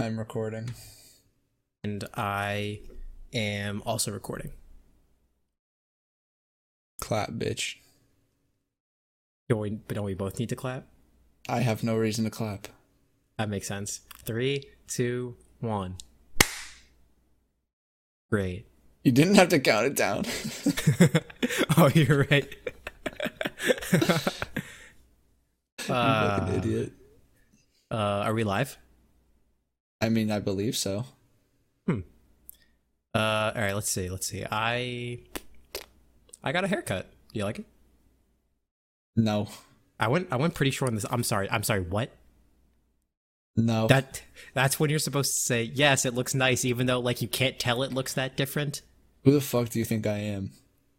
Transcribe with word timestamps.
I'm 0.00 0.18
recording. 0.18 0.70
and 1.84 2.04
I 2.14 2.80
am 3.34 3.82
also 3.84 4.10
recording. 4.10 4.52
Clap, 7.02 7.32
bitch. 7.32 7.76
Don't 9.50 9.58
we, 9.60 9.70
but 9.70 9.96
don't 9.96 10.06
we 10.06 10.14
both 10.14 10.38
need 10.38 10.48
to 10.48 10.56
clap? 10.56 10.86
I 11.50 11.60
have 11.60 11.84
no 11.84 11.96
reason 11.96 12.24
to 12.24 12.30
clap. 12.30 12.68
That 13.36 13.50
makes 13.50 13.68
sense. 13.68 14.00
Three, 14.24 14.64
two, 14.88 15.36
one. 15.60 15.96
Great. 18.30 18.66
You 19.04 19.12
didn't 19.12 19.34
have 19.34 19.48
to 19.50 19.58
count 19.58 19.86
it 19.86 19.96
down. 19.96 20.24
oh, 21.76 21.90
you're 21.94 22.26
right. 22.30 22.48
you 23.92 23.98
uh, 25.94 26.38
fucking 26.38 26.54
idiot. 26.54 26.92
uh, 27.90 27.94
are 28.24 28.32
we 28.32 28.44
live? 28.44 28.78
I 30.00 30.08
mean, 30.08 30.30
I 30.30 30.38
believe 30.38 30.76
so. 30.76 31.04
Uh, 33.12 33.52
all 33.54 33.60
right. 33.60 33.74
Let's 33.74 33.90
see. 33.90 34.08
Let's 34.08 34.26
see. 34.26 34.44
I 34.50 35.18
I 36.44 36.52
got 36.52 36.64
a 36.64 36.68
haircut. 36.68 37.10
You 37.32 37.44
like 37.44 37.58
it? 37.58 37.66
No. 39.16 39.48
I 39.98 40.08
went. 40.08 40.28
I 40.30 40.36
went 40.36 40.54
pretty 40.54 40.70
short 40.70 40.90
on 40.90 40.94
this. 40.94 41.06
I'm 41.10 41.24
sorry. 41.24 41.50
I'm 41.50 41.62
sorry. 41.62 41.80
What? 41.80 42.10
No. 43.56 43.88
That 43.88 44.22
that's 44.54 44.78
when 44.78 44.90
you're 44.90 44.98
supposed 44.98 45.32
to 45.34 45.40
say 45.40 45.62
yes. 45.64 46.06
It 46.06 46.14
looks 46.14 46.34
nice, 46.34 46.64
even 46.64 46.86
though 46.86 47.00
like 47.00 47.20
you 47.20 47.28
can't 47.28 47.58
tell 47.58 47.82
it 47.82 47.92
looks 47.92 48.14
that 48.14 48.36
different. 48.36 48.82
Who 49.24 49.32
the 49.32 49.40
fuck 49.40 49.68
do 49.68 49.78
you 49.78 49.84
think 49.84 50.06
I 50.06 50.18
am? 50.18 50.52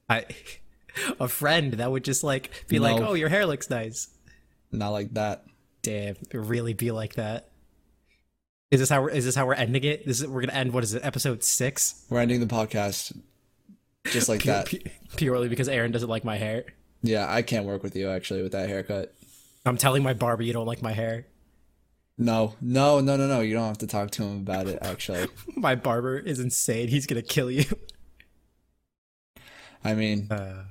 I 0.10 0.26
a 1.20 1.28
friend 1.28 1.74
that 1.74 1.92
would 1.92 2.04
just 2.04 2.24
like 2.24 2.52
be 2.68 2.80
like, 2.80 3.02
"Oh, 3.02 3.14
your 3.14 3.30
hair 3.30 3.46
looks 3.46 3.70
nice." 3.70 4.10
Not 4.72 4.90
like 4.90 5.14
that. 5.14 5.46
Damn, 5.82 6.16
really 6.34 6.74
be 6.74 6.92
like 6.92 7.16
that. 7.16 7.51
Is 8.72 8.80
this 8.80 8.90
how 8.90 9.02
we're 9.02 9.10
is 9.10 9.26
this 9.26 9.36
how 9.36 9.46
we're 9.46 9.54
ending 9.54 9.84
it? 9.84 10.06
This 10.06 10.22
is 10.22 10.28
we're 10.28 10.42
gonna 10.42 10.54
end 10.58 10.72
what 10.74 10.84
is 10.84 10.94
it, 10.94 11.04
episode 11.04 11.44
six? 11.44 12.06
We're 12.10 12.22
ending 12.22 12.40
the 12.40 12.46
podcast 12.46 13.16
just 14.06 14.30
like 14.30 14.40
Pu- 14.44 14.46
that. 14.48 14.66
pu- 14.68 14.80
purely 15.18 15.50
because 15.50 15.68
Aaron 15.68 15.92
doesn't 15.92 16.08
like 16.10 16.24
my 16.24 16.38
hair. 16.38 16.64
Yeah, 17.04 17.26
I 17.30 17.42
can't 17.42 17.66
work 17.66 17.84
with 17.84 17.96
you 17.96 18.10
actually 18.10 18.42
with 18.44 18.54
that 18.54 18.70
haircut. 18.70 19.14
I'm 19.66 19.78
telling 19.78 20.04
my 20.04 20.14
barber 20.14 20.44
you 20.44 20.54
don't 20.54 20.66
like 20.68 20.82
my 20.82 20.94
hair. 20.94 21.28
No, 22.18 22.56
no, 22.62 23.00
no, 23.00 23.18
no, 23.18 23.28
no. 23.28 23.42
You 23.42 23.56
don't 23.56 23.68
have 23.68 23.80
to 23.80 23.88
talk 23.88 24.12
to 24.12 24.24
him 24.24 24.38
about 24.38 24.68
it. 24.68 24.80
Actually, 24.82 25.28
My 25.56 25.76
barber 25.76 26.18
is 26.18 26.40
insane. 26.40 26.88
He's 26.88 27.06
gonna 27.08 27.22
kill 27.22 27.50
you. 27.52 27.66
I 29.84 29.96
mean, 29.96 30.28
Uh, 30.32 30.64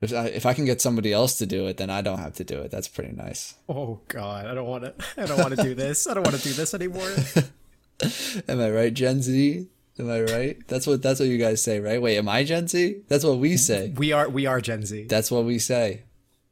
if 0.00 0.12
I, 0.12 0.26
if 0.26 0.46
I 0.46 0.54
can 0.54 0.64
get 0.64 0.80
somebody 0.80 1.12
else 1.12 1.38
to 1.38 1.46
do 1.46 1.66
it, 1.66 1.76
then 1.76 1.90
I 1.90 2.02
don't 2.02 2.18
have 2.18 2.34
to 2.34 2.44
do 2.44 2.60
it. 2.60 2.70
That's 2.70 2.88
pretty 2.88 3.12
nice. 3.14 3.54
oh 3.68 4.00
god, 4.08 4.46
I 4.46 4.54
don't 4.54 4.66
want 4.68 4.84
to. 4.84 4.94
I 5.16 5.26
don't 5.26 5.38
want 5.38 5.56
to 5.56 5.62
do 5.62 5.74
this. 5.74 6.06
I 6.06 6.14
don't 6.14 6.24
want 6.24 6.36
to 6.36 6.42
do 6.42 6.52
this 6.54 6.74
anymore. 6.74 7.10
Am 8.48 8.60
I 8.60 8.70
right, 8.70 8.94
Gen 8.94 9.22
Z? 9.22 9.66
Am 9.98 10.08
I 10.10 10.20
right? 10.20 10.68
That's 10.68 10.86
what 10.86 11.02
that's 11.02 11.18
what 11.18 11.28
you 11.28 11.38
guys 11.38 11.60
say, 11.60 11.80
right? 11.80 12.00
Wait, 12.00 12.16
am 12.18 12.28
I 12.28 12.44
Gen 12.44 12.68
Z? 12.68 13.02
That's 13.08 13.24
what 13.24 13.38
we 13.38 13.56
say. 13.56 13.92
We 13.96 14.12
are 14.12 14.28
we 14.28 14.46
are 14.46 14.60
Gen 14.60 14.84
Z. 14.84 15.06
That's 15.08 15.28
what 15.30 15.44
we 15.44 15.58
say. 15.58 16.02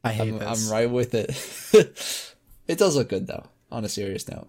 I 0.03 0.11
hate 0.11 0.33
I'm, 0.33 0.39
this. 0.39 0.67
I'm 0.67 0.73
right 0.73 0.89
with 0.89 1.13
it. 1.13 2.35
it 2.67 2.77
does 2.77 2.97
look 2.97 3.07
good 3.07 3.27
though. 3.27 3.45
On 3.71 3.83
a 3.85 3.89
serious 3.89 4.27
note, 4.29 4.47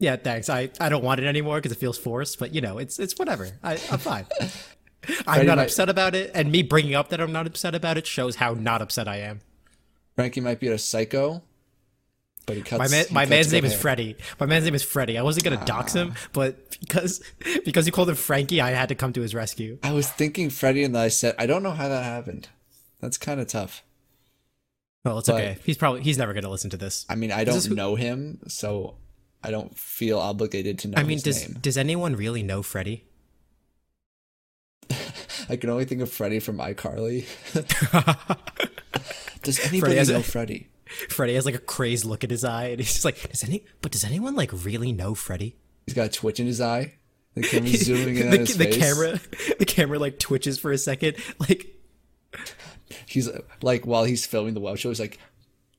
Yeah, 0.00 0.16
thanks. 0.16 0.48
I, 0.48 0.70
I 0.80 0.88
don't 0.88 1.04
want 1.04 1.20
it 1.20 1.26
anymore 1.26 1.56
because 1.58 1.70
it 1.70 1.78
feels 1.78 1.98
forced, 1.98 2.38
but 2.38 2.54
you 2.54 2.60
know, 2.60 2.78
it's 2.78 2.98
it's 2.98 3.18
whatever. 3.18 3.48
I, 3.62 3.72
I'm 3.90 3.98
fine. 3.98 4.26
I'm 5.26 5.34
Freddie 5.34 5.46
not 5.46 5.56
might- 5.58 5.64
upset 5.64 5.88
about 5.88 6.14
it, 6.14 6.30
and 6.34 6.50
me 6.52 6.62
bringing 6.62 6.94
up 6.94 7.08
that 7.10 7.20
I'm 7.20 7.32
not 7.32 7.46
upset 7.46 7.74
about 7.74 7.96
it 7.98 8.06
shows 8.06 8.36
how 8.36 8.54
not 8.54 8.82
upset 8.82 9.08
I 9.08 9.16
am. 9.18 9.40
Frankie 10.16 10.40
might 10.40 10.60
be 10.60 10.68
a 10.68 10.78
psycho, 10.78 11.42
but 12.46 12.56
he 12.56 12.62
cuts. 12.62 12.78
My 12.78 12.88
man, 12.88 13.06
he 13.08 13.14
my 13.14 13.22
cuts 13.22 13.30
man's 13.30 13.52
name 13.52 13.64
is 13.64 13.72
hair. 13.72 13.80
Freddie. 13.80 14.16
My 14.38 14.46
man's 14.46 14.64
name 14.64 14.74
is 14.74 14.82
Freddie. 14.82 15.18
I 15.18 15.22
wasn't 15.22 15.44
gonna 15.44 15.64
dox 15.64 15.92
him, 15.92 16.12
ah. 16.16 16.28
but 16.32 16.78
because 16.80 17.22
because 17.64 17.86
you 17.86 17.92
called 17.92 18.08
him 18.08 18.14
Frankie, 18.16 18.60
I 18.60 18.70
had 18.70 18.88
to 18.90 18.94
come 18.94 19.12
to 19.14 19.20
his 19.22 19.34
rescue. 19.34 19.78
I 19.82 19.92
was 19.92 20.08
thinking 20.08 20.50
Freddie, 20.50 20.84
and 20.84 20.96
I 20.96 21.08
said, 21.08 21.34
I 21.38 21.46
don't 21.46 21.62
know 21.62 21.72
how 21.72 21.88
that 21.88 22.04
happened. 22.04 22.48
That's 23.00 23.18
kind 23.18 23.40
of 23.40 23.46
tough. 23.48 23.82
Well, 25.04 25.18
it's 25.18 25.28
But- 25.28 25.34
okay. 25.42 25.58
He's 25.64 25.76
probably 25.76 26.02
he's 26.02 26.16
never 26.18 26.32
gonna 26.32 26.48
listen 26.50 26.70
to 26.70 26.76
this. 26.76 27.04
I 27.08 27.14
mean, 27.16 27.32
I 27.32 27.44
don't 27.44 27.64
who- 27.64 27.74
know 27.74 27.94
him, 27.96 28.38
so 28.48 28.94
I 29.42 29.50
don't 29.50 29.76
feel 29.76 30.18
obligated 30.18 30.78
to 30.80 30.88
know 30.88 30.94
I 30.98 31.02
mean, 31.02 31.18
does 31.18 31.48
name. 31.48 31.58
does 31.60 31.76
anyone 31.76 32.14
really 32.16 32.42
know 32.42 32.62
Freddie? 32.62 33.04
I 35.48 35.56
can 35.56 35.70
only 35.70 35.84
think 35.84 36.00
of 36.00 36.10
Freddie 36.10 36.40
from 36.40 36.58
iCarly. 36.58 37.26
does 39.42 39.60
anybody 39.66 39.98
a- 39.98 40.04
know 40.04 40.22
Freddie? 40.22 40.68
Freddie 41.08 41.34
has 41.34 41.44
like 41.46 41.54
a 41.54 41.58
crazed 41.60 42.04
look 42.04 42.24
in 42.24 42.30
his 42.30 42.44
eye, 42.44 42.66
and 42.66 42.78
he's 42.80 42.92
just 42.92 43.04
like, 43.04 43.30
"Does 43.30 43.42
any? 43.44 43.64
But 43.82 43.92
does 43.92 44.04
anyone 44.04 44.34
like 44.36 44.50
really 44.64 44.92
know 44.92 45.14
Freddie?" 45.14 45.56
He's 45.86 45.94
got 45.94 46.06
a 46.06 46.10
twitch 46.10 46.38
in 46.40 46.46
his 46.46 46.60
eye. 46.60 46.94
The 47.34 47.42
camera's 47.42 47.80
zooming 47.84 48.16
in 48.16 48.30
the, 48.30 48.38
on 48.38 48.46
his 48.46 48.56
the 48.56 48.64
face. 48.66 48.78
camera, 48.78 49.20
the 49.58 49.64
camera 49.64 49.98
like 49.98 50.18
twitches 50.18 50.58
for 50.58 50.70
a 50.72 50.78
second, 50.78 51.16
like 51.40 51.68
He's 53.06 53.28
like, 53.62 53.86
while 53.86 54.04
he's 54.04 54.26
filming 54.26 54.54
the 54.54 54.60
web 54.60 54.76
show, 54.78 54.88
he's 54.90 55.00
like, 55.00 55.18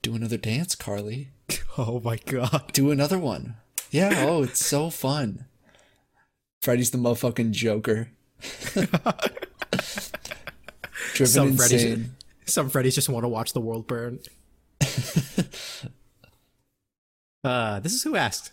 "Do 0.02 0.16
another 0.16 0.38
dance, 0.38 0.76
Carly. 0.76 1.30
Oh 1.78 2.02
my 2.04 2.18
god. 2.26 2.72
Do 2.74 2.92
another 2.92 3.20
one." 3.20 3.56
Yeah. 3.92 4.26
Oh, 4.28 4.44
it's 4.44 4.66
so 4.66 4.90
fun. 4.90 5.46
Freddie's 6.62 6.92
the 6.92 6.98
motherfucking 6.98 7.52
Joker. 7.52 8.10
Driven 11.14 11.28
Some 11.28 11.48
insane. 11.50 11.58
Freddie's 11.58 12.10
some 12.46 12.70
Freddie's 12.70 12.96
just 12.96 13.10
want 13.10 13.24
to 13.24 13.30
watch 13.30 13.54
the 13.54 13.62
world 13.62 13.88
burn. 13.88 14.20
uh, 17.44 17.80
this 17.80 17.94
is 17.94 18.04
who 18.04 18.16
asked. 18.16 18.52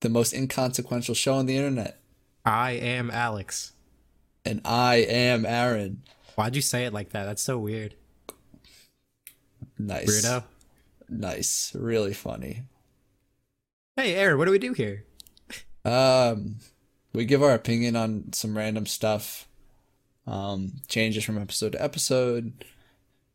the 0.00 0.08
most 0.08 0.32
inconsequential 0.32 1.14
show 1.14 1.34
on 1.34 1.46
the 1.46 1.56
internet. 1.56 2.00
I 2.44 2.72
am 2.72 3.10
Alex. 3.10 3.72
And 4.44 4.60
I 4.64 4.96
am 4.96 5.44
Aaron. 5.44 6.02
Why'd 6.34 6.56
you 6.56 6.62
say 6.62 6.86
it 6.86 6.92
like 6.92 7.10
that? 7.10 7.24
That's 7.24 7.42
so 7.42 7.58
weird. 7.58 7.94
Nice. 9.78 10.24
Weirdo. 10.24 10.44
Nice. 11.08 11.72
Really 11.74 12.14
funny. 12.14 12.62
Hey 13.96 14.14
Aaron, 14.14 14.38
what 14.38 14.46
do 14.46 14.50
we 14.50 14.58
do 14.58 14.72
here? 14.72 15.04
Um, 15.84 16.56
we 17.12 17.24
give 17.24 17.42
our 17.42 17.54
opinion 17.54 17.96
on 17.96 18.32
some 18.32 18.56
random 18.56 18.86
stuff. 18.86 19.46
Um, 20.26 20.82
changes 20.86 21.24
from 21.24 21.38
episode 21.38 21.72
to 21.72 21.82
episode. 21.82 22.64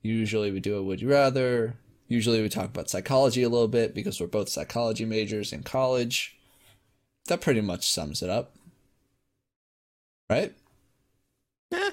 Usually 0.01 0.51
we 0.51 0.59
do 0.59 0.77
a 0.77 0.83
would 0.83 1.01
you 1.01 1.09
rather. 1.09 1.75
Usually 2.07 2.41
we 2.41 2.49
talk 2.49 2.65
about 2.65 2.89
psychology 2.89 3.43
a 3.43 3.49
little 3.49 3.67
bit 3.67 3.95
because 3.95 4.19
we're 4.21 4.27
both 4.27 4.49
psychology 4.49 5.03
majors 5.05 5.51
in 5.51 5.63
college. 5.63 6.37
That 7.27 7.41
pretty 7.41 7.61
much 7.61 7.89
sums 7.89 8.21
it 8.21 8.29
up. 8.29 8.55
Right? 10.29 10.53
Yeah. 11.71 11.89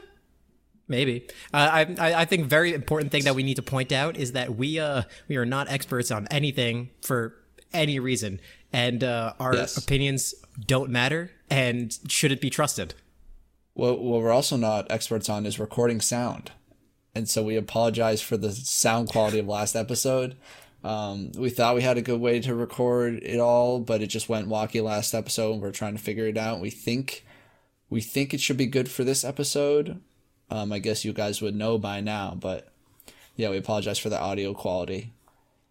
Maybe. 0.89 1.27
Uh, 1.55 1.57
I, 1.73 1.81
I 1.99 2.15
I 2.21 2.25
think 2.27 2.47
very 2.47 2.75
important 2.75 3.11
thing 3.13 3.25
that 3.25 3.35
we 3.35 3.43
need 3.43 3.57
to 3.57 3.63
point 3.63 3.93
out 3.93 4.17
is 4.17 4.33
that 4.33 4.57
we 4.57 4.79
uh 4.79 5.03
we 5.27 5.37
are 5.37 5.47
not 5.47 5.71
experts 5.71 6.11
on 6.11 6.29
anything 6.31 6.91
for 7.01 7.35
any 7.73 7.99
reason, 7.99 8.41
and 8.73 9.03
uh, 9.05 9.35
our 9.39 9.55
Yes. 9.55 9.77
opinions 9.77 10.35
don't 10.67 10.91
matter 10.91 11.31
and 11.51 11.97
shouldn't 12.09 12.41
be 12.41 12.51
trusted. 12.51 12.95
What, 13.75 14.01
what 14.01 14.21
we're 14.23 14.31
also 14.33 14.57
not 14.57 14.91
experts 14.91 15.29
on 15.29 15.47
is 15.47 15.59
recording 15.59 16.01
sound. 16.01 16.53
And 17.15 17.29
so 17.29 17.43
we 17.43 17.57
apologize 17.57 18.21
for 18.23 18.37
the 18.37 18.53
sound 18.53 19.09
quality 19.09 19.39
of 19.39 19.47
last 19.47 19.75
episode. 19.77 20.37
Um, 20.85 21.31
we 21.37 21.49
thought 21.51 21.75
we 21.75 21.83
had 21.83 21.97
a 21.99 22.03
good 22.03 22.21
way 22.21 22.41
to 22.41 22.55
record 22.55 23.21
it 23.23 23.39
all, 23.39 23.79
but 23.81 24.03
it 24.03 24.09
just 24.09 24.29
went 24.29 24.49
wacky 24.49 24.83
last 24.83 25.15
episode 25.15 25.53
and 25.55 25.63
we're 25.63 25.71
trying 25.71 25.97
to 25.97 26.03
figure 26.03 26.27
it 26.27 26.37
out. 26.37 26.61
We 26.61 26.71
think 26.71 27.25
we 27.89 28.01
think 28.01 28.33
it 28.33 28.41
should 28.41 28.57
be 28.57 28.67
good 28.67 28.91
for 28.91 29.05
this 29.05 29.23
episode. 29.25 30.01
Um, 30.51 30.73
I 30.73 30.79
guess 30.81 31.05
you 31.05 31.13
guys 31.13 31.41
would 31.41 31.55
know 31.55 31.79
by 31.79 32.01
now, 32.01 32.37
but 32.39 32.69
yeah, 33.37 33.51
we 33.51 33.59
apologize 33.59 33.99
for 33.99 34.09
the 34.09 34.21
audio 34.21 34.55
quality. 34.55 35.13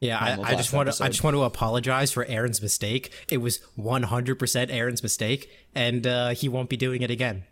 Yeah, 0.02 0.18
I, 0.18 0.54
I 0.54 0.56
just 0.56 0.74
want 0.74 0.92
to 0.92 1.04
I 1.04 1.08
just 1.10 1.24
want 1.24 1.36
to 1.36 1.44
apologize 1.44 2.12
for 2.12 2.26
Aaron's 2.26 2.60
mistake. 2.62 3.14
It 3.30 3.38
was 3.38 3.60
100% 3.78 4.72
Aaron's 4.72 5.04
mistake, 5.04 5.50
and 5.76 6.06
uh, 6.08 6.30
he 6.30 6.50
won't 6.50 6.70
be 6.70 6.76
doing 6.78 7.04
it 7.04 7.12
again. 7.12 7.44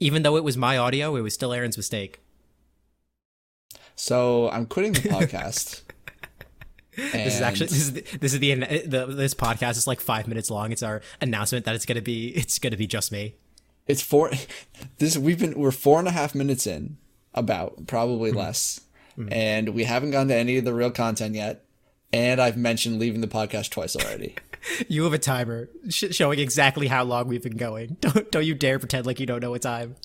Even 0.00 0.22
though 0.22 0.36
it 0.36 0.44
was 0.44 0.56
my 0.56 0.78
audio, 0.78 1.14
it 1.14 1.20
was 1.20 1.34
still 1.34 1.52
Aaron's 1.52 1.76
mistake. 1.76 2.20
So 3.96 4.50
I'm 4.50 4.66
quitting 4.66 4.92
the 4.92 5.00
podcast. 5.00 5.82
This 6.96 7.34
is 7.34 7.40
actually 7.40 7.66
this 7.66 7.78
is 7.80 7.92
the, 7.92 8.00
this 8.20 8.34
is 8.34 8.38
the, 8.38 8.54
the 8.86 9.06
this 9.06 9.34
podcast 9.34 9.72
is 9.76 9.88
like 9.88 9.98
five 9.98 10.28
minutes 10.28 10.48
long. 10.48 10.70
It's 10.70 10.84
our 10.84 11.02
announcement 11.20 11.64
that 11.64 11.74
it's 11.74 11.84
gonna 11.86 12.00
be 12.00 12.28
it's 12.28 12.60
gonna 12.60 12.76
be 12.76 12.86
just 12.86 13.10
me. 13.10 13.34
It's 13.88 14.00
four. 14.00 14.30
This 14.98 15.18
we've 15.18 15.40
been 15.40 15.58
we're 15.58 15.72
four 15.72 15.98
and 15.98 16.06
a 16.06 16.12
half 16.12 16.36
minutes 16.36 16.68
in, 16.68 16.98
about 17.34 17.88
probably 17.88 18.30
Hmm. 18.30 18.36
less, 18.36 18.80
and 19.28 19.70
we 19.70 19.82
haven't 19.82 20.12
gone 20.12 20.28
to 20.28 20.36
any 20.36 20.56
of 20.56 20.64
the 20.64 20.72
real 20.72 20.92
content 20.92 21.34
yet. 21.34 21.64
And 22.14 22.40
I've 22.40 22.56
mentioned 22.56 22.98
leaving 23.00 23.20
the 23.20 23.26
podcast 23.26 23.70
twice 23.70 23.96
already. 23.96 24.36
You 24.88 25.04
have 25.04 25.12
a 25.12 25.18
timer 25.18 25.68
sh- 25.90 26.04
showing 26.12 26.38
exactly 26.38 26.86
how 26.86 27.04
long 27.04 27.28
we've 27.28 27.42
been 27.42 27.58
going. 27.58 27.98
Don't 28.00 28.32
don't 28.32 28.46
you 28.46 28.54
dare 28.54 28.78
pretend 28.78 29.04
like 29.04 29.20
you 29.20 29.26
don't 29.26 29.40
know 29.42 29.50
what 29.50 29.60
time. 29.60 29.96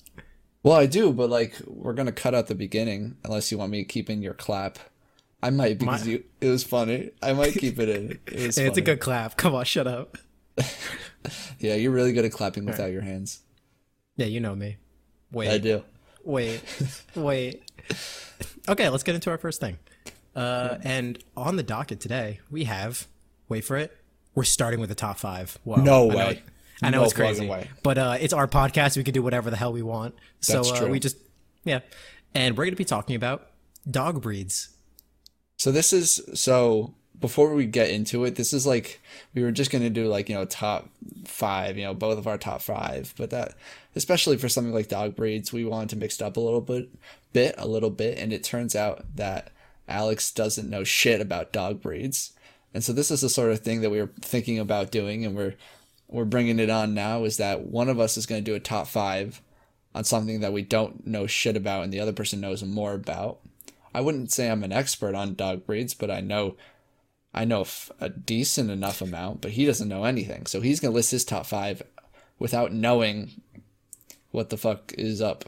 well, 0.62 0.76
I 0.76 0.84
do, 0.84 1.14
but 1.14 1.30
like 1.30 1.56
we're 1.66 1.94
gonna 1.94 2.12
cut 2.12 2.34
out 2.34 2.46
the 2.48 2.54
beginning 2.54 3.16
unless 3.24 3.50
you 3.50 3.56
want 3.56 3.70
me 3.72 3.78
to 3.78 3.88
keep 3.88 4.10
in 4.10 4.20
your 4.20 4.34
clap. 4.34 4.78
I 5.42 5.48
might 5.48 5.78
because 5.78 6.04
My- 6.04 6.10
you. 6.12 6.24
It 6.42 6.48
was 6.48 6.62
funny. 6.62 7.10
I 7.22 7.32
might 7.32 7.54
keep 7.54 7.78
it 7.78 7.88
in. 7.88 8.18
It 8.26 8.34
was 8.48 8.56
Hey, 8.58 8.66
it's 8.66 8.76
a 8.76 8.82
good 8.82 9.00
clap. 9.00 9.38
Come 9.38 9.54
on, 9.54 9.64
shut 9.64 9.86
up. 9.86 10.18
Yeah, 11.58 11.76
you're 11.76 11.90
really 11.92 12.12
good 12.12 12.26
at 12.26 12.32
clapping 12.32 12.66
without 12.66 12.90
your 12.92 13.00
hands. 13.02 13.40
Yeah, 14.16 14.26
you 14.26 14.40
know 14.40 14.54
me. 14.54 14.76
Wait. 15.32 15.48
I 15.48 15.56
do. 15.56 15.82
Wait, 16.22 16.60
wait. 17.14 17.62
Okay, 18.68 18.90
let's 18.90 19.04
get 19.04 19.14
into 19.14 19.30
our 19.30 19.38
first 19.38 19.58
thing. 19.58 19.78
Uh, 20.34 20.78
and 20.84 21.22
on 21.36 21.56
the 21.56 21.62
docket 21.62 22.00
today, 22.00 22.40
we 22.50 22.64
have. 22.64 23.06
Wait 23.48 23.62
for 23.64 23.76
it. 23.76 23.96
We're 24.34 24.44
starting 24.44 24.80
with 24.80 24.88
the 24.88 24.94
top 24.94 25.18
five. 25.18 25.58
Whoa, 25.64 25.76
No 25.76 26.10
I 26.10 26.12
know 26.12 26.16
way. 26.16 26.42
I 26.82 26.90
know 26.90 26.98
No 26.98 27.04
it's 27.04 27.12
crazy, 27.12 27.48
way. 27.48 27.68
but 27.82 27.98
uh, 27.98 28.16
it's 28.20 28.32
our 28.32 28.46
podcast. 28.46 28.96
We 28.96 29.04
can 29.04 29.12
do 29.12 29.22
whatever 29.22 29.50
the 29.50 29.56
hell 29.56 29.72
we 29.72 29.82
want. 29.82 30.14
So 30.40 30.62
That's 30.62 30.82
uh, 30.82 30.86
we 30.86 31.00
just, 31.00 31.16
yeah. 31.64 31.80
And 32.34 32.56
we're 32.56 32.64
going 32.64 32.72
to 32.72 32.76
be 32.76 32.84
talking 32.84 33.16
about 33.16 33.48
dog 33.90 34.22
breeds. 34.22 34.70
So 35.58 35.72
this 35.72 35.92
is 35.92 36.20
so 36.34 36.94
before 37.20 37.54
we 37.54 37.66
get 37.66 37.90
into 37.90 38.24
it, 38.24 38.36
this 38.36 38.52
is 38.52 38.66
like 38.66 39.00
we 39.34 39.42
were 39.42 39.50
just 39.52 39.70
gonna 39.70 39.90
do 39.90 40.06
like, 40.08 40.28
you 40.30 40.34
know, 40.34 40.46
top 40.46 40.88
five, 41.26 41.76
you 41.76 41.84
know, 41.84 41.92
both 41.92 42.18
of 42.18 42.26
our 42.26 42.38
top 42.38 42.62
five. 42.62 43.12
But 43.18 43.28
that 43.30 43.54
especially 43.94 44.38
for 44.38 44.48
something 44.48 44.72
like 44.72 44.88
dog 44.88 45.16
breeds, 45.16 45.52
we 45.52 45.66
wanted 45.66 45.90
to 45.90 45.96
mix 45.96 46.14
it 46.18 46.22
up 46.24 46.38
a 46.38 46.40
little 46.40 46.62
bit 46.62 46.88
bit, 47.34 47.54
a 47.58 47.68
little 47.68 47.90
bit, 47.90 48.16
and 48.18 48.32
it 48.32 48.42
turns 48.42 48.74
out 48.74 49.04
that 49.16 49.52
Alex 49.90 50.32
doesn't 50.32 50.70
know 50.70 50.84
shit 50.84 51.20
about 51.20 51.52
dog 51.52 51.80
breeds. 51.80 52.32
And 52.72 52.84
so 52.84 52.92
this 52.92 53.10
is 53.10 53.20
the 53.20 53.28
sort 53.28 53.50
of 53.50 53.60
thing 53.60 53.80
that 53.80 53.90
we 53.90 54.00
were 54.00 54.10
thinking 54.20 54.58
about 54.58 54.90
doing 54.90 55.24
and 55.24 55.36
we're 55.36 55.54
we're 56.08 56.24
bringing 56.24 56.58
it 56.58 56.70
on 56.70 56.92
now 56.92 57.22
is 57.22 57.36
that 57.36 57.62
one 57.62 57.88
of 57.88 58.00
us 58.00 58.16
is 58.16 58.26
going 58.26 58.44
to 58.44 58.50
do 58.50 58.56
a 58.56 58.60
top 58.60 58.88
5 58.88 59.40
on 59.94 60.02
something 60.02 60.40
that 60.40 60.52
we 60.52 60.62
don't 60.62 61.06
know 61.06 61.28
shit 61.28 61.56
about 61.56 61.84
and 61.84 61.92
the 61.92 62.00
other 62.00 62.12
person 62.12 62.40
knows 62.40 62.64
more 62.64 62.94
about. 62.94 63.38
I 63.94 64.00
wouldn't 64.00 64.32
say 64.32 64.50
I'm 64.50 64.64
an 64.64 64.72
expert 64.72 65.14
on 65.14 65.34
dog 65.34 65.66
breeds, 65.66 65.94
but 65.94 66.10
I 66.10 66.20
know 66.20 66.56
I 67.32 67.44
know 67.44 67.64
a 68.00 68.08
decent 68.08 68.70
enough 68.70 69.00
amount, 69.00 69.40
but 69.40 69.52
he 69.52 69.64
doesn't 69.64 69.88
know 69.88 70.04
anything. 70.04 70.46
So 70.46 70.60
he's 70.60 70.80
going 70.80 70.90
to 70.90 70.96
list 70.96 71.12
his 71.12 71.24
top 71.24 71.46
5 71.46 71.82
without 72.40 72.72
knowing 72.72 73.42
what 74.32 74.50
the 74.50 74.56
fuck 74.56 74.92
is 74.98 75.20
up. 75.20 75.44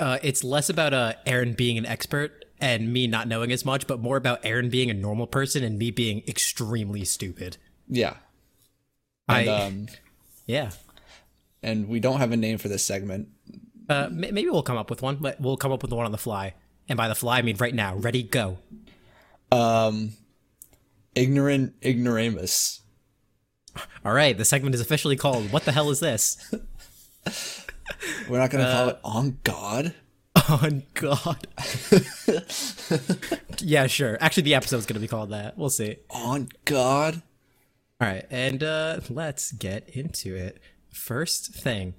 Uh, 0.00 0.18
it's 0.22 0.42
less 0.42 0.70
about 0.70 0.94
uh, 0.94 1.12
Aaron 1.26 1.52
being 1.52 1.76
an 1.76 1.84
expert 1.84 2.46
and 2.62 2.90
me 2.92 3.06
not 3.06 3.28
knowing 3.28 3.52
as 3.52 3.64
much, 3.66 3.86
but 3.86 4.00
more 4.00 4.16
about 4.16 4.40
Aaron 4.44 4.70
being 4.70 4.88
a 4.88 4.94
normal 4.94 5.26
person 5.26 5.62
and 5.64 5.78
me 5.78 5.90
being 5.90 6.22
extremely 6.26 7.04
stupid. 7.04 7.58
Yeah. 7.88 8.14
And 9.28 9.50
I- 9.50 9.64
um 9.66 9.86
Yeah. 10.46 10.70
and 11.62 11.88
we 11.88 12.00
don't 12.00 12.18
have 12.18 12.32
a 12.32 12.36
name 12.36 12.58
for 12.58 12.68
this 12.68 12.84
segment. 12.84 13.28
Uh, 13.88 14.08
maybe 14.10 14.48
we'll 14.48 14.62
come 14.62 14.76
up 14.78 14.88
with 14.90 15.02
one, 15.02 15.16
but 15.16 15.40
we'll 15.40 15.56
come 15.56 15.72
up 15.72 15.82
with 15.82 15.92
one 15.92 16.06
on 16.06 16.12
the 16.12 16.18
fly. 16.18 16.54
And 16.88 16.96
by 16.96 17.08
the 17.08 17.14
fly, 17.14 17.38
I 17.38 17.42
mean 17.42 17.56
right 17.58 17.74
now. 17.74 17.96
Ready, 17.96 18.22
go. 18.22 18.58
Um 19.50 20.12
ignorant 21.14 21.74
ignoramus. 21.84 22.80
All 24.04 24.12
right, 24.12 24.36
the 24.36 24.44
segment 24.44 24.74
is 24.74 24.80
officially 24.80 25.16
called 25.16 25.50
"What 25.52 25.64
the 25.64 25.72
hell 25.72 25.90
is 25.90 26.00
this?" 26.00 26.36
We're 28.28 28.38
not 28.38 28.50
going 28.50 28.64
to 28.64 28.70
Uh, 28.70 28.76
call 28.76 28.88
it 28.88 28.98
on 29.04 29.38
God. 29.44 29.94
On 30.52 30.82
God. 30.94 31.46
yeah, 33.60 33.86
sure. 33.86 34.18
Actually, 34.20 34.42
the 34.42 34.54
episode's 34.54 34.84
gonna 34.86 35.00
be 35.00 35.08
called 35.08 35.30
that. 35.30 35.56
We'll 35.56 35.70
see. 35.70 35.96
On 36.10 36.48
God. 36.66 37.22
All 38.00 38.08
right, 38.08 38.26
and 38.30 38.62
uh, 38.62 39.00
let's 39.08 39.52
get 39.52 39.88
into 39.90 40.34
it. 40.34 40.60
First 40.90 41.54
thing. 41.54 41.94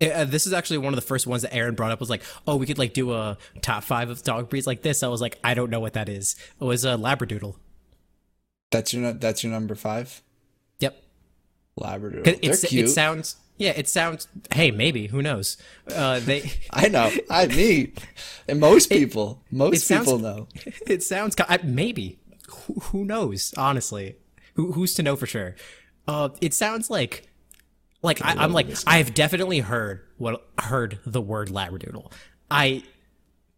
Uh, 0.00 0.24
this 0.24 0.46
is 0.46 0.52
actually 0.52 0.78
one 0.78 0.92
of 0.92 0.96
the 0.96 1.06
first 1.06 1.26
ones 1.26 1.42
that 1.42 1.54
Aaron 1.54 1.74
brought 1.74 1.90
up. 1.92 2.00
Was 2.00 2.10
like, 2.10 2.22
oh, 2.46 2.56
we 2.56 2.66
could 2.66 2.78
like 2.78 2.92
do 2.92 3.12
a 3.12 3.36
top 3.62 3.84
five 3.84 4.10
of 4.10 4.22
dog 4.22 4.48
breeds 4.48 4.66
like 4.66 4.82
this. 4.82 5.02
I 5.02 5.08
was 5.08 5.20
like, 5.20 5.38
I 5.44 5.54
don't 5.54 5.70
know 5.70 5.80
what 5.80 5.92
that 5.94 6.08
is. 6.08 6.34
It 6.60 6.64
was 6.64 6.84
a 6.84 6.90
Labradoodle. 6.96 7.54
That's 8.70 8.92
your 8.94 9.12
that's 9.12 9.42
your 9.44 9.52
number 9.52 9.74
5. 9.74 10.22
Yep. 10.80 11.02
Labrador. 11.76 12.22
'Cause 12.22 12.40
They're 12.40 12.56
cute. 12.70 12.86
it 12.86 12.88
sounds. 12.90 13.36
Yeah, 13.58 13.72
it 13.76 13.88
sounds. 13.88 14.28
Hey, 14.52 14.70
maybe 14.70 15.08
who 15.08 15.20
knows? 15.20 15.56
Uh, 15.92 16.20
they. 16.20 16.50
I 16.70 16.88
know. 16.88 17.10
I 17.28 17.46
me. 17.46 17.92
And 18.48 18.60
most 18.60 18.88
people, 18.88 19.42
most 19.50 19.76
it 19.76 19.80
sounds- 19.80 20.06
people 20.06 20.18
know. 20.20 20.48
It 20.86 21.02
sounds 21.02 21.34
I, 21.38 21.58
maybe. 21.62 22.18
Who, 22.48 22.74
who 22.74 23.04
knows? 23.04 23.52
Honestly, 23.56 24.16
who, 24.54 24.72
who's 24.72 24.94
to 24.94 25.02
know 25.02 25.16
for 25.16 25.26
sure? 25.26 25.54
Uh, 26.06 26.30
it 26.40 26.54
sounds 26.54 26.88
like, 26.88 27.28
like 28.00 28.24
I, 28.24 28.32
I'm 28.38 28.52
like 28.52 28.68
I've 28.86 29.12
definitely 29.12 29.58
heard 29.60 30.00
what 30.16 30.48
heard 30.58 30.98
the 31.04 31.20
word 31.20 31.48
labradoodle. 31.48 32.10
I 32.50 32.84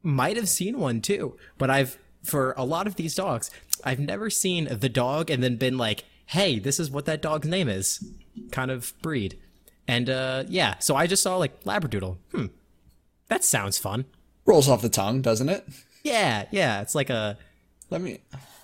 might 0.02 0.36
have 0.36 0.48
seen 0.48 0.78
one 0.80 1.00
too, 1.00 1.36
but 1.58 1.70
I've 1.70 1.98
for 2.24 2.52
a 2.56 2.64
lot 2.64 2.86
of 2.86 2.96
these 2.96 3.14
dogs, 3.14 3.50
I've 3.84 4.00
never 4.00 4.28
seen 4.30 4.66
the 4.70 4.88
dog 4.88 5.30
and 5.30 5.42
then 5.42 5.56
been 5.56 5.78
like, 5.78 6.04
hey, 6.26 6.58
this 6.58 6.80
is 6.80 6.90
what 6.90 7.04
that 7.06 7.22
dog's 7.22 7.46
name 7.48 7.68
is, 7.68 8.04
kind 8.50 8.70
of 8.70 8.92
breed. 9.02 9.38
And 9.88 10.08
uh, 10.08 10.44
yeah, 10.48 10.78
so 10.78 10.94
I 10.96 11.06
just 11.06 11.22
saw 11.22 11.36
like 11.36 11.64
labradoodle. 11.64 12.16
Hmm, 12.32 12.46
that 13.28 13.44
sounds 13.44 13.78
fun. 13.78 14.04
Rolls 14.46 14.68
off 14.68 14.82
the 14.82 14.88
tongue, 14.88 15.20
doesn't 15.22 15.48
it? 15.48 15.66
Yeah, 16.04 16.46
yeah, 16.50 16.80
it's 16.80 16.94
like 16.94 17.10
a 17.10 17.36
Let 17.90 18.00
me 18.00 18.20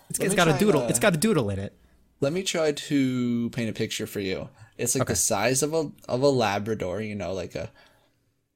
it's, 0.09 0.19
Let 0.21 0.27
it's 0.27 0.31
me 0.33 0.37
got 0.37 0.49
a 0.49 0.59
doodle. 0.59 0.83
It's 0.89 0.99
got 1.01 1.15
a 1.15 1.19
doodle 1.19 1.51
in 1.51 1.59
it. 1.59 1.77
let 2.21 2.33
me 2.33 2.43
try 2.43 2.73
to 2.73 3.51
paint 3.51 3.69
a 3.69 3.73
picture 3.73 4.07
for 4.07 4.21
you. 4.21 4.49
It's 4.79 4.95
like 4.97 5.09
the 5.09 5.17
size 5.17 5.63
of 5.63 5.73
a 5.75 5.91
of 6.09 6.23
a 6.23 6.29
labrador, 6.29 7.01
you 7.01 7.15
know, 7.15 7.33
like 7.33 7.55
a 7.55 7.71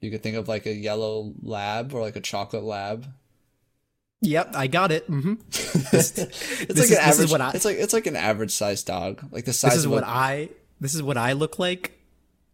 you 0.00 0.10
could 0.10 0.22
think 0.22 0.36
of 0.36 0.48
like 0.48 0.66
a 0.66 0.72
yellow 0.72 1.32
lab 1.42 1.92
or 1.94 2.00
like 2.00 2.16
a 2.16 2.20
chocolate 2.20 2.64
lab. 2.64 3.06
Yep, 4.22 4.54
I 4.54 4.66
got 4.66 4.92
it. 4.92 5.10
Mm-hmm. 5.10 5.34
It's 5.92 6.10
This 6.12 6.68
like 6.68 6.78
is- 6.78 6.90
an 6.92 6.98
average 6.98 7.30
what 7.32 7.40
I- 7.40 7.52
it's 7.52 7.64
like 7.64 7.76
it's 7.78 7.92
like 7.92 8.06
an 8.06 8.16
average 8.16 8.52
sized 8.52 8.86
dog. 8.86 9.24
Like 9.32 9.44
the 9.44 9.52
size 9.52 9.72
This 9.72 9.78
is 9.80 9.84
of 9.86 9.90
what 9.92 10.04
a, 10.04 10.08
I. 10.08 10.48
This 10.80 10.94
is 10.94 11.02
what 11.02 11.16
I 11.18 11.32
look 11.32 11.58
like. 11.58 11.98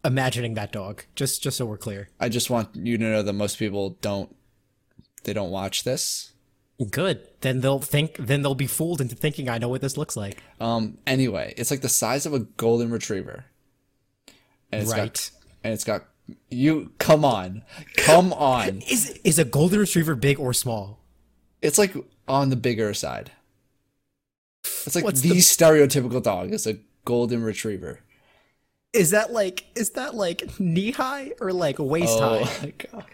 Imagining 0.06 0.54
that 0.54 0.72
dog. 0.72 1.04
Just, 1.14 1.42
just 1.42 1.56
so 1.56 1.66
we're 1.66 1.76
clear. 1.76 2.08
I 2.20 2.28
just 2.28 2.48
want 2.48 2.74
you 2.76 2.96
to 2.96 3.04
know 3.04 3.22
that 3.22 3.32
most 3.32 3.58
people 3.58 3.98
don't 4.00 4.34
they 5.24 5.32
don't 5.32 5.50
watch 5.50 5.82
this. 5.84 6.32
Good. 6.90 7.26
Then 7.40 7.60
they'll 7.60 7.80
think. 7.80 8.16
Then 8.18 8.42
they'll 8.42 8.54
be 8.54 8.66
fooled 8.68 9.00
into 9.00 9.16
thinking 9.16 9.48
I 9.48 9.58
know 9.58 9.68
what 9.68 9.80
this 9.80 9.96
looks 9.96 10.16
like. 10.16 10.42
Um 10.60 10.98
anyway, 11.06 11.52
it's 11.56 11.70
like 11.70 11.80
the 11.80 11.88
size 11.88 12.24
of 12.26 12.32
a 12.34 12.40
golden 12.40 12.90
retriever. 12.90 13.46
And 14.70 14.82
it's 14.82 14.92
Right. 14.92 15.12
got 15.12 15.30
and 15.64 15.72
it's 15.74 15.84
got 15.84 16.04
you 16.50 16.92
come 16.98 17.24
on. 17.24 17.62
Come 17.96 18.32
on. 18.54 18.82
Is 18.82 19.18
is 19.24 19.38
a 19.38 19.44
golden 19.44 19.80
retriever 19.80 20.14
big 20.14 20.38
or 20.38 20.52
small? 20.52 21.00
It's 21.62 21.78
like 21.78 21.94
on 22.28 22.50
the 22.50 22.56
bigger 22.56 22.94
side. 22.94 23.32
It's 24.84 24.94
like 24.94 25.04
What's 25.04 25.20
the, 25.22 25.30
the- 25.30 25.36
stereotypical 25.38 26.22
dog. 26.22 26.52
It's 26.52 26.66
a 26.66 26.78
golden 27.04 27.42
retriever. 27.42 28.00
Is 28.96 29.10
that 29.10 29.32
like? 29.32 29.66
Is 29.75 29.90
that 29.90 30.14
like 30.14 30.59
knee 30.59 30.90
high 30.90 31.32
or 31.40 31.52
like 31.52 31.78
waist 31.78 32.18
high? 32.18 32.38
Oh 32.38 32.44
high? 32.44 32.64
my 32.66 32.73
god. 32.92 33.04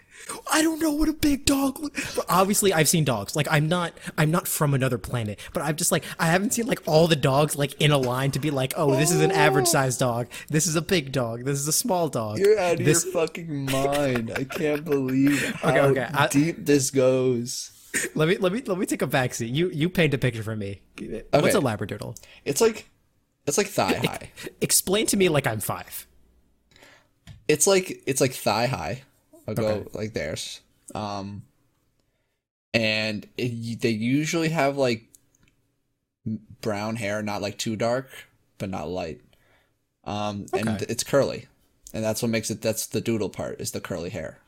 I 0.51 0.61
don't 0.61 0.79
know 0.79 0.91
what 0.91 1.09
a 1.09 1.13
big 1.13 1.45
dog. 1.45 1.79
Look. 1.79 1.95
But 2.15 2.25
obviously, 2.29 2.71
I've 2.73 2.87
seen 2.87 3.03
dogs. 3.03 3.35
Like 3.35 3.47
I'm 3.51 3.67
not. 3.67 3.93
I'm 4.17 4.31
not 4.31 4.47
from 4.47 4.73
another 4.73 4.97
planet. 4.97 5.39
But 5.53 5.63
I'm 5.63 5.75
just 5.75 5.91
like 5.91 6.03
I 6.17 6.27
haven't 6.27 6.53
seen 6.53 6.67
like 6.67 6.81
all 6.85 7.07
the 7.07 7.15
dogs 7.15 7.57
like 7.57 7.79
in 7.81 7.91
a 7.91 7.97
line 7.97 8.31
to 8.31 8.39
be 8.39 8.51
like, 8.51 8.73
oh, 8.77 8.95
this 8.95 9.11
is 9.11 9.21
an 9.21 9.31
average 9.31 9.67
oh. 9.67 9.71
sized 9.71 9.99
dog. 9.99 10.27
This 10.49 10.67
is 10.67 10.75
a 10.75 10.81
big 10.81 11.11
dog. 11.11 11.43
This 11.43 11.59
is 11.59 11.67
a 11.67 11.73
small 11.73 12.09
dog. 12.09 12.39
You're 12.39 12.59
out 12.59 12.79
of 12.79 12.85
This- 12.85 13.03
your 13.03 13.13
fucking 13.13 13.65
mind. 13.71 14.31
I 14.35 14.45
can't 14.45 14.85
believe 14.85 15.43
how 15.55 15.75
okay, 15.87 16.07
I- 16.13 16.27
deep 16.27 16.65
this 16.65 16.91
goes. 16.91 17.71
Let 18.15 18.27
me 18.27 18.37
let 18.37 18.51
me 18.51 18.61
let 18.65 18.77
me 18.77 18.85
take 18.85 19.01
a 19.01 19.07
backseat. 19.07 19.53
You 19.53 19.69
you 19.69 19.89
paint 19.89 20.13
a 20.13 20.17
picture 20.17 20.41
for 20.41 20.55
me. 20.55 20.81
What's 20.97 21.55
a 21.55 21.59
labradoodle? 21.59 22.17
It's 22.43 22.59
like 22.59 22.89
it's 23.45 23.57
like 23.57 23.67
thigh 23.67 23.95
high. 23.95 24.31
Explain 24.61 25.05
to 25.07 25.17
me 25.17 25.29
like 25.29 25.47
I'm 25.47 25.59
five. 25.59 26.07
It's 27.47 27.67
like 27.67 28.01
it's 28.05 28.21
like 28.21 28.33
thigh 28.33 28.67
high. 28.67 29.03
I'll 29.47 29.55
go 29.55 29.87
like 29.93 30.13
theirs. 30.13 30.61
Um 30.95 31.43
and 32.73 33.27
it, 33.37 33.81
they 33.81 33.89
usually 33.89 34.49
have 34.49 34.77
like 34.77 35.03
brown 36.61 36.95
hair, 36.95 37.21
not 37.21 37.41
like 37.41 37.57
too 37.57 37.75
dark, 37.75 38.09
but 38.57 38.69
not 38.69 38.87
light. 38.87 39.21
Um 40.05 40.45
and 40.53 40.81
it's 40.83 41.03
curly. 41.03 41.47
And 41.93 42.03
that's 42.03 42.21
what 42.21 42.31
makes 42.31 42.49
it 42.49 42.61
that's 42.61 42.87
the 42.87 43.01
doodle 43.01 43.29
part 43.29 43.59
is 43.59 43.71
the 43.71 43.81
curly 43.81 44.09
hair. 44.09 44.39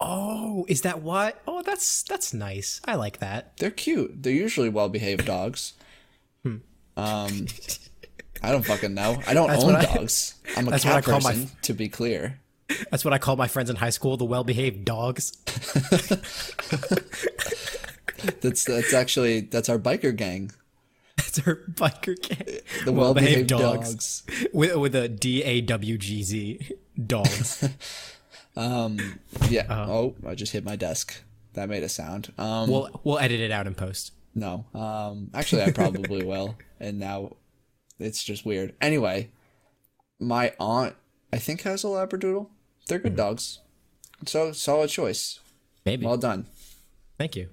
Oh, 0.00 0.66
is 0.68 0.82
that 0.82 1.02
what? 1.02 1.40
Oh, 1.46 1.62
that's 1.62 2.02
that's 2.02 2.34
nice. 2.34 2.80
I 2.84 2.96
like 2.96 3.18
that. 3.18 3.56
They're 3.58 3.70
cute. 3.70 4.22
They're 4.22 4.32
usually 4.32 4.68
well 4.68 4.88
behaved 4.88 5.24
dogs. 5.24 5.74
Hmm. 6.42 6.56
Um, 6.96 7.46
I 8.44 8.52
don't 8.52 8.64
fucking 8.64 8.94
know. 8.94 9.20
I 9.26 9.34
don't 9.34 9.50
own 9.50 9.74
I- 9.76 9.84
dogs. 9.84 10.34
I'm 10.56 10.68
a 10.68 10.70
that's 10.72 10.84
what 10.84 10.94
I 10.94 11.00
cat 11.00 11.04
call 11.04 11.20
my- 11.20 11.32
person, 11.32 11.50
to 11.62 11.72
be 11.74 11.88
clear. 11.88 12.38
That's 12.90 13.04
what 13.04 13.12
I 13.12 13.18
call 13.18 13.36
my 13.36 13.46
friends 13.46 13.68
in 13.68 13.76
high 13.76 13.90
school, 13.90 14.16
the 14.16 14.24
well-behaved 14.24 14.84
dogs. 14.86 15.32
That's 18.40 18.64
that's 18.64 18.94
actually 18.94 19.40
that's 19.40 19.68
our 19.68 19.78
biker 19.78 20.14
gang. 20.16 20.50
That's 21.16 21.46
our 21.46 21.56
biker 21.56 22.16
gang. 22.20 22.60
The 22.86 22.92
well 22.92 23.12
behaved 23.12 23.48
dogs. 23.50 24.22
with 24.52 24.74
with 24.76 24.94
a 24.94 25.08
D 25.08 25.42
A 25.42 25.60
W 25.60 25.98
G 25.98 26.22
Z 26.22 26.60
dogs. 27.06 27.68
Um, 28.56 29.18
yeah. 29.48 29.66
Uh-huh. 29.68 29.92
oh, 29.92 30.14
I 30.24 30.36
just 30.36 30.52
hit 30.52 30.62
my 30.64 30.76
desk. 30.76 31.12
That 31.54 31.68
made 31.68 31.82
a 31.82 31.88
sound. 31.88 32.32
Um, 32.38 32.70
we'll 32.70 33.00
we'll 33.02 33.18
edit 33.18 33.40
it 33.40 33.50
out 33.50 33.66
in 33.66 33.74
post. 33.74 34.12
no. 34.32 34.64
Um, 34.72 35.28
actually, 35.34 35.62
I 35.64 35.72
probably 35.72 36.24
will. 36.32 36.54
And 36.78 37.00
now, 37.00 37.32
it's 37.98 38.22
just 38.24 38.44
weird. 38.44 38.74
Anyway, 38.80 39.30
my 40.18 40.52
aunt 40.58 40.94
I 41.32 41.38
think 41.38 41.62
has 41.62 41.84
a 41.84 41.88
labradoodle. 41.88 42.48
They're 42.86 42.98
good 42.98 43.16
dogs. 43.16 43.58
So 44.26 44.52
solid 44.52 44.90
choice. 44.90 45.40
Maybe. 45.84 46.06
Well 46.06 46.16
done. 46.16 46.46
Thank 47.18 47.36
you. 47.36 47.48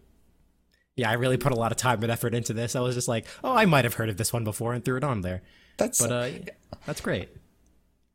Yeah, 0.96 1.10
I 1.10 1.14
really 1.14 1.38
put 1.38 1.52
a 1.52 1.56
lot 1.56 1.72
of 1.72 1.78
time 1.78 2.04
and 2.04 2.12
effort 2.12 2.36
into 2.36 2.54
this. 2.54 2.76
I 2.76 2.82
was 2.82 2.96
just 2.96 3.08
like, 3.08 3.26
oh, 3.44 3.56
I 3.56 3.66
might 3.66 3.86
have 3.86 3.96
heard 3.96 4.10
of 4.10 4.18
this 4.18 4.32
one 4.32 4.44
before 4.44 4.74
and 4.74 4.84
threw 4.84 4.98
it 4.98 5.04
on 5.04 5.22
there. 5.22 5.42
That's 5.78 6.00
But 6.00 6.12
uh, 6.12 6.30
that's 6.86 7.02
great. 7.02 7.30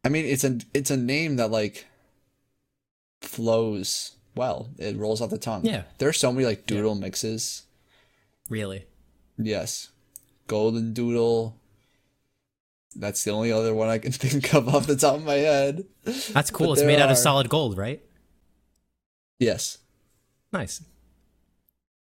I 0.05 0.09
mean, 0.09 0.25
it's 0.25 0.45
a 0.45 0.59
it's 0.73 0.91
a 0.91 0.97
name 0.97 1.37
that 1.37 1.51
like 1.51 1.87
flows 3.23 4.17
well. 4.37 4.71
It 4.79 4.97
rolls 4.97 5.21
off 5.21 5.31
the 5.31 5.39
tongue. 5.39 5.65
Yeah. 5.65 5.83
There 5.99 6.09
are 6.09 6.13
so 6.13 6.31
many 6.33 6.47
like 6.47 6.67
doodle 6.67 6.95
mixes. 6.95 7.63
Really. 8.49 8.87
Yes. 9.37 9.91
Golden 10.47 10.93
doodle. 10.93 11.59
That's 12.99 13.23
the 13.25 13.31
only 13.31 13.53
other 13.53 13.75
one 13.75 13.89
I 13.89 13.99
can 13.99 14.13
think 14.25 14.55
of 14.55 14.69
off 14.75 14.87
the 14.87 14.97
top 14.97 15.17
of 15.17 15.25
my 15.25 15.35
head. 15.35 15.85
That's 16.33 16.51
cool. 16.51 16.69
But 16.69 16.79
It's 16.79 16.83
made 16.87 16.99
out 16.99 17.11
of 17.11 17.19
solid 17.19 17.49
gold, 17.49 17.77
right? 17.77 18.03
Yes. 19.39 19.79
Nice. 20.53 20.83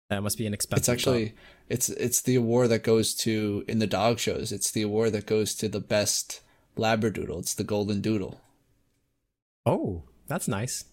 That 0.09 0.21
must 0.23 0.37
be 0.37 0.45
an 0.45 0.53
expensive. 0.53 0.81
It's 0.81 0.89
actually 0.89 1.33
it's 1.69 1.87
it's 1.89 2.21
the 2.21 2.35
award 2.35 2.69
that 2.69 2.83
goes 2.83 3.15
to 3.15 3.63
in 3.67 3.79
the 3.79 3.87
dog 3.87 4.19
shows. 4.19 4.51
It's 4.51 4.69
the 4.71 4.81
award 4.81 5.13
that 5.13 5.25
goes 5.25 5.55
to 5.55 5.69
the 5.69 5.79
best 5.79 6.41
labradoodle. 6.77 7.39
It's 7.39 7.53
the 7.53 7.63
golden 7.63 8.01
doodle. 8.01 8.41
Oh, 9.65 10.03
that's 10.27 10.49
nice. 10.49 10.83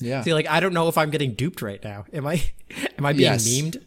Yeah. 0.00 0.22
See, 0.22 0.34
like 0.34 0.48
I 0.48 0.58
don't 0.58 0.74
know 0.74 0.88
if 0.88 0.98
I'm 0.98 1.10
getting 1.10 1.34
duped 1.34 1.62
right 1.62 1.82
now. 1.84 2.06
Am 2.12 2.26
I? 2.26 2.42
Am 2.98 3.06
I 3.06 3.12
being 3.12 3.22
Yes. 3.30 3.46
memed? 3.46 3.80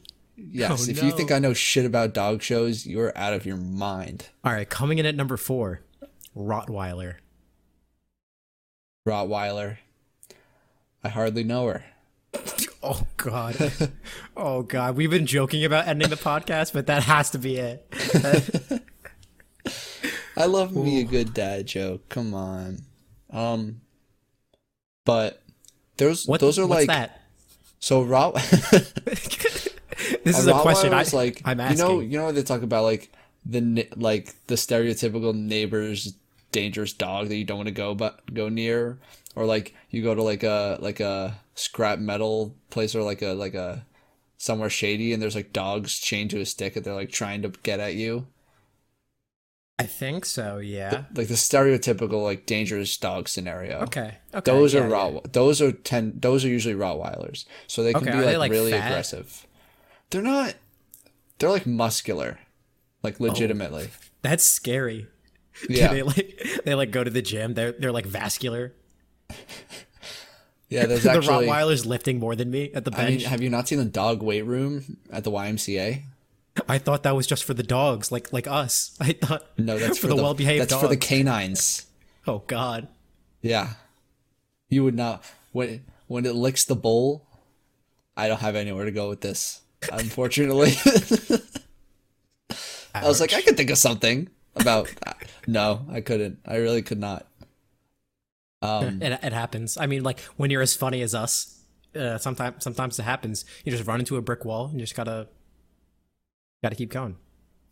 Yes. 0.51 0.87
Oh, 0.87 0.91
if 0.91 1.03
you 1.03 1.11
think 1.11 1.31
I 1.31 1.39
know 1.39 1.53
shit 1.53 1.85
about 1.85 2.13
dog 2.13 2.41
shows, 2.41 2.85
you're 2.85 3.15
out 3.17 3.33
of 3.33 3.45
your 3.45 3.57
mind. 3.57 4.29
All 4.43 4.51
right, 4.53 4.69
coming 4.69 4.97
in 4.97 5.05
at 5.05 5.15
number 5.15 5.37
four, 5.37 5.81
Rottweiler. 6.35 7.15
Rottweiler. 9.07 9.77
I 11.03 11.09
hardly 11.09 11.43
know 11.43 11.67
her. 11.67 11.83
Oh 12.81 13.05
God. 13.17 13.73
oh 14.37 14.61
God. 14.61 14.95
We've 14.95 15.09
been 15.11 15.25
joking 15.25 15.65
about 15.65 15.85
ending 15.89 16.09
the 16.09 16.15
podcast, 16.15 16.71
but 16.71 16.87
that 16.87 17.03
has 17.03 17.29
to 17.31 17.37
be 17.37 17.57
it. 17.57 17.85
I 20.37 20.45
love 20.45 20.73
me 20.73 21.01
a 21.01 21.03
good 21.03 21.33
dad 21.33 21.65
joke. 21.67 22.07
Come 22.07 22.33
on. 22.33 22.79
Um 23.31 23.81
but 25.03 25.43
those 25.97 26.25
What, 26.25 26.39
those 26.39 26.57
are 26.57 26.65
what's 26.65 26.87
like 26.87 27.09
that? 27.09 27.21
so 27.79 28.01
Rott 28.05 28.35
This 30.23 30.39
is 30.39 30.47
a 30.47 30.53
question. 30.53 30.93
I, 30.93 31.03
like 31.13 31.41
I'm 31.45 31.59
asking. 31.59 31.77
you 31.79 31.83
know 31.83 31.99
you 31.99 32.17
know 32.17 32.31
they 32.31 32.43
talk 32.43 32.61
about 32.61 32.83
like 32.83 33.11
the 33.45 33.87
like 33.95 34.33
the 34.47 34.55
stereotypical 34.55 35.33
neighbor's 35.35 36.13
dangerous 36.51 36.93
dog 36.93 37.27
that 37.29 37.35
you 37.37 37.45
don't 37.45 37.57
want 37.57 37.67
to 37.67 37.73
go 37.73 37.93
but 37.93 38.33
go 38.33 38.49
near 38.49 38.97
or 39.35 39.45
like 39.45 39.73
you 39.89 40.01
go 40.03 40.15
to 40.15 40.23
like 40.23 40.43
a 40.43 40.77
like 40.81 40.99
a 40.99 41.39
scrap 41.55 41.99
metal 41.99 42.55
place 42.69 42.95
or 42.95 43.03
like 43.03 43.21
a 43.21 43.33
like 43.33 43.53
a 43.53 43.85
somewhere 44.37 44.69
shady 44.69 45.13
and 45.13 45.21
there's 45.21 45.35
like 45.35 45.53
dogs 45.53 45.99
chained 45.99 46.29
to 46.31 46.39
a 46.39 46.45
stick 46.45 46.75
and 46.75 46.85
they're 46.85 46.93
like 46.95 47.11
trying 47.11 47.41
to 47.41 47.49
get 47.63 47.79
at 47.79 47.95
you 47.95 48.25
I 49.77 49.83
think 49.83 50.25
so. 50.25 50.57
Yeah. 50.57 51.05
like 51.15 51.29
the 51.29 51.35
stereotypical 51.35 52.21
like 52.23 52.45
dangerous 52.45 52.97
dog 52.97 53.29
scenario 53.29 53.79
Okay. 53.83 54.15
Okay. 54.33 54.51
those 54.51 54.73
yeah, 54.73 54.81
are 54.81 55.11
yeah. 55.13 55.19
Those 55.31 55.61
are 55.61 55.71
ten. 55.71 56.13
Those 56.19 56.43
are 56.43 56.49
usually 56.49 56.75
Rottweilers, 56.75 57.45
so 57.67 57.81
they 57.83 57.93
can 57.93 58.07
Okay, 58.09 58.19
be 58.19 58.25
like, 58.25 58.37
like, 58.37 58.51
really 58.51 58.71
fat? 58.71 58.87
aggressive. 58.91 59.47
They're 60.09 60.21
not. 60.21 60.55
They're 61.37 61.49
like 61.49 61.65
muscular, 61.65 62.39
like 63.03 63.15
oh. 63.19 63.25
legitimately. 63.25 63.89
That's 64.21 64.43
scary. 64.43 65.07
Yeah, 65.67 65.91
they 65.91 66.03
like 66.03 66.61
they 66.63 66.73
like 66.73 66.91
go 66.91 67.03
to 67.03 67.09
the 67.11 67.21
gym. 67.21 67.53
They're 67.53 67.73
they're 67.73 67.91
like 67.91 68.05
vascular. 68.05 68.71
yeah. 70.69 70.85
There's 70.85 71.03
the 71.03 71.11
actually. 71.11 71.47
Rottweiler's 71.47 71.85
lifting 71.85 72.17
more 72.17 72.33
than 72.33 72.49
me 72.49 72.71
at 72.73 72.85
the 72.85 72.91
I 72.93 72.97
mean, 72.99 73.07
bench. 73.07 73.23
have 73.23 73.41
you 73.41 73.49
not 73.49 73.67
seen 73.67 73.77
the 73.77 73.83
dog 73.83 74.23
weight 74.23 74.43
room 74.43 74.97
at 75.11 75.25
the 75.25 75.31
YMCA? 75.31 76.03
I 76.69 76.77
thought 76.77 77.03
that 77.03 77.13
was 77.13 77.27
just 77.27 77.43
for 77.43 77.53
the 77.53 77.63
dogs, 77.63 78.09
like 78.09 78.31
like 78.31 78.47
us. 78.47 78.95
I 79.01 79.11
thought 79.11 79.47
No, 79.57 79.77
that's 79.77 79.97
for, 79.97 80.07
the, 80.07 80.15
well 80.15 80.33
behaved 80.33 80.59
dogs. 80.59 80.69
That's 80.69 80.81
dogs. 80.81 80.83
for 80.83 80.87
the 80.87 80.97
canines. 80.97 81.87
oh 82.25 82.43
God. 82.47 82.87
Yeah, 83.41 83.73
you 84.69 84.85
would 84.85 84.95
not 84.95 85.25
when 85.51 85.83
when 86.07 86.25
it 86.25 86.35
licks 86.35 86.63
the 86.63 86.75
bowl. 86.75 87.25
I 88.15 88.29
don't 88.29 88.39
have 88.39 88.55
anywhere 88.55 88.85
to 88.85 88.91
go 88.91 89.09
with 89.09 89.19
this. 89.19 89.61
Unfortunately, 89.91 90.73
I 92.93 93.07
was 93.07 93.19
like, 93.21 93.33
I 93.33 93.41
could 93.41 93.55
think 93.57 93.69
of 93.69 93.77
something 93.77 94.29
about. 94.55 94.89
No, 95.47 95.85
I 95.89 96.01
couldn't. 96.01 96.39
I 96.45 96.57
really 96.57 96.81
could 96.81 96.99
not. 96.99 97.25
Um, 98.61 99.01
It, 99.01 99.19
it 99.23 99.33
happens. 99.33 99.77
I 99.77 99.85
mean, 99.85 100.03
like 100.03 100.19
when 100.37 100.51
you're 100.51 100.61
as 100.61 100.75
funny 100.75 101.01
as 101.01 101.15
us, 101.15 101.59
uh, 101.95 102.17
sometimes 102.17 102.63
sometimes 102.63 102.99
it 102.99 103.03
happens. 103.03 103.45
You 103.63 103.71
just 103.71 103.87
run 103.87 103.99
into 103.99 104.17
a 104.17 104.21
brick 104.21 104.43
wall 104.45 104.65
and 104.65 104.75
you 104.75 104.81
just 104.81 104.95
gotta 104.95 105.27
gotta 106.63 106.75
keep 106.75 106.91
going. 106.91 107.15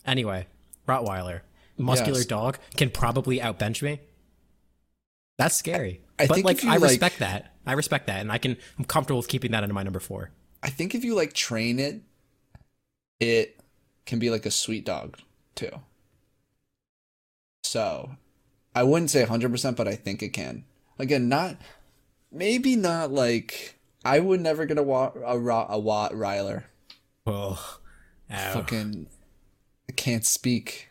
Anyway, 0.05 0.47
Rottweiler, 0.87 1.41
muscular 1.77 2.19
Yes. 2.19 2.25
dog, 2.25 2.57
can 2.77 2.89
probably 2.89 3.39
outbench 3.39 3.81
me. 3.81 3.99
That's 5.37 5.55
scary. 5.55 6.01
I 6.17 6.25
but 6.27 6.35
think 6.35 6.45
like 6.45 6.63
I 6.63 6.77
like- 6.77 6.91
respect 6.91 7.19
that. 7.19 7.53
I 7.65 7.73
respect 7.73 8.07
that, 8.07 8.21
and 8.21 8.31
I 8.31 8.37
can. 8.37 8.55
I'm 8.79 8.85
comfortable 8.85 9.17
with 9.19 9.27
keeping 9.27 9.51
that 9.51 9.63
in 9.65 9.73
my 9.73 9.83
number 9.83 9.99
four. 9.99 10.31
I 10.63 10.69
think 10.69 10.95
if 10.95 11.03
you 11.03 11.15
like 11.15 11.33
train 11.33 11.79
it, 11.79 12.01
it 13.19 13.59
can 14.05 14.19
be 14.19 14.29
like 14.29 14.45
a 14.45 14.51
sweet 14.51 14.85
dog 14.85 15.17
too. 15.55 15.71
So, 17.63 18.11
I 18.73 18.83
wouldn't 18.83 19.11
say 19.11 19.25
100%, 19.25 19.75
but 19.75 19.87
I 19.87 19.95
think 19.95 20.21
it 20.23 20.29
can. 20.29 20.63
Again, 20.99 21.29
not 21.29 21.57
maybe 22.31 22.75
not 22.75 23.11
like 23.11 23.75
I 24.03 24.19
would 24.19 24.41
never 24.41 24.65
get 24.65 24.77
a 24.77 24.83
wa- 24.83 25.11
a 25.25 25.37
a 25.37 25.77
Watt 25.79 26.11
Ryler. 26.13 26.63
Oh, 27.25 27.77
Ow. 28.31 28.53
Fucking 28.53 29.07
I 29.89 29.91
can't 29.93 30.25
speak. 30.25 30.89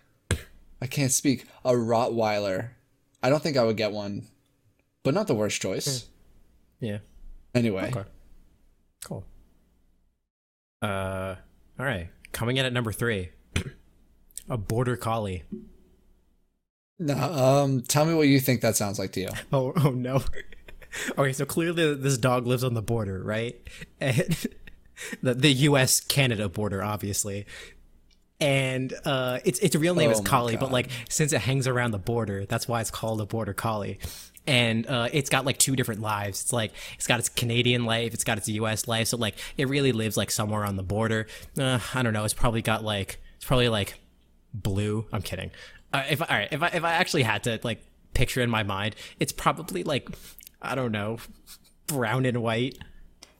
I 0.80 0.86
can't 0.86 1.12
speak. 1.12 1.46
A 1.64 1.72
Rottweiler. 1.72 2.70
I 3.22 3.30
don't 3.30 3.42
think 3.42 3.56
I 3.56 3.64
would 3.64 3.76
get 3.78 3.92
one, 3.92 4.26
but 5.02 5.14
not 5.14 5.26
the 5.26 5.34
worst 5.34 5.60
choice. 5.60 6.02
Hmm. 6.80 6.84
yeah. 6.84 6.98
Anyway, 7.54 7.90
Okay. 7.90 8.04
Cool. 9.04 9.24
Uh, 10.82 11.36
all 11.78 11.86
right. 11.86 12.08
Coming 12.32 12.56
in 12.56 12.66
at 12.66 12.72
number 12.72 12.92
three, 12.92 13.30
a 14.48 14.56
border 14.56 14.96
collie. 14.96 15.44
no, 16.98 17.14
um, 17.14 17.82
tell 17.82 18.04
me 18.04 18.14
what 18.14 18.28
you 18.28 18.40
think 18.40 18.60
that 18.60 18.76
sounds 18.76 18.98
like 18.98 19.12
to 19.12 19.20
you. 19.20 19.28
Oh, 19.52 19.72
oh 19.76 19.90
no. 19.90 20.22
okay, 21.18 21.32
so 21.32 21.44
clearly 21.44 21.94
this 21.94 22.18
dog 22.18 22.46
lives 22.46 22.64
on 22.64 22.74
the 22.74 22.82
border, 22.82 23.22
right? 23.22 23.56
And 24.00 24.36
the 25.22 25.34
the 25.34 25.52
U.S. 25.52 26.00
Canada 26.00 26.48
border, 26.48 26.82
obviously. 26.82 27.46
And 28.38 28.92
uh, 29.06 29.38
its 29.46 29.58
its 29.60 29.74
real 29.76 29.94
name 29.94 30.10
Oh 30.10 30.12
is 30.12 30.20
my 30.22 30.28
Collie, 30.28 30.56
but 30.56 30.70
like 30.70 30.90
since 31.08 31.32
it 31.32 31.40
hangs 31.40 31.66
around 31.66 31.92
the 31.92 31.98
border, 31.98 32.44
that's 32.44 32.68
why 32.68 32.82
it's 32.82 32.90
called 32.90 33.20
a 33.22 33.26
border 33.26 33.54
collie. 33.54 33.98
And 34.46 34.86
uh, 34.86 35.08
it's 35.12 35.28
got 35.28 35.44
like 35.44 35.58
two 35.58 35.74
different 35.74 36.00
lives. 36.00 36.42
It's 36.42 36.52
like 36.52 36.72
it's 36.94 37.06
got 37.06 37.18
its 37.18 37.28
Canadian 37.28 37.84
life, 37.84 38.14
it's 38.14 38.24
got 38.24 38.38
its 38.38 38.48
U.S. 38.48 38.86
life. 38.86 39.08
So 39.08 39.16
like 39.16 39.34
it 39.56 39.68
really 39.68 39.92
lives 39.92 40.16
like 40.16 40.30
somewhere 40.30 40.64
on 40.64 40.76
the 40.76 40.82
border. 40.82 41.26
Uh, 41.58 41.80
I 41.94 42.02
don't 42.02 42.12
know. 42.12 42.24
It's 42.24 42.34
probably 42.34 42.62
got 42.62 42.84
like 42.84 43.18
it's 43.36 43.44
probably 43.44 43.68
like 43.68 43.98
blue. 44.54 45.06
I'm 45.12 45.22
kidding. 45.22 45.50
Uh, 45.92 46.04
if 46.08 46.20
all 46.22 46.28
right, 46.30 46.48
if 46.50 46.62
I 46.62 46.68
if 46.68 46.84
I 46.84 46.92
actually 46.92 47.24
had 47.24 47.44
to 47.44 47.58
like 47.64 47.82
picture 48.14 48.40
in 48.40 48.50
my 48.50 48.62
mind, 48.62 48.94
it's 49.18 49.32
probably 49.32 49.82
like 49.82 50.08
I 50.62 50.74
don't 50.74 50.92
know, 50.92 51.18
brown 51.86 52.24
and 52.24 52.42
white. 52.42 52.78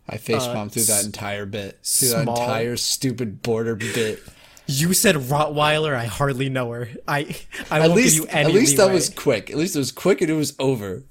I 0.09 0.19
face 0.19 0.43
facepalm 0.45 0.71
through 0.71 0.85
that 0.85 1.05
entire 1.05 1.47
bit, 1.47 1.81
through 1.85 2.11
that 2.11 2.29
Uh, 2.29 2.33
entire 2.33 2.77
stupid 2.77 3.43
border 3.43 3.75
bit. 3.75 4.23
You 4.69 4.93
said 4.95 5.15
Rottweiler. 5.17 5.95
I 5.95 6.07
hardly 6.07 6.49
know 6.49 6.71
her. 6.73 6.89
I 7.07 7.37
I 7.71 7.79
At 7.81 7.89
won't 7.89 7.95
least, 7.95 8.17
give 8.17 8.25
you 8.25 8.31
any 8.31 8.49
at 8.51 8.55
least 8.55 8.77
that 8.79 8.91
was 8.93 9.09
quick. 9.11 9.51
At 9.51 9.57
least 9.57 9.77
it 9.77 9.79
was 9.79 9.93
quick 9.93 10.21
and 10.21 10.31
it 10.31 10.35
was 10.35 10.55
over. 10.59 11.05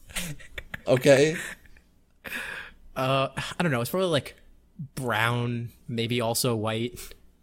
Okay. 0.88 1.36
Uh, 2.96 3.28
I 3.60 3.62
don't 3.62 3.74
know. 3.74 3.82
It's 3.82 3.90
probably 3.90 4.08
like 4.08 4.36
brown, 4.96 5.68
maybe 5.86 6.22
also 6.22 6.56
white, 6.56 6.98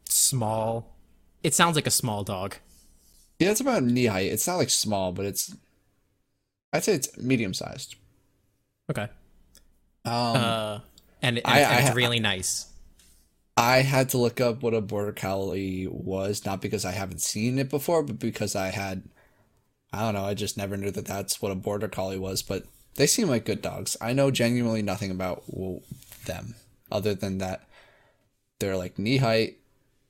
small. 0.09 0.97
It 1.42 1.52
sounds 1.52 1.76
like 1.76 1.87
a 1.87 1.90
small 1.90 2.25
dog. 2.25 2.54
Yeah, 3.38 3.50
it's 3.50 3.61
about 3.61 3.83
knee 3.83 4.07
height. 4.07 4.33
It's 4.33 4.47
not 4.47 4.57
like 4.57 4.71
small, 4.71 5.12
but 5.12 5.26
it's. 5.26 5.54
I'd 6.73 6.85
say 6.85 6.95
it's 6.95 7.19
medium 7.19 7.52
sized. 7.52 7.97
Okay. 8.90 9.09
Um, 10.07 10.12
Uh, 10.37 10.81
and, 11.21 11.37
and, 11.37 11.42
I- 11.45 11.59
and 11.61 11.81
it's 11.81 11.90
I- 11.90 11.95
really 11.95 12.19
nice. 12.21 12.72
I 13.57 13.79
had 13.83 14.09
to 14.11 14.19
look 14.19 14.41
up 14.41 14.63
what 14.63 14.75
a 14.75 14.81
border 14.81 15.13
collie 15.13 15.87
was, 15.91 16.45
not 16.47 16.61
because 16.63 16.85
I 16.85 16.93
haven't 16.93 17.21
seen 17.23 17.59
it 17.59 17.69
before, 17.69 18.03
but 18.03 18.19
because 18.19 18.57
I 18.57 18.69
had, 18.69 19.03
I 19.93 20.01
don't 20.01 20.15
know, 20.15 20.25
I 20.25 20.35
just 20.35 20.57
never 20.57 20.77
knew 20.77 20.91
that 20.91 21.05
that's 21.07 21.43
what 21.43 21.53
a 21.53 21.57
border 21.57 21.89
collie 21.89 22.19
was. 22.19 22.43
But 22.43 22.65
they 22.95 23.07
seem 23.07 23.29
like 23.29 23.45
good 23.45 23.61
dogs. 23.63 23.97
I 24.01 24.15
know 24.15 24.31
genuinely 24.31 24.83
nothing 24.83 25.11
about 25.11 25.43
them 26.27 26.55
other 26.91 27.15
than 27.15 27.39
that 27.39 27.69
they're 28.59 28.77
like 28.77 28.99
knee 28.99 29.17
height 29.19 29.59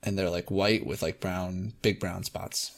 and 0.03 0.19
they're 0.19 0.31
like 0.31 0.51
white 0.51 0.87
with 0.87 1.03
like 1.03 1.21
brown, 1.21 1.73
big 1.83 1.99
brown 1.99 2.23
spots. 2.25 2.71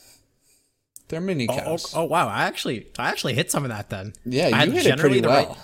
They're 1.08 1.20
mini 1.20 1.46
Oh, 1.48 1.56
cows. 1.58 1.94
oh, 1.94 2.00
oh 2.00 2.04
wow! 2.04 2.28
I 2.28 2.44
actually, 2.44 2.86
I 2.98 3.10
actually 3.10 3.34
hit 3.34 3.50
some 3.50 3.64
of 3.64 3.68
that 3.70 3.90
then. 3.90 4.14
yeah, 4.24 4.50
I 4.54 4.64
you 4.64 4.72
hit 4.72 4.86
it 4.86 4.98
pretty 4.98 5.20
well. 5.20 5.46
right- 5.48 5.56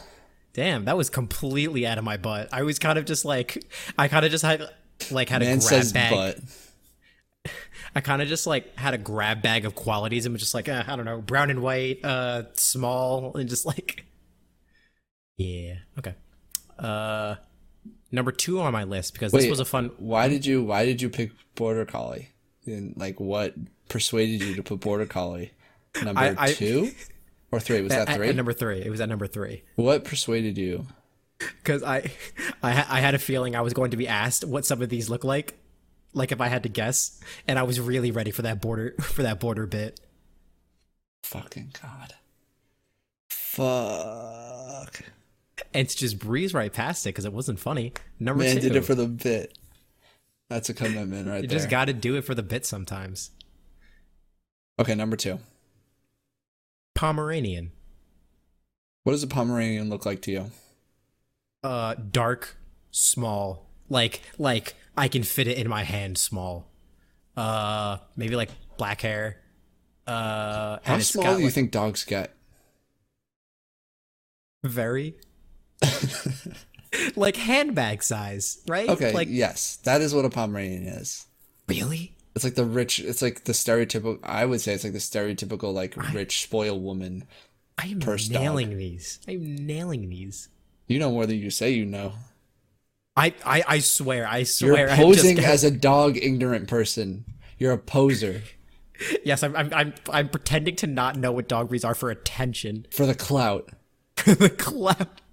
Damn, 0.52 0.84
that 0.86 0.96
was 0.96 1.08
completely 1.08 1.86
out 1.86 1.96
of 1.96 2.02
my 2.04 2.16
butt. 2.16 2.48
I 2.52 2.62
was 2.64 2.78
kind 2.80 2.98
of 2.98 3.04
just 3.06 3.24
like, 3.24 3.64
I 3.96 4.08
kind 4.08 4.24
of 4.24 4.32
just 4.32 4.44
had, 4.44 4.68
like, 5.10 5.28
had 5.28 5.42
a 5.42 5.56
grab 5.58 5.92
bag. 5.92 6.12
but. 6.12 6.38
I 7.94 8.00
kind 8.00 8.22
of 8.22 8.28
just 8.28 8.46
like 8.46 8.76
had 8.78 8.94
a 8.94 8.98
grab 8.98 9.42
bag 9.42 9.64
of 9.64 9.74
qualities 9.74 10.24
and 10.24 10.32
was 10.32 10.40
just 10.42 10.54
like, 10.54 10.68
uh, 10.68 10.84
I 10.86 10.94
don't 10.96 11.04
know, 11.04 11.20
brown 11.20 11.50
and 11.50 11.60
white, 11.60 12.04
uh, 12.04 12.44
small, 12.52 13.36
and 13.36 13.48
just 13.48 13.66
like, 13.66 14.04
yeah, 15.36 15.74
okay. 15.98 16.14
Uh, 16.78 17.34
number 18.12 18.30
two 18.32 18.60
on 18.60 18.72
my 18.72 18.84
list 18.84 19.12
because 19.12 19.32
this 19.32 19.48
was 19.48 19.58
a 19.60 19.64
fun. 19.64 19.90
Why 19.98 20.28
did 20.28 20.46
you 20.46 20.62
Why 20.62 20.84
did 20.84 21.02
you 21.02 21.08
pick 21.10 21.32
border 21.56 21.84
collie? 21.84 22.30
And 22.66 22.94
like, 22.96 23.18
what 23.18 23.54
persuaded 23.88 24.40
you 24.42 24.54
to 24.54 24.62
put 24.62 24.80
border 24.80 25.06
collie 25.06 25.50
number 26.02 26.20
I- 26.20 26.36
I- 26.38 26.52
two 26.52 26.92
or 27.50 27.58
three? 27.58 27.80
Was 27.80 27.90
that 27.92 28.08
At, 28.08 28.16
three? 28.16 28.28
at 28.28 28.36
number 28.36 28.52
three, 28.52 28.82
it 28.82 28.90
was 28.90 29.00
at 29.00 29.08
number 29.08 29.26
three 29.26 29.62
what 29.74 30.04
persuaded 30.04 30.56
you? 30.58 30.86
Because 31.62 31.82
I, 31.82 32.10
I, 32.62 32.70
I 32.88 33.00
had 33.00 33.14
a 33.14 33.18
feeling 33.18 33.56
I 33.56 33.60
was 33.60 33.72
going 33.72 33.90
to 33.92 33.96
be 33.96 34.06
asked 34.08 34.44
what 34.44 34.64
some 34.66 34.82
of 34.82 34.88
these 34.88 35.08
look 35.10 35.24
like, 35.24 35.58
like 36.12 36.32
if 36.32 36.40
I 36.40 36.48
had 36.48 36.62
to 36.64 36.68
guess, 36.68 37.20
and 37.48 37.58
I 37.58 37.62
was 37.62 37.80
really 37.80 38.10
ready 38.10 38.30
for 38.30 38.42
that 38.42 38.60
border 38.60 38.94
for 39.00 39.22
that 39.22 39.40
border 39.40 39.66
bit. 39.66 40.00
Fucking 41.24 41.74
god. 41.82 42.14
Fuck. 43.28 45.02
And 45.74 45.88
to 45.88 45.96
just 45.96 46.18
breeze 46.18 46.54
right 46.54 46.72
past 46.72 47.06
it 47.06 47.10
because 47.10 47.24
it 47.24 47.32
wasn't 47.32 47.60
funny. 47.60 47.92
Number 48.18 48.44
Man 48.44 48.56
two, 48.56 48.62
did 48.62 48.76
it 48.76 48.84
for 48.84 48.94
the 48.94 49.06
bit. 49.06 49.56
That's 50.48 50.68
a 50.68 50.74
commitment 50.74 51.28
right 51.28 51.42
you 51.42 51.48
there. 51.48 51.58
just 51.58 51.70
got 51.70 51.84
to 51.86 51.92
do 51.92 52.16
it 52.16 52.22
for 52.22 52.34
the 52.34 52.42
bit 52.42 52.66
sometimes. 52.66 53.30
okay, 54.80 54.94
number 54.94 55.16
two. 55.16 55.38
Pomeranian. 56.94 57.70
What 59.04 59.12
does 59.12 59.22
a 59.22 59.28
Pomeranian 59.28 59.88
look 59.90 60.04
like 60.04 60.22
to 60.22 60.32
you? 60.32 60.50
Uh 61.62 61.94
dark 61.94 62.56
small 62.90 63.66
like 63.88 64.22
like 64.38 64.74
i 64.96 65.08
can 65.08 65.22
fit 65.22 65.46
it 65.46 65.58
in 65.58 65.68
my 65.68 65.82
hand 65.84 66.16
small 66.18 66.70
uh 67.36 67.98
maybe 68.16 68.34
like 68.36 68.48
black 68.78 69.00
hair 69.02 69.36
uh 70.06 70.78
How 70.82 70.98
small 70.98 71.24
got, 71.24 71.32
do 71.34 71.38
you 71.40 71.44
like, 71.46 71.54
think 71.54 71.70
dogs 71.70 72.04
get? 72.04 72.34
very 74.64 75.14
like 77.16 77.36
handbag 77.36 78.02
size 78.02 78.58
right 78.68 78.88
Okay, 78.88 79.12
like 79.12 79.28
yes, 79.30 79.76
that 79.84 80.00
is 80.00 80.14
what 80.14 80.24
a 80.24 80.30
Pomeranian 80.30 80.86
is. 80.86 81.26
really 81.68 82.14
It's 82.34 82.44
like 82.44 82.56
the 82.56 82.64
rich. 82.64 83.00
It's 83.00 83.22
like 83.22 83.44
the 83.44 83.52
stereotypical. 83.52 84.18
I 84.22 84.44
would 84.44 84.60
say 84.60 84.74
it's 84.74 84.84
like 84.84 84.92
the 84.92 84.98
stereotypical 84.98 85.72
like 85.72 85.96
rich 86.12 86.42
spoiled 86.42 86.82
woman. 86.82 87.24
i 87.78 87.86
am 87.86 88.00
Purse 88.00 88.28
dog. 88.28 88.42
nailing 88.42 88.76
these 88.76 89.18
i'm 89.28 89.54
nailing 89.66 90.08
these 90.10 90.48
You 90.90 90.98
know 90.98 91.12
more 91.12 91.24
than 91.24 91.38
you 91.38 91.50
say 91.50 91.70
you 91.70 91.86
know. 91.86 92.14
I, 93.16 93.32
I 93.44 93.62
i 93.66 93.78
swear 93.78 94.26
i 94.26 94.38
You're 94.38 94.44
swear 94.46 94.86
just 94.88 95.00
posing 95.00 95.38
as 95.38 95.62
a 95.62 95.70
dog 95.70 96.16
ignorant 96.16 96.66
person. 96.68 97.24
You're 97.58 97.72
a 97.72 97.78
poser 97.78 98.42
yes 99.24 99.42
I'm, 99.42 99.54
I'm 99.56 99.72
i'm 99.72 99.94
i'm 100.10 100.28
pretending 100.28 100.76
to 100.76 100.86
not 100.86 101.16
know 101.16 101.30
what 101.32 101.48
dog 101.48 101.68
breeds 101.68 101.84
are 101.84 101.94
for 101.94 102.10
attention 102.10 102.86
for 102.92 103.06
the 103.06 103.14
clout. 103.14 103.70
For 104.16 104.34
the 104.34 104.50
clout. 104.50 105.20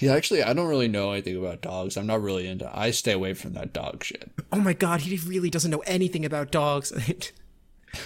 Yeah, 0.00 0.14
actually, 0.14 0.44
I 0.44 0.52
don't 0.52 0.68
really 0.68 0.86
know 0.86 1.10
anything 1.10 1.36
about 1.36 1.60
dogs. 1.60 1.96
I'm 1.96 2.06
not 2.06 2.22
really 2.22 2.46
into. 2.46 2.70
I 2.72 2.92
stay 2.92 3.10
away 3.10 3.34
from 3.34 3.54
that 3.54 3.72
dog 3.72 4.04
shit. 4.04 4.30
oh 4.52 4.60
my 4.60 4.72
god, 4.72 5.00
he 5.00 5.16
really 5.28 5.50
doesn't 5.50 5.72
know 5.72 5.82
anything 5.86 6.24
about 6.24 6.52
dogs. 6.52 6.90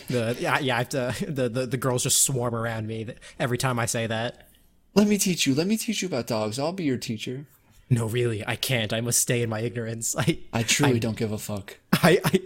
the 0.08 0.34
yeah 0.40 0.58
yeah 0.58 0.76
I 0.76 0.78
have 0.78 0.88
to 0.88 1.14
the, 1.28 1.50
the 1.50 1.66
the 1.66 1.76
girls 1.76 2.04
just 2.04 2.24
swarm 2.24 2.54
around 2.54 2.86
me 2.86 3.08
every 3.38 3.58
time 3.58 3.78
I 3.78 3.84
say 3.84 4.06
that. 4.06 4.48
Let 4.94 5.06
me 5.08 5.18
teach 5.18 5.46
you. 5.46 5.54
Let 5.54 5.66
me 5.66 5.76
teach 5.76 6.02
you 6.02 6.08
about 6.08 6.26
dogs. 6.26 6.58
I'll 6.58 6.72
be 6.72 6.84
your 6.84 6.98
teacher. 6.98 7.46
No, 7.88 8.06
really, 8.06 8.46
I 8.46 8.56
can't. 8.56 8.92
I 8.92 9.00
must 9.00 9.20
stay 9.20 9.42
in 9.42 9.50
my 9.50 9.60
ignorance. 9.60 10.14
I 10.18 10.38
I 10.52 10.62
truly 10.62 10.98
don't 11.00 11.16
give 11.16 11.32
a 11.32 11.38
fuck. 11.38 11.76
I 11.92 12.20
I, 12.24 12.40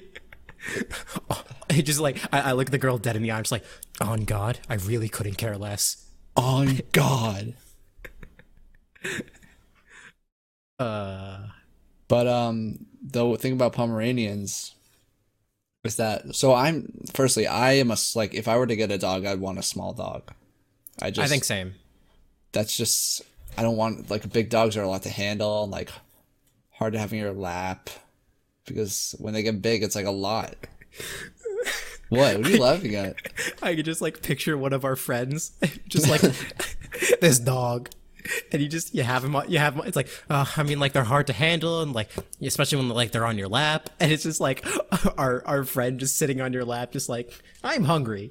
I 1.70 1.80
just 1.80 2.00
like 2.00 2.18
I, 2.32 2.50
I 2.50 2.52
look 2.52 2.70
the 2.70 2.78
girl 2.78 2.98
dead 2.98 3.16
in 3.16 3.22
the 3.22 3.30
eye. 3.30 3.36
I'm 3.36 3.42
just 3.44 3.52
like, 3.52 3.64
on 4.00 4.24
God, 4.24 4.58
I 4.68 4.74
really 4.74 5.08
couldn't 5.08 5.34
care 5.38 5.56
less. 5.56 6.06
On 6.36 6.80
God. 6.92 7.54
Uh, 10.78 11.46
But 12.08 12.26
um, 12.26 12.84
the 13.02 13.36
thing 13.36 13.54
about 13.54 13.72
Pomeranians 13.72 14.74
is 15.84 15.96
that 15.96 16.34
so 16.34 16.52
I'm 16.52 16.92
firstly 17.14 17.46
I 17.46 17.72
am 17.74 17.90
a 17.90 17.96
like 18.14 18.34
if 18.34 18.46
I 18.46 18.58
were 18.58 18.66
to 18.66 18.76
get 18.76 18.90
a 18.90 18.98
dog 18.98 19.24
I'd 19.24 19.40
want 19.40 19.58
a 19.58 19.62
small 19.62 19.92
dog. 19.94 20.32
I 21.00 21.10
just 21.10 21.24
I 21.24 21.28
think 21.28 21.44
same. 21.44 21.76
That's 22.56 22.76
just 22.76 23.22
I 23.58 23.62
don't 23.62 23.76
want 23.76 24.10
like 24.10 24.30
big 24.32 24.48
dogs 24.50 24.76
are 24.76 24.82
a 24.82 24.88
lot 24.88 25.02
to 25.02 25.10
handle 25.10 25.62
and 25.64 25.70
like 25.72 25.90
hard 26.70 26.94
to 26.94 26.98
have 26.98 27.12
in 27.12 27.18
your 27.18 27.32
lap 27.32 27.90
because 28.66 29.14
when 29.18 29.34
they 29.34 29.42
get 29.42 29.60
big 29.62 29.82
it's 29.82 29.94
like 29.94 30.06
a 30.06 30.10
lot. 30.10 30.54
What? 32.08 32.38
What 32.38 32.46
are 32.46 32.50
you 32.50 32.58
laughing 32.62 32.94
at? 32.94 33.16
I 33.62 33.74
could 33.74 33.84
just 33.84 34.00
like 34.00 34.22
picture 34.22 34.56
one 34.56 34.72
of 34.72 34.84
our 34.84 34.96
friends, 34.96 35.52
just 35.88 36.08
like 36.08 36.20
this 37.20 37.38
dog, 37.40 37.90
and 38.52 38.62
you 38.62 38.68
just 38.68 38.94
you 38.94 39.02
have 39.02 39.24
him. 39.24 39.34
on- 39.34 39.50
You 39.50 39.58
have 39.58 39.74
him. 39.74 39.82
It's 39.86 39.96
like 39.96 40.08
uh, 40.30 40.46
I 40.56 40.62
mean, 40.62 40.78
like 40.78 40.92
they're 40.92 41.02
hard 41.04 41.26
to 41.26 41.32
handle, 41.32 41.82
and 41.82 41.92
like 41.92 42.10
especially 42.40 42.78
when 42.78 42.88
like 42.90 43.10
they're 43.10 43.26
on 43.26 43.36
your 43.38 43.48
lap, 43.48 43.90
and 44.00 44.12
it's 44.12 44.22
just 44.22 44.40
like 44.40 44.64
our 45.18 45.42
our 45.46 45.64
friend 45.64 45.98
just 45.98 46.16
sitting 46.16 46.40
on 46.40 46.52
your 46.52 46.64
lap, 46.64 46.92
just 46.92 47.08
like 47.08 47.32
I'm 47.64 47.84
hungry. 47.84 48.30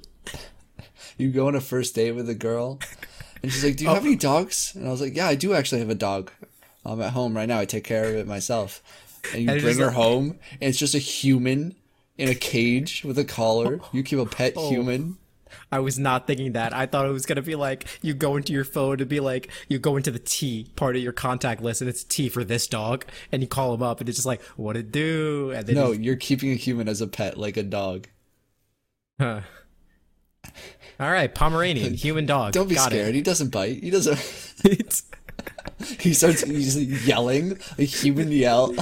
You 1.18 1.30
go 1.30 1.46
on 1.46 1.54
a 1.54 1.60
first 1.60 1.94
date 1.94 2.12
with 2.12 2.28
a 2.30 2.34
girl 2.34 2.80
and 3.46 3.52
she's 3.52 3.64
like, 3.64 3.76
"Do 3.76 3.84
you 3.84 3.90
have 3.90 4.02
oh. 4.02 4.06
any 4.06 4.16
dogs?" 4.16 4.72
And 4.74 4.86
I 4.86 4.90
was 4.90 5.00
like, 5.00 5.14
"Yeah, 5.16 5.28
I 5.28 5.34
do 5.36 5.54
actually 5.54 5.80
have 5.80 5.90
a 5.90 5.94
dog. 5.94 6.30
I'm 6.84 7.00
at 7.00 7.12
home 7.12 7.36
right 7.36 7.48
now. 7.48 7.58
I 7.60 7.64
take 7.64 7.84
care 7.84 8.04
of 8.04 8.14
it 8.16 8.26
myself." 8.26 8.82
And 9.32 9.42
you 9.42 9.50
And 9.50 9.60
bring 9.62 9.78
her 9.78 9.86
like- 9.86 9.94
home 9.94 10.38
and 10.60 10.68
it's 10.70 10.78
just 10.78 10.94
a 10.94 10.98
human 11.00 11.74
in 12.18 12.28
a 12.28 12.34
cage 12.34 13.02
with 13.04 13.18
a 13.18 13.24
collar. 13.24 13.80
You 13.92 14.02
keep 14.02 14.18
a 14.18 14.26
pet 14.26 14.54
Oh. 14.56 14.68
human. 14.68 15.18
I 15.72 15.78
was 15.80 15.98
not 15.98 16.26
thinking 16.26 16.52
that. 16.52 16.72
I 16.74 16.86
thought 16.86 17.06
it 17.06 17.12
was 17.12 17.26
gonna 17.26 17.42
be 17.42 17.54
like 17.56 17.86
you 18.02 18.14
go 18.14 18.36
into 18.36 18.52
your 18.52 18.64
phone 18.64 18.98
to 18.98 19.06
be 19.06 19.20
like 19.20 19.48
you 19.68 19.78
go 19.78 19.96
into 19.96 20.10
the 20.10 20.18
T 20.18 20.66
part 20.76 20.96
of 20.96 21.02
your 21.02 21.12
contact 21.12 21.60
list, 21.62 21.80
and 21.80 21.88
it's 21.90 22.04
T 22.04 22.28
for 22.28 22.44
this 22.44 22.66
dog, 22.66 23.04
and 23.32 23.42
you 23.42 23.48
call 23.48 23.72
him 23.74 23.82
up, 23.82 24.00
and 24.00 24.08
it's 24.08 24.16
just 24.18 24.26
like 24.26 24.42
what 24.56 24.76
it 24.76 24.92
do, 24.92 25.50
and 25.54 25.66
then 25.66 25.74
No, 25.76 25.92
you- 25.92 26.02
you're 26.02 26.16
keeping 26.16 26.50
a 26.52 26.56
human 26.56 26.88
as 26.88 27.00
a 27.00 27.06
pet 27.06 27.36
like 27.38 27.56
a 27.56 27.62
dog. 27.62 28.06
Huh. 29.20 29.40
All 30.98 31.10
right, 31.10 31.32
Pomeranian, 31.34 31.94
human 32.06 32.26
dog. 32.26 32.52
Don't 32.52 32.68
be 32.68 32.74
Got 32.74 32.90
scared. 32.90 33.14
He 33.14 33.22
doesn't 33.22 33.50
bite. 33.50 33.82
He 33.82 33.90
doesn't. 33.90 34.18
He 36.00 36.14
starts 36.14 36.42
he's 36.42 37.06
yelling 37.06 37.58
a 37.78 37.82
human 37.82 38.32
yell. 38.32 38.74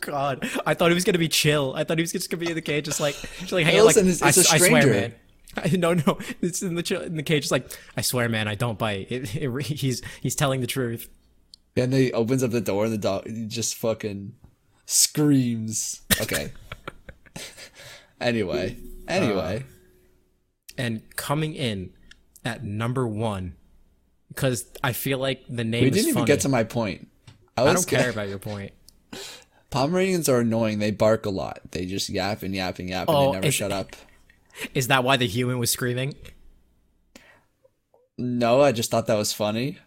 God, 0.00 0.48
I 0.64 0.72
thought 0.72 0.90
he 0.90 0.94
was 0.94 1.04
gonna 1.04 1.18
be 1.18 1.28
chill. 1.28 1.74
I 1.76 1.84
thought 1.84 1.98
he 1.98 2.02
was 2.02 2.12
just 2.12 2.30
gonna 2.30 2.40
be 2.40 2.48
in 2.48 2.54
the 2.54 2.62
cage, 2.62 2.86
just 2.86 2.98
like, 2.98 3.14
just 3.40 3.52
like 3.52 3.66
Hey. 3.66 3.82
Like, 3.82 3.96
it's- 3.96 4.22
it's 4.22 4.22
I, 4.22 4.26
a 4.26 4.54
I 4.54 4.58
swear, 4.58 4.80
stranger. 4.80 4.90
man. 4.90 5.14
I, 5.56 5.76
no, 5.76 5.92
no, 5.94 6.18
it's 6.40 6.62
in 6.62 6.76
the 6.76 6.82
chill, 6.82 7.02
in 7.02 7.16
the 7.16 7.22
cage. 7.22 7.44
It's 7.44 7.50
like, 7.50 7.70
I 7.96 8.00
swear, 8.00 8.28
man, 8.28 8.48
I 8.48 8.54
don't 8.54 8.78
bite. 8.78 9.08
It, 9.10 9.34
it, 9.36 9.62
he's 9.66 10.00
he's 10.22 10.34
telling 10.34 10.60
the 10.62 10.66
truth. 10.66 11.10
And 11.76 11.92
then 11.92 12.00
he 12.00 12.12
opens 12.12 12.42
up 12.42 12.50
the 12.52 12.60
door 12.62 12.84
and 12.84 12.92
the 12.92 12.98
dog 12.98 13.28
just 13.48 13.74
fucking 13.76 14.32
screams. 14.86 16.00
Okay. 16.22 16.52
anyway. 18.20 18.76
Anyway. 19.06 19.64
Uh, 19.68 19.72
And 20.78 21.02
coming 21.16 21.54
in 21.54 21.90
at 22.44 22.64
number 22.64 23.06
one, 23.06 23.56
because 24.28 24.64
I 24.82 24.92
feel 24.92 25.18
like 25.18 25.42
the 25.48 25.64
name 25.64 25.82
we 25.84 25.90
didn't 25.90 26.04
even 26.08 26.14
funny. 26.14 26.26
get 26.26 26.40
to 26.40 26.48
my 26.48 26.64
point. 26.64 27.08
I, 27.56 27.64
I 27.64 27.72
don't 27.74 27.86
care 27.86 28.08
about 28.10 28.28
your 28.28 28.38
point. 28.38 28.72
Pomeranians 29.70 30.28
are 30.28 30.40
annoying. 30.40 30.78
They 30.78 30.92
bark 30.92 31.26
a 31.26 31.30
lot. 31.30 31.60
They 31.72 31.84
just 31.84 32.08
yap 32.08 32.42
and 32.42 32.54
yap 32.54 32.78
and 32.78 32.88
yap 32.88 33.08
and 33.08 33.16
Oh, 33.16 33.20
they 33.26 33.32
never 33.32 33.38
it's- 33.38 33.54
shut 33.54 33.72
up. 33.72 33.94
Is 34.74 34.88
that 34.88 35.04
why 35.04 35.16
the 35.16 35.26
human 35.26 35.58
was 35.58 35.70
screaming? 35.70 36.14
No, 38.16 38.60
I 38.60 38.72
just 38.72 38.90
thought 38.90 39.06
that 39.06 39.16
was 39.16 39.32
funny. 39.32 39.78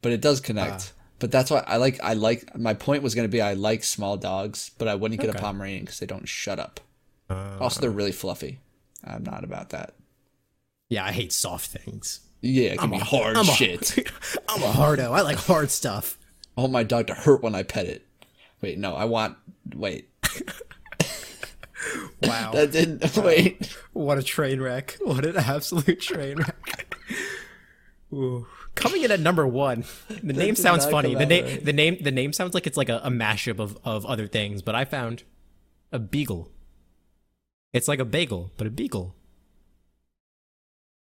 But 0.00 0.12
it 0.12 0.20
does 0.20 0.40
connect. 0.40 0.92
Ah. 0.96 1.02
but 1.18 1.30
that's 1.32 1.50
why 1.50 1.64
I 1.66 1.76
like 1.78 1.98
I 2.02 2.14
like 2.14 2.56
my 2.56 2.72
point 2.74 3.02
was 3.02 3.14
going 3.16 3.26
to 3.26 3.32
be 3.32 3.40
I 3.42 3.54
like 3.54 3.82
small 3.82 4.16
dogs, 4.16 4.70
but 4.78 4.86
I 4.86 4.94
wouldn't 4.94 5.20
get 5.20 5.28
a 5.34 5.38
Pomeranian 5.38 5.86
cuz 5.86 5.98
they 5.98 6.06
don't 6.06 6.28
shut 6.28 6.60
up. 6.60 6.78
Uh, 7.28 7.56
Also 7.60 7.80
they're 7.80 7.90
really 7.90 8.12
fluffy. 8.12 8.60
I'm 9.04 9.24
not 9.24 9.42
about 9.42 9.70
that. 9.70 9.94
Yeah, 10.88 11.04
I 11.04 11.12
hate 11.12 11.32
soft 11.32 11.70
things. 11.70 12.20
Yeah, 12.40 12.76
give 12.76 12.90
me 12.90 12.98
hard 12.98 13.36
I'm 13.36 13.48
a- 13.48 13.52
shit. 13.52 13.98
I'm 14.48 14.62
a 14.62 14.70
hardo. 14.72 15.12
I 15.12 15.22
like 15.22 15.38
hard 15.38 15.70
stuff. 15.70 16.18
I 16.56 16.60
want 16.62 16.72
my 16.72 16.82
dog 16.84 17.06
to 17.08 17.14
hurt 17.14 17.42
when 17.42 17.54
I 17.54 17.62
pet 17.62 17.86
it. 17.86 18.06
Wait, 18.60 18.78
no, 18.78 18.94
I 18.94 19.04
want. 19.04 19.36
Wait, 19.74 20.08
Wow. 22.22 22.50
that 22.52 22.72
didn't. 22.72 23.16
Wait. 23.16 23.76
What 23.92 24.18
a 24.18 24.22
train 24.22 24.60
wreck. 24.60 24.96
What 25.00 25.24
an 25.24 25.36
absolute 25.36 26.00
train 26.00 26.38
wreck. 26.38 26.96
Ooh. 28.12 28.46
Coming 28.74 29.02
in 29.02 29.10
at 29.10 29.20
number 29.20 29.46
one. 29.46 29.84
The 30.22 30.32
name 30.32 30.54
sounds 30.56 30.86
funny. 30.86 31.14
The 31.14 31.26
name 31.26 31.44
right. 31.44 31.64
the 31.64 31.72
name 31.72 31.98
the 32.00 32.10
name 32.10 32.32
sounds 32.32 32.54
like 32.54 32.66
it's 32.66 32.76
like 32.76 32.88
a, 32.88 33.00
a 33.04 33.10
mashup 33.10 33.58
of, 33.58 33.76
of 33.84 34.06
other 34.06 34.26
things, 34.26 34.62
but 34.62 34.74
I 34.74 34.84
found 34.84 35.24
a 35.92 35.98
beagle. 35.98 36.50
It's 37.72 37.88
like 37.88 37.98
a 37.98 38.04
bagel, 38.04 38.52
but 38.56 38.66
a 38.66 38.70
beagle. 38.70 39.14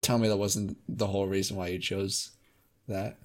Tell 0.07 0.17
me 0.17 0.29
that 0.29 0.37
wasn't 0.37 0.77
the 0.87 1.07
whole 1.07 1.27
reason 1.27 1.57
why 1.57 1.67
you 1.67 1.79
chose 1.79 2.31
that. 2.87 3.17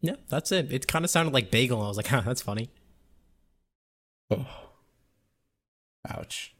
Yeah, 0.00 0.16
that's 0.28 0.50
it. 0.52 0.72
It 0.72 0.88
kind 0.88 1.04
of 1.04 1.10
sounded 1.10 1.34
like 1.34 1.50
bagel. 1.50 1.82
I 1.82 1.88
was 1.88 1.98
like, 1.98 2.06
huh, 2.08 2.22
that's 2.24 2.42
funny. 2.42 2.70
Oh. 4.30 4.46
Ouch. 6.08 6.54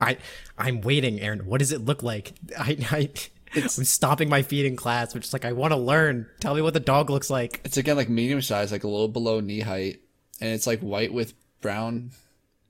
I 0.00 0.16
I'm 0.58 0.80
waiting, 0.80 1.20
Aaron. 1.20 1.46
What 1.46 1.58
does 1.58 1.72
it 1.72 1.84
look 1.84 2.02
like? 2.02 2.32
I 2.58 2.76
I 2.90 3.10
I'm 3.54 3.68
stopping 3.68 4.28
my 4.28 4.42
feet 4.42 4.66
in 4.66 4.76
class, 4.76 5.14
which 5.14 5.26
is 5.26 5.32
like 5.32 5.44
I 5.44 5.52
want 5.52 5.72
to 5.72 5.78
learn. 5.78 6.26
Tell 6.40 6.54
me 6.54 6.62
what 6.62 6.74
the 6.74 6.80
dog 6.80 7.10
looks 7.10 7.30
like. 7.30 7.60
It's 7.64 7.76
again 7.76 7.96
like 7.96 8.08
medium 8.08 8.42
size, 8.42 8.72
like 8.72 8.84
a 8.84 8.88
little 8.88 9.08
below 9.08 9.40
knee 9.40 9.60
height, 9.60 10.00
and 10.40 10.50
it's 10.50 10.66
like 10.66 10.80
white 10.80 11.12
with 11.12 11.34
brown, 11.60 12.10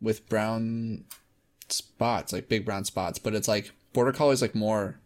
with 0.01 0.29
brown 0.29 1.05
spots, 1.69 2.33
like 2.33 2.49
big 2.49 2.65
brown 2.65 2.85
spots. 2.85 3.19
But 3.19 3.35
it's 3.35 3.49
like 3.49 3.73
border 3.93 4.13
collie 4.13 4.35
is 4.35 4.43
like 4.43 4.55
more. 4.55 4.99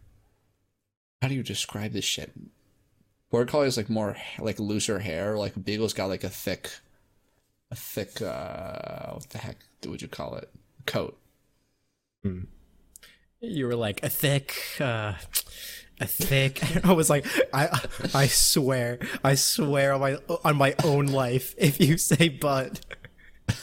How 1.23 1.29
do 1.29 1.35
you 1.35 1.43
describe 1.43 1.93
this 1.93 2.05
shit? 2.05 2.33
Border 3.31 3.51
collie 3.51 3.67
is 3.67 3.77
like 3.77 3.91
more 3.91 4.17
like 4.39 4.59
looser 4.61 5.01
hair. 5.01 5.37
Like 5.37 5.65
beagle's 5.65 5.93
got 5.95 6.07
like 6.09 6.25
a 6.25 6.29
thick, 6.29 6.71
a 7.71 7.75
thick. 7.75 8.23
uh 8.23 9.13
What 9.15 9.31
the 9.31 9.39
heck 9.39 9.57
would 9.87 10.03
you 10.03 10.09
call 10.09 10.37
it? 10.37 10.51
Coat. 10.87 11.19
You 13.41 13.67
were 13.67 13.77
like 13.77 14.03
a 14.03 14.09
thick, 14.09 14.55
uh, 14.81 15.15
a 16.01 16.07
thick. 16.07 16.61
I 16.85 16.93
was 16.93 17.09
like, 17.11 17.27
I 17.53 17.69
I 18.15 18.27
swear, 18.27 18.99
I 19.23 19.35
swear 19.37 19.93
on 19.93 20.01
my 20.01 20.19
on 20.45 20.57
my 20.57 20.75
own 20.85 21.07
life, 21.07 21.55
if 21.57 21.81
you 21.81 21.99
say 21.99 22.29
but, 22.29 22.85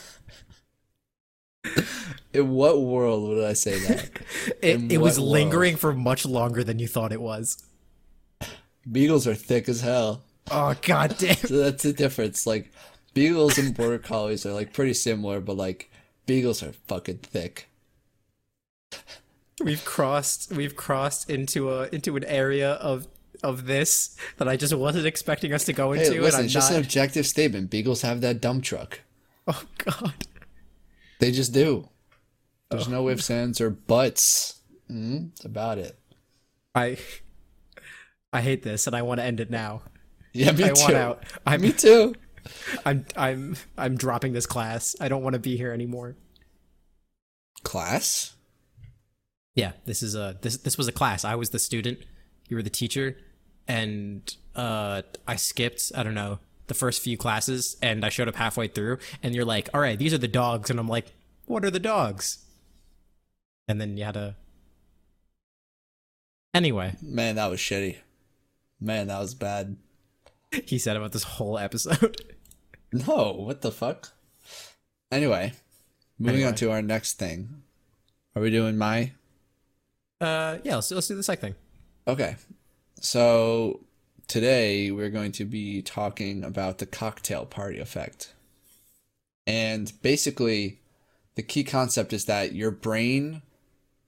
In 2.33 2.49
what 2.49 2.81
world 2.81 3.29
would 3.29 3.43
I 3.43 3.53
say 3.53 3.77
that? 3.79 4.09
It, 4.61 4.91
it 4.93 4.97
was 4.97 5.19
world? 5.19 5.31
lingering 5.31 5.75
for 5.75 5.93
much 5.93 6.25
longer 6.25 6.63
than 6.63 6.79
you 6.79 6.87
thought 6.87 7.11
it 7.11 7.21
was. 7.21 7.63
Beagles 8.89 9.27
are 9.27 9.35
thick 9.35 9.69
as 9.69 9.81
hell. 9.81 10.23
Oh 10.51 10.75
god 10.81 11.15
damn! 11.19 11.35
So 11.35 11.57
that's 11.59 11.83
the 11.83 11.93
difference. 11.93 12.45
Like 12.47 12.71
beagles 13.13 13.57
and 13.57 13.73
border 13.75 13.99
collies 13.99 14.45
are 14.45 14.51
like 14.53 14.73
pretty 14.73 14.93
similar, 14.93 15.39
but 15.39 15.55
like 15.55 15.89
beagles 16.25 16.61
are 16.63 16.73
fucking 16.73 17.19
thick. 17.19 17.69
We've 19.63 19.83
crossed 19.85 20.51
we've 20.51 20.75
crossed 20.75 21.29
into 21.29 21.69
a 21.71 21.87
into 21.89 22.15
an 22.17 22.23
area 22.25 22.71
of 22.73 23.07
of 23.43 23.65
this 23.65 24.15
that 24.37 24.47
I 24.47 24.57
just 24.57 24.73
wasn't 24.73 25.05
expecting 25.05 25.53
us 25.53 25.65
to 25.65 25.73
go 25.73 25.91
into, 25.93 26.13
Hey, 26.13 26.19
listen, 26.19 26.25
and 26.25 26.35
I'm 26.35 26.45
it's 26.45 26.53
just 26.53 26.71
not. 26.71 26.77
an 26.79 26.83
objective 26.83 27.27
statement. 27.27 27.69
Beagles 27.69 28.01
have 28.01 28.21
that 28.21 28.41
dump 28.41 28.63
truck. 28.63 29.01
Oh 29.47 29.63
god! 29.77 30.13
They 31.19 31.31
just 31.31 31.53
do. 31.53 31.87
There's 32.77 32.87
no 32.89 33.09
ifs, 33.09 33.29
ands, 33.29 33.61
or 33.61 33.69
buts. 33.69 34.61
Mm, 34.91 35.29
that's 35.31 35.45
about 35.45 35.77
it. 35.77 35.97
I 36.75 36.97
I 38.31 38.41
hate 38.41 38.63
this, 38.63 38.87
and 38.87 38.95
I 38.95 39.01
want 39.01 39.19
to 39.19 39.23
end 39.23 39.39
it 39.39 39.49
now. 39.49 39.83
Yeah, 40.33 40.51
me 40.51 40.63
I 40.65 40.69
too. 40.69 40.81
want 40.81 40.93
out. 40.95 41.23
I'm 41.45 41.61
Me 41.61 41.71
too. 41.71 42.15
I'm 42.85 43.05
I'm 43.15 43.55
I'm 43.77 43.95
dropping 43.95 44.33
this 44.33 44.45
class. 44.45 44.95
I 44.99 45.07
don't 45.07 45.23
want 45.23 45.33
to 45.33 45.39
be 45.39 45.55
here 45.55 45.71
anymore. 45.71 46.15
Class? 47.63 48.35
Yeah, 49.55 49.73
this 49.85 50.03
is 50.03 50.15
a 50.15 50.37
this 50.41 50.57
this 50.57 50.77
was 50.77 50.87
a 50.87 50.91
class. 50.91 51.23
I 51.23 51.35
was 51.35 51.51
the 51.51 51.59
student, 51.59 51.99
you 52.49 52.57
were 52.57 52.63
the 52.63 52.69
teacher, 52.69 53.17
and 53.67 54.35
uh 54.55 55.03
I 55.27 55.35
skipped, 55.35 55.91
I 55.95 56.03
don't 56.03 56.15
know, 56.15 56.39
the 56.67 56.73
first 56.73 57.01
few 57.01 57.17
classes 57.17 57.77
and 57.81 58.03
I 58.03 58.09
showed 58.09 58.27
up 58.27 58.35
halfway 58.35 58.67
through 58.67 58.97
and 59.21 59.35
you're 59.35 59.45
like, 59.45 59.69
"All 59.73 59.79
right, 59.81 59.97
these 59.97 60.13
are 60.13 60.17
the 60.17 60.27
dogs." 60.27 60.69
And 60.69 60.79
I'm 60.79 60.87
like, 60.87 61.13
"What 61.45 61.63
are 61.63 61.71
the 61.71 61.79
dogs?" 61.79 62.39
And 63.67 63.79
then 63.79 63.97
you 63.97 64.03
had 64.03 64.17
a. 64.17 64.35
Anyway, 66.53 66.95
Man, 67.01 67.35
that 67.35 67.49
was 67.49 67.59
shitty. 67.59 67.97
Man, 68.79 69.07
that 69.07 69.19
was 69.19 69.33
bad. 69.33 69.77
he 70.65 70.77
said 70.77 70.95
about 70.97 71.11
this 71.11 71.23
whole 71.23 71.57
episode. 71.57 72.21
No, 72.95 73.31
what 73.31 73.61
the 73.61 73.71
fuck? 73.71 74.11
Anyway, 75.11 75.53
moving 76.19 76.35
Anyway. 76.35 76.49
on 76.49 76.53
to 76.57 76.69
our 76.69 76.83
next 76.83 77.13
thing. 77.13 77.63
Are 78.35 78.41
we 78.43 78.51
doing 78.51 78.77
my? 78.77 79.13
Uh 80.21 80.59
yeah, 80.63 80.75
let's 80.75 80.91
let's 80.91 81.07
do 81.07 81.15
the 81.15 81.23
second 81.23 81.41
thing. 81.41 81.55
Okay. 82.07 82.35
So 82.99 83.79
today 84.27 84.91
we're 84.91 85.09
going 85.09 85.31
to 85.31 85.43
be 85.45 85.81
talking 85.81 86.43
about 86.43 86.77
the 86.77 86.85
cocktail 86.85 87.47
party 87.47 87.79
effect. 87.79 88.31
And 89.47 89.91
basically, 90.03 90.79
the 91.33 91.41
key 91.41 91.63
concept 91.63 92.13
is 92.13 92.25
that 92.25 92.53
your 92.53 92.69
brain 92.69 93.41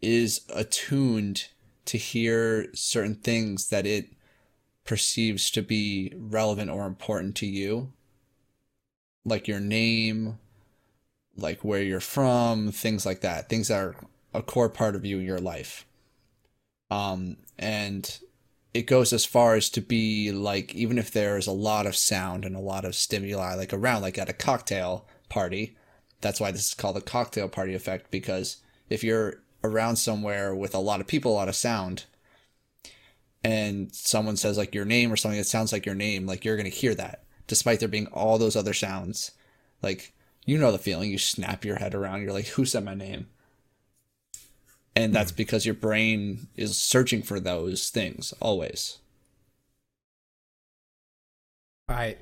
is 0.02 0.42
attuned 0.54 1.48
to 1.86 1.98
hear 1.98 2.68
certain 2.74 3.16
things 3.16 3.70
that 3.70 3.86
it 3.86 4.10
perceives 4.84 5.50
to 5.52 5.62
be 5.62 6.14
relevant 6.18 6.70
or 6.70 6.86
important 6.86 7.36
to 7.36 7.46
you, 7.46 7.92
like 9.24 9.48
your 9.48 9.60
name, 9.60 10.38
like 11.36 11.64
where 11.64 11.82
you're 11.82 12.00
from, 12.00 12.72
things 12.72 13.06
like 13.06 13.22
that, 13.22 13.50
things 13.50 13.68
that 13.68 13.84
are 13.84 13.96
a 14.34 14.42
core 14.42 14.70
part 14.70 14.96
of 14.96 15.06
you 15.06 15.20
in 15.20 15.26
your 15.26 15.40
life. 15.40 15.86
Um, 16.92 17.38
and 17.58 18.20
it 18.76 18.88
goes 18.88 19.14
as 19.14 19.24
far 19.26 19.56
as 19.56 19.70
to 19.70 19.80
be 19.80 20.34
like 20.34 20.76
even 20.76 20.98
if 20.98 21.10
there's 21.10 21.48
a 21.48 21.52
lot 21.52 21.86
of 21.86 21.96
sound 21.96 22.44
and 22.44 22.56
a 22.56 22.60
lot 22.60 22.84
of 22.84 22.94
stimuli 22.94 23.56
like 23.56 23.72
around 23.72 24.02
like 24.02 24.18
at 24.18 24.28
a 24.28 24.34
cocktail 24.34 25.08
party 25.30 25.78
that's 26.20 26.42
why 26.42 26.52
this 26.52 26.68
is 26.68 26.74
called 26.74 26.98
the 26.98 27.02
cocktail 27.02 27.48
party 27.48 27.74
effect 27.74 28.12
because 28.12 28.58
if 28.90 29.02
you're 29.02 29.42
around 29.66 29.98
somewhere 29.98 30.56
with 30.56 30.74
a 30.74 30.80
lot 30.80 31.02
of 31.02 31.08
people 31.08 31.32
a 31.32 31.36
lot 31.36 31.50
of 31.50 31.56
sound. 31.56 32.06
And 33.44 33.94
someone 33.94 34.38
says 34.38 34.58
like 34.58 34.74
your 34.74 34.86
name 34.86 35.12
or 35.12 35.16
something 35.16 35.38
that 35.38 35.46
sounds 35.46 35.72
like 35.72 35.86
your 35.86 35.96
name 35.96 36.26
like 36.26 36.46
you're 36.46 36.58
going 36.58 36.70
to 36.70 36.76
hear 36.76 36.96
that 36.96 37.24
despite 37.48 37.80
there 37.80 37.90
being 37.90 38.08
all 38.08 38.38
those 38.38 38.56
other 38.56 38.74
sounds. 38.74 39.32
Like 39.82 40.14
you 40.46 40.58
know 40.58 40.72
the 40.72 40.78
feeling. 40.78 41.12
You 41.12 41.18
snap 41.18 41.66
your 41.66 41.78
head 41.78 41.94
around. 41.94 42.22
You're 42.22 42.34
like 42.34 42.48
who 42.48 42.66
said 42.66 42.84
my 42.84 42.96
name? 42.96 43.28
And 44.96 45.14
that's 45.14 45.32
hmm. 45.32 45.38
because 45.38 45.66
your 45.66 45.76
brain 45.76 46.48
is 46.56 46.78
searching 46.78 47.22
for 47.22 47.40
those 47.40 47.90
things 47.90 48.34
always. 48.40 49.00
I 51.90 52.18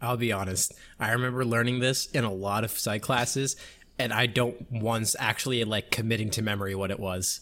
I'll 0.00 0.16
be 0.16 0.32
honest. 0.32 0.72
I 0.98 1.12
remember 1.12 1.44
learning 1.44 1.80
this 1.80 2.06
in 2.06 2.24
a 2.24 2.32
lot 2.32 2.64
of 2.64 2.70
psych 2.70 3.02
classes 3.02 3.56
and 3.98 4.12
I 4.12 4.26
don't 4.26 4.70
once 4.70 5.14
actually 5.18 5.62
like 5.64 5.90
committing 5.90 6.30
to 6.30 6.42
memory 6.42 6.74
what 6.74 6.90
it 6.90 6.98
was. 7.00 7.40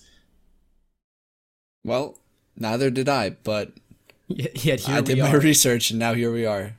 well 1.84 2.18
neither 2.56 2.90
did 2.90 3.08
i 3.08 3.30
but 3.30 3.72
Yet, 4.28 4.64
yet 4.64 4.80
here 4.80 4.96
i 4.96 5.00
did 5.00 5.18
my 5.18 5.32
research 5.32 5.90
and 5.90 5.98
now 5.98 6.14
here 6.14 6.32
we 6.32 6.46
are 6.46 6.74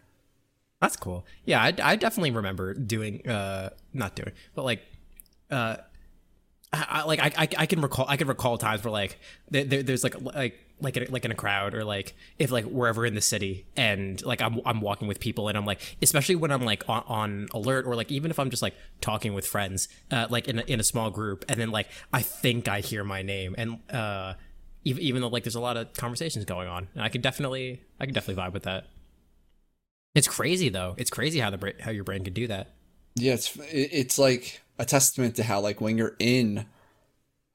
That's 0.82 0.98
cool. 0.98 1.26
Yeah, 1.46 1.62
I, 1.62 1.74
I 1.82 1.96
definitely 1.96 2.32
remember 2.32 2.74
doing 2.74 3.28
uh 3.28 3.70
not 3.94 4.16
doing, 4.16 4.34
but 4.54 4.64
like 4.66 4.82
uh 5.50 5.78
I, 6.74 6.86
I 6.90 7.04
like 7.06 7.20
I, 7.22 7.48
I 7.58 7.66
can 7.66 7.80
recall 7.82 8.06
I 8.10 8.18
can 8.18 8.28
recall 8.28 8.58
times 8.58 8.84
where 8.84 8.92
like 8.92 9.18
there, 9.50 9.64
there's 9.64 10.04
like 10.04 10.20
like 10.22 10.60
like 10.84 10.98
in, 10.98 11.12
like 11.12 11.26
in 11.26 11.32
a 11.32 11.36
crowd 11.36 11.74
or 11.74 11.84
like 11.84 12.16
if 12.38 12.52
like 12.52 12.66
wherever 12.66 13.06
in 13.06 13.16
the 13.16 13.22
city 13.22 13.66
and 13.76 14.24
like 14.26 14.42
I'm 14.42 14.62
I'm 14.66 14.82
walking 14.82 15.08
with 15.08 15.20
people 15.20 15.48
and 15.48 15.58
I'm 15.58 15.66
like 15.66 15.80
especially 16.02 16.36
when 16.36 16.52
I'm 16.52 16.64
like 16.64 16.88
on, 16.90 17.04
on 17.08 17.48
alert 17.54 17.86
or 17.88 17.96
like 17.96 18.12
even 18.12 18.30
if 18.32 18.40
I'm 18.40 18.50
just 18.50 18.62
like 18.62 18.76
talking 19.02 19.34
with 19.34 19.48
friends 19.48 19.88
uh 20.12 20.28
like 20.30 20.48
in 20.48 20.60
a, 20.60 20.62
in 20.64 20.80
a 20.80 20.84
small 20.84 21.10
group 21.10 21.46
and 21.50 21.60
then 21.60 21.72
like 21.72 21.88
I 22.12 22.22
think 22.22 22.68
I 22.68 22.82
hear 22.82 23.04
my 23.04 23.22
name 23.22 23.56
and 23.58 23.80
uh 23.92 24.34
even 24.84 25.02
even 25.04 25.22
though 25.22 25.30
like 25.30 25.44
there's 25.44 25.56
a 25.56 25.62
lot 25.62 25.78
of 25.78 25.94
conversations 25.94 26.46
going 26.46 26.68
on 26.68 26.88
and 26.94 27.04
I 27.04 27.10
can 27.10 27.22
definitely 27.22 27.82
I 28.00 28.06
can 28.06 28.14
definitely 28.14 28.44
vibe 28.44 28.54
with 28.54 28.64
that. 28.64 28.88
It's 30.16 30.28
crazy 30.28 30.70
though. 30.70 30.96
It's 30.98 31.10
crazy 31.10 31.40
how 31.40 31.50
the 31.50 31.74
how 31.80 31.92
your 31.92 32.04
brain 32.04 32.24
can 32.24 32.34
do 32.34 32.48
that. 32.48 32.74
yeah 33.16 33.34
it's 33.34 33.58
it's 33.72 34.18
like 34.20 34.62
a 34.80 34.86
testament 34.86 35.36
to 35.36 35.44
how 35.44 35.60
like 35.60 35.82
when 35.82 35.98
you're 35.98 36.16
in 36.20 36.66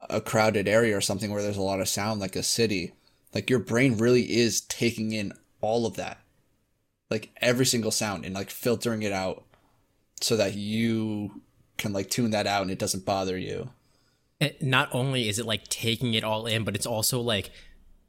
a 0.09 0.21
crowded 0.21 0.67
area 0.67 0.95
or 0.95 1.01
something 1.01 1.31
where 1.31 1.43
there's 1.43 1.57
a 1.57 1.61
lot 1.61 1.81
of 1.81 1.87
sound 1.89 2.19
like 2.21 2.35
a 2.35 2.43
city 2.43 2.93
like 3.33 3.49
your 3.49 3.59
brain 3.59 3.97
really 3.97 4.23
is 4.37 4.61
taking 4.61 5.11
in 5.11 5.33
all 5.61 5.85
of 5.85 5.95
that 5.95 6.19
like 7.09 7.31
every 7.41 7.65
single 7.65 7.91
sound 7.91 8.25
and 8.25 8.35
like 8.35 8.49
filtering 8.49 9.01
it 9.03 9.11
out 9.11 9.43
so 10.21 10.35
that 10.37 10.55
you 10.55 11.41
can 11.77 11.93
like 11.93 12.09
tune 12.09 12.31
that 12.31 12.47
out 12.47 12.61
and 12.61 12.71
it 12.71 12.79
doesn't 12.79 13.05
bother 13.05 13.37
you 13.37 13.69
And 14.39 14.53
not 14.61 14.89
only 14.93 15.27
is 15.29 15.39
it 15.39 15.45
like 15.45 15.67
taking 15.67 16.13
it 16.13 16.23
all 16.23 16.45
in, 16.45 16.63
but 16.63 16.75
it's 16.75 16.85
also 16.85 17.19
like 17.21 17.51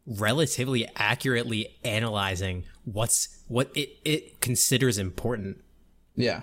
relatively 0.07 0.89
accurately 0.97 1.79
analyzing 1.85 2.65
what's 2.85 3.29
what 3.49 3.71
it 3.77 3.91
it 4.05 4.41
considers 4.41 4.99
important. 4.99 5.63
yeah 6.17 6.43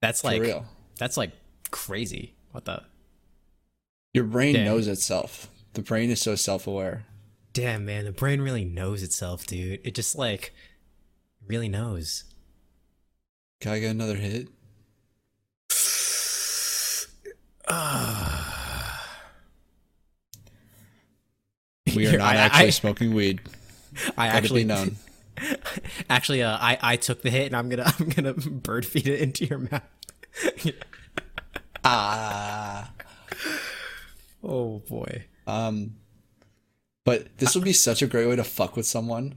That's 0.00 0.24
like 0.24 0.40
real. 0.42 0.66
that's 0.98 1.16
like 1.16 1.32
crazy. 1.70 2.34
What 2.52 2.64
the 2.64 2.82
Your 4.14 4.24
brain 4.24 4.54
Dang. 4.54 4.64
knows 4.64 4.86
itself. 4.88 5.48
The 5.74 5.82
brain 5.82 6.10
is 6.10 6.20
so 6.20 6.34
self-aware. 6.34 7.04
Damn 7.52 7.84
man? 7.84 8.04
The 8.04 8.12
brain 8.12 8.40
really 8.40 8.64
knows 8.64 9.02
itself, 9.02 9.46
dude. 9.46 9.80
It 9.84 9.94
just 9.94 10.16
like 10.16 10.54
really 11.46 11.68
knows. 11.68 12.24
Can 13.60 13.72
I 13.72 13.78
get 13.80 13.90
another 13.90 14.16
hit? 14.16 14.48
We 21.96 22.06
are 22.06 22.18
not 22.18 22.34
I- 22.34 22.36
actually 22.36 22.66
I- 22.66 22.70
smoking 22.70 23.14
weed. 23.14 23.40
I 24.16 24.26
Let 24.28 24.36
actually 24.36 24.64
known. 24.64 24.96
Actually, 26.10 26.42
uh, 26.42 26.56
I 26.60 26.78
I 26.82 26.96
took 26.96 27.22
the 27.22 27.30
hit, 27.30 27.46
and 27.46 27.56
I'm 27.56 27.68
gonna 27.68 27.84
I'm 27.98 28.08
gonna 28.08 28.34
bird 28.34 28.84
feed 28.84 29.06
it 29.08 29.20
into 29.20 29.44
your 29.46 29.58
mouth. 29.58 29.82
Ah. 31.84 32.90
oh 34.42 34.80
boy. 34.80 35.24
Um, 35.46 35.94
but 37.08 37.38
this 37.38 37.54
would 37.54 37.64
be 37.64 37.72
such 37.72 38.02
a 38.02 38.06
great 38.06 38.26
way 38.26 38.36
to 38.36 38.44
fuck 38.44 38.76
with 38.76 38.84
someone. 38.84 39.34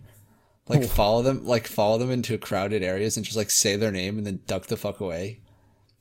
Like 0.67 0.83
follow 0.83 1.21
them, 1.21 1.45
like 1.45 1.67
follow 1.67 1.97
them 1.97 2.11
into 2.11 2.37
crowded 2.37 2.83
areas 2.83 3.15
and 3.15 3.25
just 3.25 3.37
like 3.37 3.49
say 3.49 3.77
their 3.77 3.91
name 3.91 4.17
and 4.17 4.27
then 4.27 4.41
duck 4.45 4.67
the 4.67 4.75
fuck 4.75 4.99
away. 4.99 5.39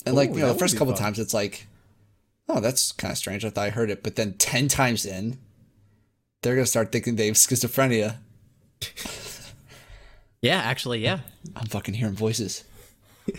And 0.04 0.16
like 0.16 0.30
Ooh, 0.30 0.34
you 0.34 0.40
know, 0.40 0.52
the 0.52 0.58
first 0.58 0.76
couple 0.76 0.94
fun. 0.94 1.02
times 1.02 1.18
it's 1.20 1.32
like, 1.32 1.68
oh, 2.48 2.58
that's 2.58 2.90
kind 2.90 3.12
of 3.12 3.18
strange. 3.18 3.44
I 3.44 3.50
thought 3.50 3.66
I 3.66 3.70
heard 3.70 3.90
it, 3.90 4.02
but 4.02 4.16
then 4.16 4.34
ten 4.34 4.66
times 4.66 5.06
in, 5.06 5.38
they're 6.42 6.56
gonna 6.56 6.66
start 6.66 6.90
thinking 6.90 7.14
they 7.14 7.26
have 7.26 7.36
schizophrenia. 7.36 8.16
Yeah, 10.42 10.58
actually, 10.58 11.00
yeah. 11.00 11.20
I'm 11.54 11.66
fucking 11.66 11.94
hearing 11.94 12.14
voices. 12.14 12.64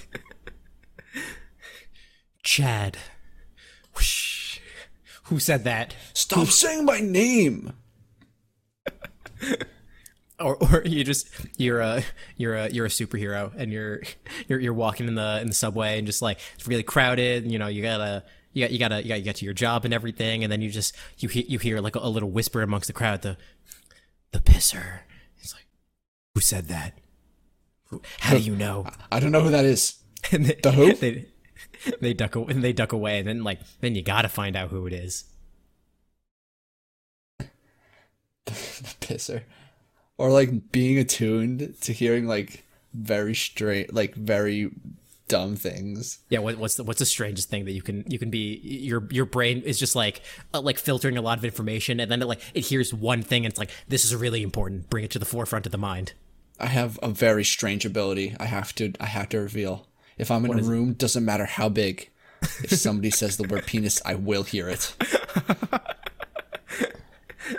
Chad. 2.43 2.97
Whoosh. 3.95 4.59
Who 5.25 5.39
said 5.39 5.65
that? 5.65 5.95
Stop 6.13 6.47
saying 6.47 6.85
my 6.85 6.99
name. 6.99 7.73
Or, 10.39 10.55
or 10.55 10.81
you 10.85 11.03
just 11.03 11.27
you're 11.57 11.81
a 11.81 12.01
you're 12.35 12.55
a 12.55 12.67
you're 12.69 12.87
a 12.87 12.89
superhero 12.89 13.53
and 13.55 13.71
you're 13.71 14.01
you're 14.47 14.59
you're 14.59 14.73
walking 14.73 15.07
in 15.07 15.13
the 15.13 15.39
in 15.39 15.47
the 15.47 15.53
subway 15.53 15.99
and 15.99 16.07
just 16.07 16.19
like 16.23 16.39
it's 16.55 16.65
really 16.67 16.81
crowded. 16.81 17.45
You 17.51 17.59
know 17.59 17.67
you 17.67 17.83
gotta 17.83 18.23
you 18.51 18.63
got 18.65 18.71
you 18.71 18.79
gotta 18.79 19.03
you 19.03 19.09
gotta 19.09 19.21
get 19.21 19.35
to 19.35 19.45
your 19.45 19.53
job 19.53 19.85
and 19.85 19.93
everything, 19.93 20.43
and 20.43 20.51
then 20.51 20.59
you 20.63 20.71
just 20.71 20.95
you 21.19 21.29
hear 21.29 21.43
you 21.47 21.59
hear 21.59 21.79
like 21.79 21.95
a, 21.95 21.99
a 21.99 22.09
little 22.09 22.31
whisper 22.31 22.63
amongst 22.63 22.87
the 22.87 22.93
crowd. 22.93 23.21
The 23.21 23.37
the 24.31 24.39
pisser. 24.39 25.01
It's 25.37 25.53
like 25.53 25.67
who 26.33 26.41
said 26.41 26.69
that? 26.69 26.97
How 28.21 28.31
do 28.35 28.39
you 28.39 28.55
know? 28.55 28.87
I 29.11 29.19
don't 29.19 29.31
know 29.31 29.41
who 29.41 29.51
that 29.51 29.65
is. 29.65 29.99
And 30.31 30.45
they, 30.47 30.55
The 30.55 30.71
who? 30.71 30.93
They, 30.93 31.25
they 31.99 32.13
duck 32.15 32.35
a- 32.35 32.45
and 32.45 32.63
they 32.63 32.73
duck 32.73 32.93
away, 32.93 33.19
and 33.19 33.27
then 33.27 33.43
like 33.43 33.59
then 33.81 33.93
you 33.93 34.01
gotta 34.01 34.27
find 34.29 34.55
out 34.55 34.69
who 34.71 34.87
it 34.87 34.93
is. 34.93 35.25
The 38.45 38.51
pisser. 39.01 39.43
Or 40.17 40.31
like 40.31 40.71
being 40.71 40.97
attuned 40.99 41.75
to 41.81 41.93
hearing 41.93 42.27
like 42.27 42.63
very 42.93 43.33
straight 43.33 43.93
like 43.93 44.13
very 44.15 44.69
dumb 45.27 45.55
things. 45.55 46.19
Yeah, 46.29 46.39
what, 46.39 46.57
what's 46.57 46.75
the 46.75 46.83
what's 46.83 46.99
the 46.99 47.05
strangest 47.05 47.49
thing 47.49 47.65
that 47.65 47.71
you 47.71 47.81
can 47.81 48.03
you 48.07 48.19
can 48.19 48.29
be 48.29 48.59
your 48.63 49.07
your 49.11 49.25
brain 49.25 49.61
is 49.61 49.79
just 49.79 49.95
like 49.95 50.21
uh, 50.53 50.61
like 50.61 50.77
filtering 50.77 51.17
a 51.17 51.21
lot 51.21 51.37
of 51.37 51.45
information, 51.45 51.99
and 51.99 52.11
then 52.11 52.21
it 52.21 52.25
like 52.27 52.41
it 52.53 52.65
hears 52.65 52.93
one 52.93 53.23
thing, 53.23 53.45
and 53.45 53.51
it's 53.51 53.57
like 53.59 53.71
this 53.87 54.03
is 54.05 54.13
really 54.15 54.43
important. 54.43 54.89
Bring 54.89 55.05
it 55.05 55.11
to 55.11 55.19
the 55.19 55.25
forefront 55.25 55.65
of 55.65 55.71
the 55.71 55.77
mind. 55.77 56.13
i 56.59 56.67
have 56.67 56.99
a 57.01 57.07
very 57.09 57.43
strange 57.43 57.85
ability 57.85 58.35
i 58.39 58.45
have 58.45 58.75
to 58.75 58.91
i 58.99 59.05
have 59.05 59.29
to 59.29 59.39
reveal. 59.39 59.87
If 60.17 60.29
i'm 60.29 60.45
in 60.45 60.59
a 60.59 60.63
room 60.63 60.93
doesn't 60.93 61.25
matter 61.25 61.45
how 61.45 61.69
big 61.69 62.09
if 62.63 62.71
somebody 62.73 63.09
says 63.09 63.37
the 63.37 63.47
word 63.47 63.65
penis 63.65 63.99
i 64.05 64.13
will 64.13 64.43
hear 64.43 64.67
it 64.69 64.93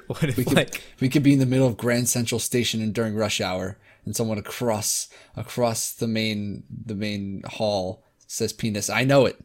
What 0.06 0.24
if 0.24 0.36
we 0.36 0.44
could, 0.44 0.56
like 0.56 0.82
we 1.00 1.08
could 1.08 1.22
be 1.22 1.32
in 1.32 1.38
the 1.38 1.46
middle 1.46 1.66
of 1.66 1.76
grand 1.76 2.08
central 2.08 2.38
station 2.38 2.80
and 2.80 2.94
during 2.94 3.14
rush 3.14 3.40
hour 3.40 3.78
and 4.04 4.16
someone 4.16 4.38
across 4.38 5.08
across 5.36 5.92
the 5.92 6.06
main 6.06 6.64
the 6.70 6.94
main 6.94 7.42
hall 7.46 8.04
says 8.26 8.52
penis. 8.52 8.90
I 8.90 9.04
know 9.04 9.26
it. 9.26 9.42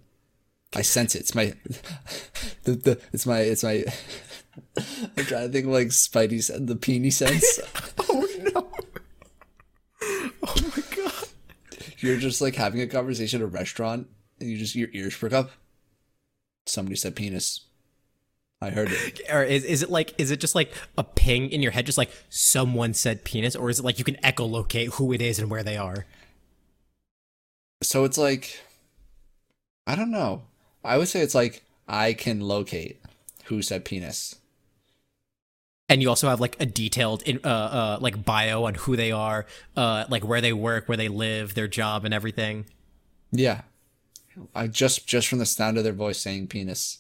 I 0.75 0.81
sense 0.81 1.15
it. 1.15 1.19
It's 1.19 1.36
my 1.36 1.53
the, 2.63 2.73
the 2.73 3.01
it's 3.13 3.25
my 3.25 3.39
it's 3.39 3.63
my 3.63 3.86
i'm 5.17 5.25
trying 5.25 5.47
to 5.47 5.49
think 5.49 5.65
of 5.65 5.71
like 5.71 5.88
spidey 5.88 6.41
sen- 6.41 6.65
the 6.65 6.75
peony 6.75 7.12
sense. 7.12 7.60
Oh 8.10 8.27
no, 8.53 8.67
oh 10.43 10.73
my 10.75 10.83
god, 10.95 11.27
you're 11.99 12.17
just 12.17 12.41
like 12.41 12.55
having 12.55 12.81
a 12.81 12.88
conversation 12.88 13.41
at 13.41 13.45
a 13.45 13.47
restaurant 13.47 14.07
and 14.39 14.49
you 14.49 14.57
just 14.57 14.75
your 14.75 14.89
ears 14.93 15.15
perk 15.15 15.33
up. 15.33 15.51
Somebody 16.65 16.95
said 16.95 17.15
penis 17.15 17.66
i 18.62 18.70
heard 18.70 18.89
it. 18.91 19.22
Or 19.32 19.43
is 19.43 19.63
is 19.63 19.84
it 19.84 19.89
like 19.89 20.13
is 20.17 20.32
it 20.32 20.39
just 20.39 20.56
like 20.56 20.74
a 20.98 21.04
ping 21.04 21.50
in 21.52 21.62
your 21.62 21.72
head, 21.72 21.86
just 21.86 21.98
like 21.98 22.12
someone 22.30 22.93
said 22.93 23.24
penis, 23.24 23.56
or 23.56 23.70
is 23.70 23.80
it 23.80 23.86
like 23.86 24.00
you 24.00 24.06
can 24.06 24.15
echolocate 24.24 24.93
who 24.96 25.13
it 25.13 25.22
is 25.22 25.39
and 25.39 25.50
where 25.50 25.63
they 25.63 25.78
are? 25.78 26.06
so 27.84 28.04
it's 28.04 28.17
like 28.17 28.60
i 29.86 29.96
don't 29.96 30.12
know. 30.12 30.41
I 30.84 30.98
would 30.98 31.08
say 31.08 31.22
it's 31.22 31.36
like 31.36 31.63
i 31.88 32.13
can 32.13 32.41
locate 32.41 33.00
who 33.46 33.62
said 33.62 33.86
penis. 33.86 34.36
And 35.89 36.02
you 36.02 36.10
also 36.10 36.28
have 36.28 36.41
like 36.41 36.58
a 36.60 36.65
detailed 36.65 37.22
in, 37.24 37.39
uh, 37.43 37.48
uh 37.48 37.98
like 38.02 38.26
bio 38.26 38.65
on 38.65 38.74
who 38.74 38.96
they 38.96 39.12
are 39.12 39.46
uh 39.76 40.06
like 40.10 40.26
where 40.26 40.41
they 40.41 40.54
work 40.54 40.88
where 40.88 40.98
they 40.98 41.08
live 41.08 41.54
their 41.54 41.67
job 41.67 42.04
and 42.04 42.13
everything? 42.13 42.65
Yeah. 43.32 43.62
I 44.56 44.67
just 44.67 45.08
just 45.08 45.28
from 45.28 45.39
the 45.39 45.46
sound 45.46 45.78
of 45.78 45.84
their 45.84 45.93
voice 45.93 46.17
saying 46.20 46.48
penis 46.48 47.00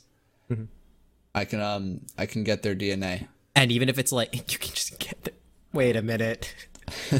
i 1.37 1.45
can 1.45 1.61
um 1.61 2.01
i 2.17 2.25
can 2.25 2.43
get 2.43 2.61
their 2.63 2.75
dna 2.75 3.27
and 3.55 3.71
even 3.71 3.89
if 3.89 3.97
it's 3.97 4.11
like 4.11 4.33
you 4.51 4.57
can 4.57 4.73
just 4.73 4.99
get 4.99 5.23
the 5.23 5.31
wait 5.73 5.95
a 5.95 6.01
minute. 6.01 6.53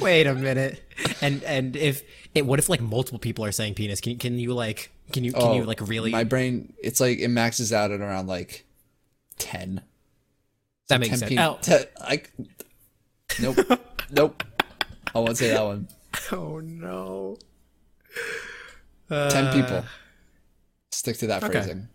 Wait 0.01 0.25
a 0.25 0.33
minute. 0.33 0.81
And 1.21 1.43
and 1.43 1.75
if 1.75 2.01
it 2.33 2.45
what 2.45 2.57
if 2.57 2.69
like 2.69 2.79
multiple 2.79 3.19
people 3.19 3.43
are 3.43 3.51
saying 3.51 3.73
penis? 3.73 3.99
Can, 3.99 4.17
can 4.17 4.39
you 4.39 4.53
like 4.53 4.91
can 5.11 5.23
you 5.25 5.33
can 5.33 5.55
you 5.55 5.63
like 5.65 5.81
really 5.81 6.11
Oh, 6.13 6.17
my 6.17 6.23
brain 6.23 6.73
it's 6.81 6.99
like 7.01 7.19
it 7.19 7.27
maxes 7.27 7.73
out 7.73 7.91
at 7.91 7.99
around 7.99 8.27
like 8.27 8.65
10 9.39 9.81
that 10.87 10.99
makes 11.01 11.19
10 11.19 11.19
sense. 11.19 11.29
pe- 11.31 11.37
oh. 11.43 11.57
te- 11.61 11.89
I, 12.01 12.21
nope. 13.41 13.57
Nope. 14.09 14.43
I 15.13 15.19
won't 15.19 15.37
say 15.37 15.49
that 15.49 15.65
one. 15.65 15.89
Oh 16.31 16.59
no. 16.61 17.37
10 19.09 19.51
people. 19.53 19.83
Stick 20.93 21.17
to 21.17 21.27
that 21.27 21.43
Uh, 21.43 21.47
okay. 21.47 21.59
phrasing 21.59 21.87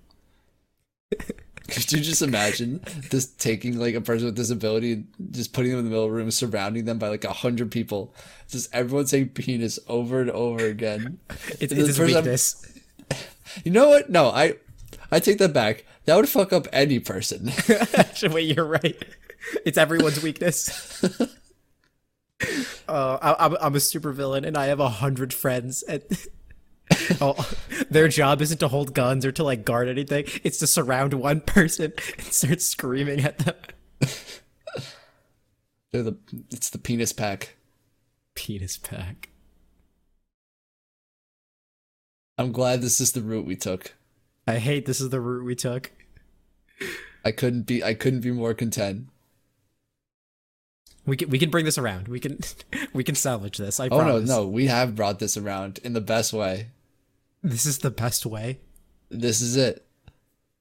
could 1.73 1.91
you 1.91 2.01
just 2.01 2.23
imagine 2.23 2.81
this 3.11 3.27
taking 3.27 3.79
like 3.79 3.95
a 3.95 4.01
person 4.01 4.27
with 4.27 4.37
disability 4.37 4.93
and 4.93 5.09
just 5.31 5.53
putting 5.53 5.71
them 5.71 5.81
in 5.81 5.85
the 5.87 5.91
middle 5.91 6.05
of 6.05 6.11
the 6.11 6.17
room 6.17 6.31
surrounding 6.31 6.85
them 6.85 6.99
by 6.99 7.09
like 7.09 7.25
a 7.25 7.33
hundred 7.33 7.71
people 7.71 8.15
just 8.49 8.73
everyone 8.75 9.07
saying 9.07 9.29
penis 9.31 9.79
over 9.89 10.21
and 10.21 10.31
over 10.31 10.65
again 10.67 11.19
it's, 11.49 11.63
it's 11.63 11.75
the 11.75 11.77
his 11.77 11.99
person- 11.99 12.15
weakness 12.15 12.79
you 13.65 13.71
know 13.71 13.89
what 13.89 14.09
no 14.11 14.29
i 14.29 14.55
i 15.11 15.19
take 15.19 15.39
that 15.39 15.53
back 15.53 15.85
that 16.05 16.17
would 16.17 16.29
fuck 16.29 16.53
up 16.53 16.67
any 16.73 16.99
person 16.99 17.51
Actually, 17.95 18.35
wait, 18.35 18.57
you're 18.57 18.67
right. 18.67 18.97
It's 19.65 19.79
everyone's 19.79 20.23
weakness. 20.23 21.03
uh, 22.89 23.19
I, 23.23 23.37
I'm, 23.39 23.57
I'm 23.61 23.75
a 23.75 23.79
supervillain, 23.79 24.47
and 24.47 24.57
I 24.57 24.67
have 24.67 24.81
a 24.81 24.89
hundred 24.89 25.33
friends. 25.33 25.83
And 25.83 26.03
oh, 27.21 27.51
their 27.90 28.09
job 28.09 28.42
isn't 28.42 28.59
to 28.59 28.68
hold 28.68 28.95
guns 28.95 29.25
or 29.25 29.33
to 29.33 29.45
like 29.45 29.64
guard 29.64 29.88
anything. 29.88 30.25
It's 30.45 30.59
to 30.59 30.66
surround 30.66 31.14
one 31.14 31.40
person 31.40 31.92
and 32.18 32.27
start 32.27 32.61
screaming 32.61 33.21
at 33.21 33.38
them. 33.38 33.55
They're 35.92 36.03
the 36.03 36.16
it's 36.51 36.71
the 36.71 36.79
penis 36.79 37.12
pack 37.12 37.57
Penis 38.35 38.79
pack. 38.79 39.29
i'm 42.38 42.51
glad 42.51 42.81
this 42.81 42.99
is 42.99 43.12
the 43.12 43.21
route 43.21 43.45
we 43.45 43.57
took 43.57 43.95
I 44.47 44.59
hate 44.59 44.87
this 44.87 45.01
is 45.01 45.11
the 45.11 45.21
route 45.21 45.45
we 45.45 45.55
took. 45.55 45.92
i 47.25 47.31
couldn't 47.31 47.62
be 47.62 47.85
i 47.85 47.92
couldn't 47.92 48.23
be 48.23 48.31
more 48.31 48.55
content 48.55 49.09
We 51.07 51.17
can 51.17 51.31
we 51.31 51.38
can 51.38 51.51
bring 51.51 51.65
this 51.65 51.79
around. 51.79 52.09
We 52.09 52.21
can 52.21 52.38
we 52.93 53.03
can 53.05 53.15
salvage 53.15 53.59
this. 53.59 53.81
I 53.81 53.87
oh 53.87 53.99
promise. 53.99 54.29
no 54.29 54.43
no 54.43 54.47
we 54.49 54.67
have 54.67 54.95
brought 54.95 55.19
this 55.19 55.37
around 55.37 55.79
in 55.83 55.93
the 55.95 56.01
best 56.01 56.33
way 56.33 56.69
This 57.43 57.67
is 57.67 57.79
the 57.79 57.91
best 57.91 58.25
way. 58.27 58.61
this 59.11 59.41
is 59.41 59.57
it 59.57 59.85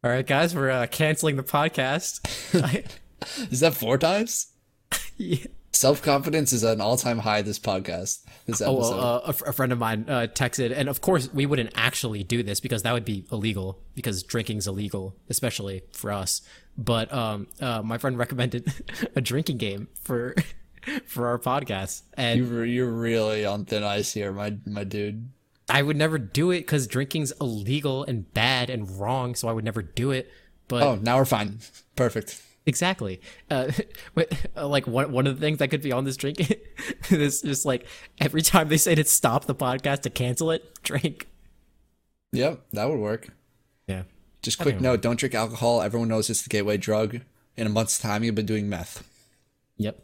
All 0.03 0.09
right, 0.11 0.25
guys, 0.25 0.55
we're 0.55 0.71
uh, 0.71 0.87
canceling 0.87 1.35
the 1.35 1.43
podcast. 1.43 2.21
Is 3.51 3.59
that 3.59 3.75
four 3.75 3.99
times 3.99 4.47
yeah. 5.17 5.45
Self 5.73 6.01
confidence 6.01 6.51
is 6.51 6.63
at 6.65 6.73
an 6.73 6.81
all 6.81 6.97
time 6.97 7.19
high 7.19 7.41
this 7.43 7.57
podcast. 7.59 8.25
This 8.45 8.61
Oh, 8.61 8.77
episode. 8.77 8.97
well, 8.97 9.21
uh, 9.25 9.33
a, 9.47 9.53
friend 9.53 9.71
of 9.71 9.77
mine 9.79 10.05
uh, 10.09 10.27
texted, 10.33 10.73
and 10.75 10.89
of 10.89 10.99
course 11.01 11.31
we 11.33 11.45
wouldn't 11.45 11.71
actually 11.75 12.23
do 12.23 12.43
this 12.43 12.59
because 12.59 12.81
that 12.83 12.91
would 12.93 13.05
be 13.05 13.25
illegal 13.31 13.79
because 13.95 14.21
drinking's 14.23 14.67
illegal, 14.67 15.15
especially 15.29 15.83
for 15.93 16.11
us. 16.11 16.41
But 16.77 17.11
um, 17.13 17.47
uh, 17.59 17.81
my 17.81 17.97
friend 17.97 18.17
recommended 18.17 18.73
a 19.15 19.21
drinking 19.21 19.57
game 19.57 19.87
for 20.01 20.35
for 21.05 21.27
our 21.27 21.37
podcast, 21.39 22.03
and 22.15 22.39
you 22.39 22.45
re- 22.45 22.71
you're 22.71 22.91
really 22.91 23.45
on 23.45 23.65
thin 23.65 23.83
ice 23.83 24.13
here, 24.13 24.31
my 24.31 24.57
my 24.65 24.83
dude. 24.83 25.29
I 25.69 25.83
would 25.83 25.95
never 25.95 26.17
do 26.17 26.51
it 26.51 26.59
because 26.61 26.85
drinking's 26.87 27.31
illegal 27.39 28.03
and 28.03 28.31
bad 28.33 28.69
and 28.69 28.99
wrong, 28.99 29.35
so 29.35 29.47
I 29.47 29.53
would 29.53 29.63
never 29.63 29.81
do 29.81 30.11
it. 30.11 30.29
But 30.67 30.83
Oh, 30.83 30.95
now 31.01 31.17
we're 31.17 31.25
fine. 31.25 31.59
Perfect. 31.95 32.41
Exactly. 32.65 33.21
Uh, 33.49 33.71
uh, 34.55 34.67
like 34.67 34.87
one 34.87 35.11
one 35.11 35.27
of 35.27 35.35
the 35.35 35.41
things 35.41 35.59
that 35.59 35.69
could 35.69 35.81
be 35.81 35.91
on 35.91 36.03
this 36.03 36.17
drink 36.17 36.39
is 37.09 37.41
just 37.41 37.65
like 37.65 37.85
every 38.19 38.41
time 38.41 38.69
they 38.69 38.77
say 38.77 38.95
to 38.95 39.03
stop 39.03 39.45
the 39.45 39.55
podcast 39.55 40.01
to 40.01 40.09
cancel 40.09 40.51
it, 40.51 40.81
drink. 40.83 41.27
Yep, 42.33 42.61
that 42.73 42.89
would 42.89 42.99
work. 42.99 43.29
Just 44.41 44.59
quick 44.59 44.81
note: 44.81 45.01
don't 45.01 45.19
drink 45.19 45.35
alcohol. 45.35 45.81
Everyone 45.81 46.09
knows 46.09 46.29
it's 46.29 46.41
the 46.41 46.49
gateway 46.49 46.77
drug. 46.77 47.21
In 47.57 47.67
a 47.67 47.69
month's 47.69 47.99
time, 47.99 48.23
you've 48.23 48.35
been 48.35 48.45
doing 48.45 48.69
meth. 48.69 49.07
Yep. 49.77 50.01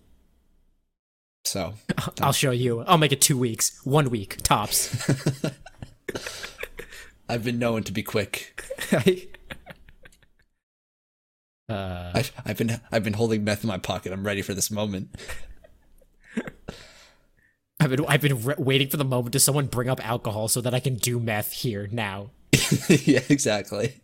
So 1.45 1.73
I'll 2.21 2.33
show 2.33 2.51
you. 2.51 2.81
I'll 2.81 2.97
make 2.97 3.11
it 3.11 3.21
two 3.21 3.37
weeks, 3.37 3.79
one 3.83 4.09
week 4.09 4.37
tops. 4.43 5.09
I've 7.29 7.43
been 7.43 7.59
known 7.59 7.83
to 7.83 7.91
be 7.91 8.03
quick. 8.03 8.63
uh, 11.69 12.11
I've, 12.13 12.31
I've 12.45 12.57
been 12.57 12.79
I've 12.91 13.03
been 13.03 13.13
holding 13.13 13.43
meth 13.43 13.63
in 13.63 13.69
my 13.69 13.77
pocket. 13.77 14.13
I'm 14.13 14.25
ready 14.25 14.41
for 14.41 14.53
this 14.53 14.69
moment. 14.69 15.15
I've 17.79 17.89
been 17.89 18.05
I've 18.07 18.21
been 18.21 18.43
re- 18.43 18.55
waiting 18.57 18.89
for 18.89 18.97
the 18.97 19.05
moment 19.05 19.33
to 19.33 19.39
someone 19.39 19.67
bring 19.67 19.89
up 19.89 20.05
alcohol 20.05 20.47
so 20.47 20.61
that 20.61 20.73
I 20.73 20.79
can 20.79 20.95
do 20.95 21.19
meth 21.19 21.53
here 21.53 21.87
now. 21.91 22.31
yeah, 22.89 23.21
exactly. 23.29 24.01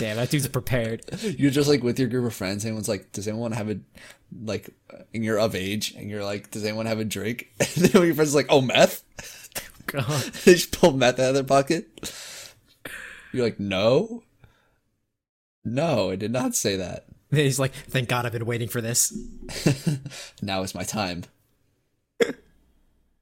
Damn, 0.00 0.16
that 0.16 0.30
dude's 0.30 0.48
prepared. 0.48 1.02
You're 1.22 1.50
just 1.50 1.68
like 1.68 1.82
with 1.82 1.98
your 1.98 2.08
group 2.08 2.24
of 2.26 2.34
friends. 2.34 2.64
Anyone's 2.64 2.88
like, 2.88 3.12
"Does 3.12 3.28
anyone 3.28 3.52
have 3.52 3.70
a 3.70 3.78
like?" 4.44 4.70
And 5.14 5.24
you're 5.24 5.38
of 5.38 5.54
age, 5.54 5.94
and 5.96 6.08
you're 6.10 6.24
like, 6.24 6.50
"Does 6.50 6.64
anyone 6.64 6.86
have 6.86 6.98
a 7.00 7.04
drink?" 7.04 7.48
And 7.60 7.68
then 7.86 8.04
your 8.06 8.14
friends 8.14 8.34
are 8.34 8.38
like, 8.38 8.46
"Oh, 8.50 8.60
meth." 8.60 9.04
God. 9.86 10.22
they 10.44 10.54
just 10.54 10.72
pull 10.78 10.92
meth 10.92 11.18
out 11.18 11.28
of 11.30 11.34
their 11.34 11.44
pocket. 11.44 11.88
You're 13.32 13.44
like, 13.44 13.60
"No, 13.60 14.22
no, 15.64 16.10
I 16.10 16.16
did 16.16 16.30
not 16.32 16.54
say 16.54 16.76
that." 16.76 17.04
And 17.30 17.40
he's 17.40 17.58
like, 17.60 17.72
"Thank 17.74 18.08
God, 18.08 18.24
I've 18.26 18.32
been 18.32 18.46
waiting 18.46 18.68
for 18.68 18.80
this." 18.80 19.12
now 20.42 20.62
is 20.62 20.74
my 20.74 20.82
time. 20.84 21.24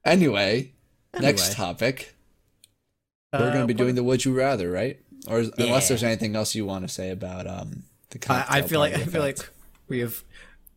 anyway, 0.05 0.73
next 1.21 1.43
Anyway. 1.43 1.55
topic. 1.55 2.15
We're 3.33 3.41
going 3.41 3.51
Uh, 3.51 3.61
to 3.61 3.67
be 3.67 3.75
what- 3.75 3.79
doing 3.79 3.95
the 3.95 4.03
would 4.05 4.25
you 4.25 4.33
rather, 4.35 4.71
right? 4.71 5.01
Or 5.29 5.41
is, 5.41 5.51
unless 5.59 5.89
there's 5.89 6.03
anything 6.03 6.35
else 6.37 6.55
you 6.55 6.65
want 6.67 6.87
to 6.87 6.93
say 6.93 7.11
about 7.11 7.47
um 7.47 7.85
the 8.11 8.19
I, 8.19 8.21
cocktail 8.21 8.47
I 8.57 8.63
feel 8.63 8.81
like 8.81 8.95
I 8.95 9.05
feel 9.05 9.23
like 9.23 9.39
we 9.89 10.01
have. 10.01 10.23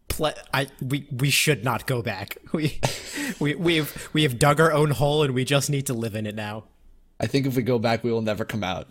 Ple- 0.07 0.33
I 0.53 0.67
we 0.81 1.07
we 1.11 1.29
should 1.29 1.63
not 1.63 1.85
go 1.85 2.01
back. 2.01 2.37
We 2.53 2.79
we 3.39 3.55
we 3.55 3.75
have 3.77 4.09
we 4.11 4.23
have 4.23 4.37
dug 4.37 4.59
our 4.59 4.73
own 4.73 4.91
hole 4.91 5.23
and 5.23 5.33
we 5.33 5.45
just 5.45 5.69
need 5.69 5.85
to 5.87 5.93
live 5.93 6.15
in 6.15 6.25
it 6.25 6.35
now. 6.35 6.65
I 7.19 7.27
think 7.27 7.45
if 7.45 7.55
we 7.55 7.61
go 7.63 7.79
back, 7.79 8.03
we 8.03 8.11
will 8.11 8.21
never 8.21 8.43
come 8.43 8.63
out. 8.63 8.87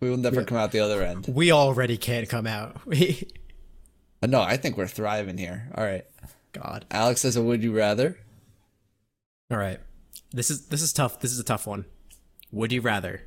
We 0.00 0.10
will 0.10 0.16
never 0.16 0.42
come 0.42 0.58
out 0.58 0.72
the 0.72 0.80
other 0.80 1.00
end. 1.02 1.28
We 1.28 1.52
already 1.52 1.96
can't 1.96 2.28
come 2.28 2.46
out. 2.48 2.80
We 2.86 3.28
Uh, 4.20 4.26
No, 4.26 4.40
I 4.40 4.56
think 4.56 4.76
we're 4.76 4.88
thriving 4.88 5.38
here. 5.38 5.68
All 5.76 5.84
right. 5.84 6.04
God. 6.52 6.86
Alex 6.90 7.20
says 7.20 7.36
a 7.36 7.42
would 7.42 7.62
you 7.62 7.72
rather. 7.72 8.18
All 9.50 9.58
right. 9.58 9.78
This 10.32 10.50
is 10.50 10.66
this 10.66 10.82
is 10.82 10.92
tough. 10.92 11.20
This 11.20 11.30
is 11.30 11.38
a 11.38 11.44
tough 11.44 11.66
one. 11.68 11.84
Would 12.50 12.72
you 12.72 12.80
rather 12.80 13.22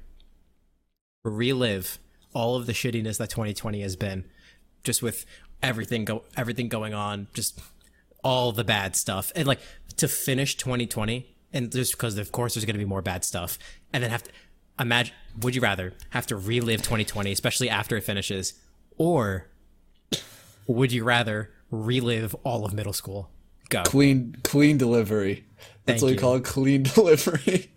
relive 1.29 1.99
all 2.33 2.55
of 2.55 2.65
the 2.65 2.73
shittiness 2.73 3.17
that 3.17 3.29
2020 3.29 3.81
has 3.81 3.95
been, 3.95 4.25
just 4.83 5.01
with 5.01 5.25
everything 5.63 6.05
go 6.05 6.23
everything 6.37 6.69
going 6.69 6.93
on, 6.93 7.27
just 7.33 7.59
all 8.23 8.51
the 8.51 8.63
bad 8.63 8.95
stuff, 8.95 9.31
and 9.35 9.47
like 9.47 9.59
to 9.97 10.07
finish 10.07 10.55
2020, 10.55 11.25
and 11.53 11.71
just 11.71 11.93
because 11.93 12.17
of 12.17 12.31
course 12.31 12.53
there's 12.53 12.65
going 12.65 12.75
to 12.75 12.79
be 12.79 12.85
more 12.85 13.01
bad 13.01 13.23
stuff, 13.23 13.57
and 13.93 14.03
then 14.03 14.11
have 14.11 14.23
to 14.23 14.31
imagine. 14.79 15.13
Would 15.41 15.55
you 15.55 15.61
rather 15.61 15.93
have 16.11 16.27
to 16.27 16.35
relive 16.35 16.81
2020, 16.81 17.31
especially 17.31 17.69
after 17.69 17.97
it 17.97 18.01
finishes, 18.01 18.53
or 18.97 19.47
would 20.67 20.91
you 20.91 21.03
rather 21.03 21.51
relive 21.71 22.35
all 22.43 22.65
of 22.65 22.73
middle 22.73 22.93
school? 22.93 23.29
Go. 23.69 23.83
Clean 23.83 24.35
clean 24.43 24.77
delivery. 24.77 25.45
That's 25.85 26.01
Thank 26.01 26.01
what 26.01 26.07
we 26.07 26.13
you. 26.13 26.19
call 26.19 26.35
it 26.35 26.43
clean 26.43 26.83
delivery. 26.95 27.71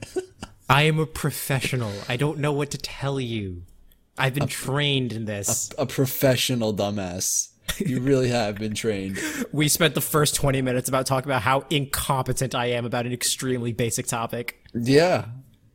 I 0.68 0.82
am 0.82 0.98
a 0.98 1.06
professional. 1.06 1.92
I 2.08 2.16
don't 2.16 2.38
know 2.38 2.52
what 2.52 2.70
to 2.72 2.78
tell 2.78 3.18
you. 3.18 3.62
I've 4.18 4.34
been 4.34 4.48
trained 4.48 5.12
in 5.12 5.24
this. 5.24 5.70
a 5.78 5.86
professional 5.86 6.74
dumbass. 6.74 7.48
You 7.78 8.00
really 8.02 8.28
have 8.28 8.56
been 8.56 8.74
trained. 8.74 9.18
We 9.52 9.68
spent 9.68 9.94
the 9.94 10.00
first 10.00 10.34
20 10.34 10.60
minutes 10.62 10.88
about 10.88 11.06
talking 11.06 11.30
about 11.30 11.42
how 11.42 11.64
incompetent 11.70 12.54
I 12.54 12.66
am 12.66 12.84
about 12.84 13.06
an 13.06 13.12
extremely 13.12 13.72
basic 13.72 14.06
topic. 14.06 14.66
Yeah. 14.74 15.26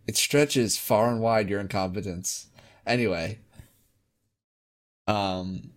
It 0.07 0.17
stretches 0.17 0.77
far 0.77 1.09
and 1.09 1.21
wide 1.21 1.49
your 1.49 1.59
incompetence. 1.59 2.47
Anyway. 2.85 3.39
Um 5.07 5.71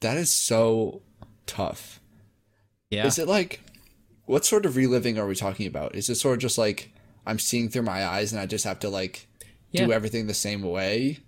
that 0.00 0.16
is 0.16 0.32
so 0.32 1.02
tough. 1.46 2.00
Yeah. 2.90 3.06
Is 3.06 3.18
it 3.18 3.28
like 3.28 3.60
what 4.26 4.44
sort 4.44 4.66
of 4.66 4.76
reliving 4.76 5.18
are 5.18 5.26
we 5.26 5.34
talking 5.34 5.66
about? 5.66 5.94
Is 5.94 6.08
it 6.08 6.16
sort 6.16 6.34
of 6.34 6.40
just 6.40 6.58
like 6.58 6.92
I'm 7.30 7.38
seeing 7.38 7.68
through 7.70 7.82
my 7.82 8.04
eyes 8.06 8.32
and 8.32 8.40
I 8.40 8.46
just 8.46 8.64
have 8.64 8.78
to 8.80 8.88
like 8.90 9.26
do 9.72 9.92
everything 9.92 10.26
the 10.26 10.34
same 10.34 10.62
way? 10.62 11.18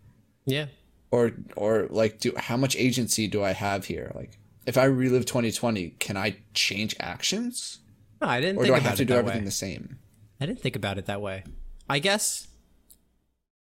yeah. 0.44 0.66
Or 1.10 1.32
or 1.56 1.86
like 1.90 2.20
do 2.20 2.32
how 2.36 2.56
much 2.56 2.74
agency 2.76 3.28
do 3.28 3.42
I 3.44 3.52
have 3.52 3.84
here? 3.84 4.10
Like 4.14 4.38
if 4.66 4.78
I 4.78 4.84
relive 4.84 5.26
2020, 5.26 5.90
can 5.98 6.16
I 6.16 6.36
change 6.54 6.96
actions? 6.98 7.80
No, 8.20 8.28
I 8.28 8.40
didn't 8.40 8.56
Or 8.56 8.62
think 8.62 8.70
do 8.70 8.74
I 8.74 8.78
about 8.78 8.88
have 8.88 8.98
to 8.98 9.04
do 9.04 9.14
everything 9.14 9.42
way. 9.42 9.44
the 9.44 9.50
same? 9.50 9.98
I 10.40 10.46
didn't 10.46 10.60
think 10.60 10.74
about 10.76 10.96
it 10.98 11.06
that 11.06 11.20
way. 11.20 11.44
I 11.88 11.98
guess. 11.98 12.48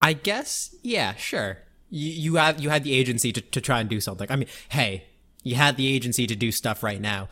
I 0.01 0.13
guess. 0.13 0.73
Yeah. 0.83 1.15
Sure. 1.15 1.57
You 1.89 2.09
you 2.11 2.35
have 2.35 2.59
you 2.61 2.69
had 2.69 2.83
the 2.85 2.93
agency 2.93 3.31
to 3.33 3.41
to 3.41 3.59
try 3.61 3.79
and 3.81 3.89
do 3.89 3.99
something. 3.99 4.27
I 4.31 4.35
mean, 4.37 4.47
hey, 4.69 5.03
you 5.43 5.55
had 5.55 5.75
the 5.77 5.87
agency 5.93 6.25
to 6.27 6.35
do 6.35 6.51
stuff 6.51 6.81
right 6.81 7.01
now. 7.01 7.27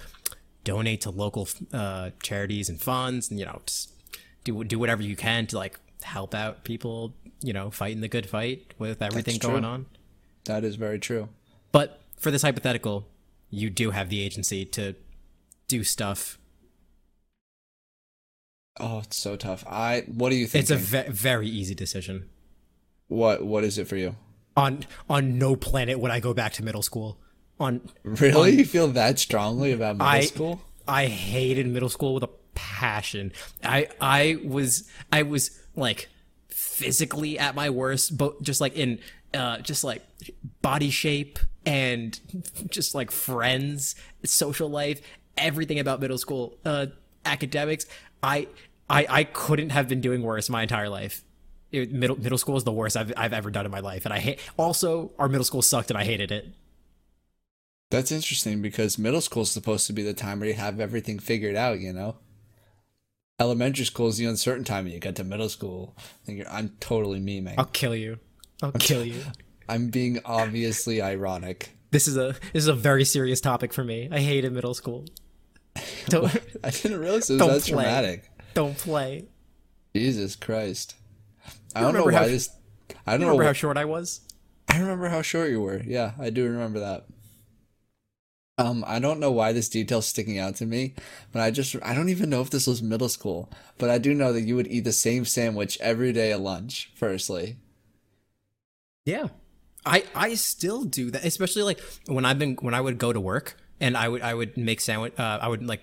Donate 0.63 1.01
to 1.01 1.09
local 1.09 1.47
uh, 1.73 2.11
charities 2.21 2.69
and 2.69 2.79
funds, 2.81 3.29
and 3.31 3.39
you 3.39 3.45
know, 3.45 3.61
just 3.65 3.93
do 4.43 4.63
do 4.63 4.79
whatever 4.79 5.01
you 5.03 5.15
can 5.15 5.47
to 5.47 5.57
like 5.57 5.79
help 6.03 6.33
out 6.35 6.63
people. 6.63 7.13
You 7.43 7.53
know, 7.53 7.71
fighting 7.71 8.01
the 8.01 8.07
good 8.07 8.29
fight 8.29 8.73
with 8.77 9.01
everything 9.01 9.33
That's 9.35 9.45
going 9.47 9.63
true. 9.63 9.71
on. 9.71 9.85
That 10.45 10.63
is 10.63 10.75
very 10.75 10.99
true. 10.99 11.29
But 11.71 11.99
for 12.17 12.29
this 12.29 12.43
hypothetical, 12.43 13.07
you 13.49 13.69
do 13.71 13.89
have 13.91 14.09
the 14.09 14.21
agency 14.21 14.63
to 14.65 14.95
do 15.67 15.83
stuff. 15.83 16.37
Oh, 18.79 18.99
it's 18.99 19.17
so 19.17 19.35
tough. 19.35 19.65
I 19.67 20.01
what 20.07 20.29
do 20.29 20.35
you 20.35 20.47
think? 20.47 20.61
It's 20.63 20.71
a 20.71 20.77
ve- 20.77 21.09
very 21.09 21.47
easy 21.47 21.75
decision. 21.75 22.29
what 23.07 23.43
what 23.45 23.63
is 23.63 23.77
it 23.77 23.87
for 23.87 23.95
you? 23.97 24.15
On 24.55 24.85
on 25.09 25.37
no 25.37 25.55
planet 25.55 25.99
would 25.99 26.11
I 26.11 26.19
go 26.19 26.33
back 26.33 26.53
to 26.53 26.63
middle 26.63 26.81
school. 26.81 27.17
On 27.59 27.81
Really? 28.03 28.51
you 28.57 28.65
feel 28.65 28.87
that 28.89 29.19
strongly 29.19 29.71
about 29.71 29.95
middle 29.97 30.07
I 30.07 30.21
school? 30.21 30.61
I 30.87 31.05
hated 31.07 31.67
middle 31.67 31.89
school 31.89 32.13
with 32.13 32.23
a 32.23 32.29
passion. 32.61 33.31
I 33.63 33.87
I 33.99 34.37
was 34.45 34.89
I 35.11 35.23
was 35.23 35.59
like 35.75 36.09
physically 36.49 37.39
at 37.39 37.55
my 37.55 37.69
worst, 37.69 38.17
but 38.17 38.41
just 38.41 38.61
like 38.61 38.75
in 38.75 38.99
uh 39.33 39.57
just 39.59 39.83
like 39.83 40.03
body 40.61 40.91
shape 40.91 41.39
and 41.65 42.19
just 42.69 42.93
like 42.93 43.09
friends, 43.09 43.95
social 44.23 44.69
life, 44.69 45.01
everything 45.37 45.79
about 45.79 45.99
middle 45.99 46.17
school, 46.19 46.57
uh 46.65 46.87
academics. 47.25 47.85
I 48.21 48.47
I 48.89 49.07
I 49.09 49.23
couldn't 49.23 49.71
have 49.71 49.87
been 49.87 50.01
doing 50.01 50.21
worse 50.21 50.49
my 50.49 50.61
entire 50.61 50.89
life. 50.89 51.23
It, 51.71 51.91
middle 51.91 52.19
middle 52.19 52.37
school 52.37 52.57
is 52.57 52.63
the 52.63 52.71
worst 52.71 52.95
I've 52.95 53.11
I've 53.17 53.33
ever 53.33 53.49
done 53.49 53.65
in 53.65 53.71
my 53.71 53.79
life, 53.79 54.05
and 54.05 54.13
I 54.13 54.19
hate. 54.19 54.39
Also, 54.57 55.11
our 55.17 55.27
middle 55.27 55.45
school 55.45 55.63
sucked, 55.63 55.89
and 55.89 55.97
I 55.97 56.03
hated 56.03 56.31
it. 56.31 56.53
That's 57.91 58.11
interesting 58.11 58.61
because 58.61 58.97
middle 58.97 59.19
school 59.19 59.43
is 59.43 59.51
supposed 59.51 59.85
to 59.87 59.93
be 59.93 60.01
the 60.01 60.13
time 60.13 60.39
where 60.39 60.47
you 60.47 60.55
have 60.55 60.79
everything 60.79 61.19
figured 61.19 61.57
out, 61.57 61.81
you 61.81 61.91
know? 61.91 62.15
Elementary 63.41 63.85
school 63.85 64.07
is 64.07 64.17
the 64.17 64.25
uncertain 64.25 64.63
time 64.63 64.85
and 64.85 64.93
you 64.93 64.99
get 64.99 65.15
to 65.15 65.23
middle 65.23 65.49
school. 65.49 65.95
And 66.27 66.37
you're, 66.37 66.47
I'm 66.49 66.75
totally 66.79 67.19
memeing. 67.19 67.55
I'll 67.57 67.65
kill 67.65 67.95
you. 67.95 68.19
I'll 68.61 68.71
kill 68.71 69.03
you. 69.03 69.23
I'm 69.67 69.89
being 69.89 70.19
obviously 70.25 71.01
ironic. 71.01 71.71
This 71.89 72.07
is 72.07 72.17
a 72.17 72.35
this 72.53 72.63
is 72.63 72.67
a 72.67 72.73
very 72.73 73.03
serious 73.03 73.41
topic 73.41 73.73
for 73.73 73.83
me. 73.83 74.07
I 74.11 74.19
hated 74.19 74.53
middle 74.53 74.75
school. 74.75 75.05
Don't 76.07 76.25
I 76.63 76.69
didn't 76.69 76.99
realize 76.99 77.29
it 77.31 77.41
was 77.41 77.65
that 77.65 77.73
play. 77.73 77.83
traumatic. 77.83 78.29
don't 78.53 78.77
play. 78.77 79.25
Jesus 79.95 80.35
Christ. 80.35 80.95
I 81.73 81.81
don't 81.81 81.93
know 81.95 82.03
why 82.03 82.13
how- 82.13 82.25
this. 82.25 82.49
I 83.07 83.13
don't 83.13 83.21
know. 83.21 83.27
Remember 83.27 83.45
how 83.45 83.53
short 83.53 83.77
I 83.77 83.85
was? 83.85 84.21
I 84.69 84.79
remember 84.79 85.09
how 85.09 85.21
short 85.21 85.49
you 85.49 85.61
were. 85.61 85.81
Yeah, 85.83 86.11
I 86.19 86.29
do 86.29 86.43
remember 86.47 86.79
that. 86.79 87.05
Um, 88.61 88.83
I 88.87 88.99
don't 88.99 89.19
know 89.19 89.31
why 89.31 89.51
this 89.53 89.69
detail's 89.69 90.05
sticking 90.05 90.37
out 90.39 90.55
to 90.57 90.65
me, 90.65 90.93
but 91.31 91.41
I 91.41 91.51
just 91.51 91.75
I 91.83 91.93
don't 91.93 92.09
even 92.09 92.29
know 92.29 92.41
if 92.41 92.49
this 92.49 92.67
was 92.67 92.81
middle 92.81 93.09
school, 93.09 93.49
but 93.77 93.89
I 93.89 93.97
do 93.97 94.13
know 94.13 94.31
that 94.33 94.41
you 94.41 94.55
would 94.55 94.67
eat 94.67 94.81
the 94.81 94.91
same 94.91 95.25
sandwich 95.25 95.77
every 95.81 96.11
day 96.13 96.31
at 96.31 96.39
lunch. 96.41 96.91
Firstly, 96.95 97.57
Yeah. 99.05 99.27
I 99.85 100.03
I 100.13 100.35
still 100.35 100.83
do 100.83 101.09
that, 101.11 101.25
especially 101.25 101.63
like 101.63 101.79
when 102.05 102.23
I've 102.23 102.37
been 102.37 102.55
when 102.61 102.73
I 102.75 102.81
would 102.81 102.99
go 102.99 103.11
to 103.11 103.19
work 103.19 103.57
and 103.79 103.97
I 103.97 104.07
would 104.07 104.21
I 104.21 104.33
would 104.33 104.55
make 104.55 104.79
sandwich 104.79 105.13
uh, 105.17 105.39
I 105.41 105.47
would 105.47 105.65
like 105.65 105.81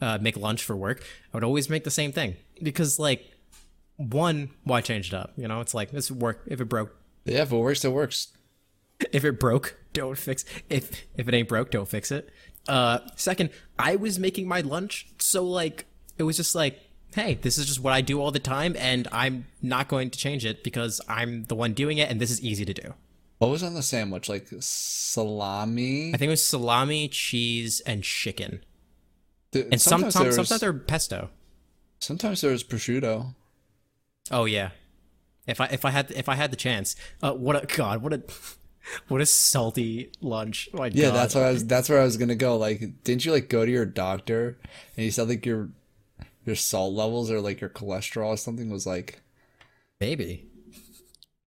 uh, 0.00 0.18
make 0.20 0.36
lunch 0.36 0.62
for 0.62 0.76
work. 0.76 1.02
I 1.32 1.36
would 1.36 1.44
always 1.44 1.68
make 1.68 1.82
the 1.82 1.90
same 1.90 2.12
thing 2.12 2.36
because 2.62 3.00
like 3.00 3.24
one 3.96 4.50
why 4.62 4.80
change 4.80 5.08
it 5.08 5.14
up? 5.14 5.32
You 5.36 5.48
know, 5.48 5.60
it's 5.60 5.74
like 5.74 5.90
this 5.90 6.08
work 6.10 6.42
if 6.46 6.60
it 6.60 6.66
broke 6.66 6.94
yeah, 7.24 7.42
if 7.42 7.50
it 7.50 7.56
works, 7.56 7.84
it 7.84 7.90
works. 7.90 8.28
If 9.12 9.24
it 9.24 9.38
broke, 9.40 9.76
don't 9.92 10.16
fix 10.18 10.44
if 10.70 11.04
if 11.16 11.28
it 11.28 11.34
ain't 11.34 11.48
broke, 11.48 11.70
don't 11.70 11.88
fix 11.88 12.10
it. 12.10 12.30
Uh 12.68 12.98
second, 13.16 13.50
I 13.78 13.96
was 13.96 14.18
making 14.18 14.48
my 14.48 14.60
lunch, 14.60 15.06
so 15.18 15.44
like 15.44 15.86
it 16.18 16.22
was 16.24 16.36
just 16.36 16.54
like, 16.54 16.80
hey, 17.14 17.34
this 17.34 17.58
is 17.58 17.66
just 17.66 17.80
what 17.80 17.92
I 17.92 18.00
do 18.00 18.20
all 18.20 18.30
the 18.30 18.38
time 18.38 18.74
and 18.78 19.06
I'm 19.12 19.46
not 19.62 19.88
going 19.88 20.10
to 20.10 20.18
change 20.18 20.44
it 20.44 20.64
because 20.64 21.00
I'm 21.08 21.44
the 21.44 21.54
one 21.54 21.72
doing 21.74 21.98
it 21.98 22.10
and 22.10 22.20
this 22.20 22.30
is 22.30 22.40
easy 22.42 22.64
to 22.64 22.74
do. 22.74 22.94
What 23.38 23.50
was 23.50 23.62
on 23.62 23.74
the 23.74 23.82
sandwich? 23.82 24.28
Like 24.30 24.48
salami? 24.60 26.08
I 26.14 26.16
think 26.16 26.28
it 26.28 26.30
was 26.30 26.44
salami, 26.44 27.08
cheese, 27.08 27.80
and 27.80 28.02
chicken. 28.02 28.64
Th- 29.52 29.66
And 29.70 29.80
some, 29.80 30.00
sometimes 30.00 30.14
some, 30.14 30.22
there's 30.24 30.34
sometimes 30.36 30.60
they're 30.60 30.72
pesto. 30.72 31.30
sometimes 32.00 32.40
there's 32.40 32.64
prosciutto. 32.64 33.34
Oh 34.30 34.44
yeah. 34.46 34.70
If 35.46 35.60
I 35.60 35.66
if 35.66 35.84
I 35.84 35.90
had 35.90 36.10
if 36.12 36.28
I 36.28 36.34
had 36.34 36.50
the 36.50 36.56
chance, 36.56 36.96
uh, 37.22 37.32
what 37.32 37.62
a 37.62 37.66
god, 37.66 38.02
what 38.02 38.12
a 38.12 38.22
what 39.08 39.20
a 39.20 39.26
salty 39.26 40.10
lunch. 40.20 40.68
Oh 40.74 40.84
Yeah, 40.84 41.06
God. 41.06 41.14
that's 41.14 41.34
what 41.34 41.44
I 41.44 41.50
was. 41.50 41.66
That's 41.66 41.88
where 41.88 42.00
I 42.00 42.04
was 42.04 42.16
gonna 42.16 42.34
go. 42.34 42.56
Like, 42.56 43.02
didn't 43.04 43.24
you 43.24 43.32
like 43.32 43.48
go 43.48 43.64
to 43.64 43.70
your 43.70 43.86
doctor 43.86 44.58
and 44.96 45.04
you 45.04 45.10
said 45.10 45.28
like 45.28 45.44
your 45.46 45.70
your 46.44 46.56
salt 46.56 46.92
levels 46.94 47.30
or 47.30 47.40
like 47.40 47.60
your 47.60 47.70
cholesterol 47.70 48.28
or 48.28 48.36
something 48.36 48.70
was 48.70 48.86
like 48.86 49.20
maybe. 50.00 50.46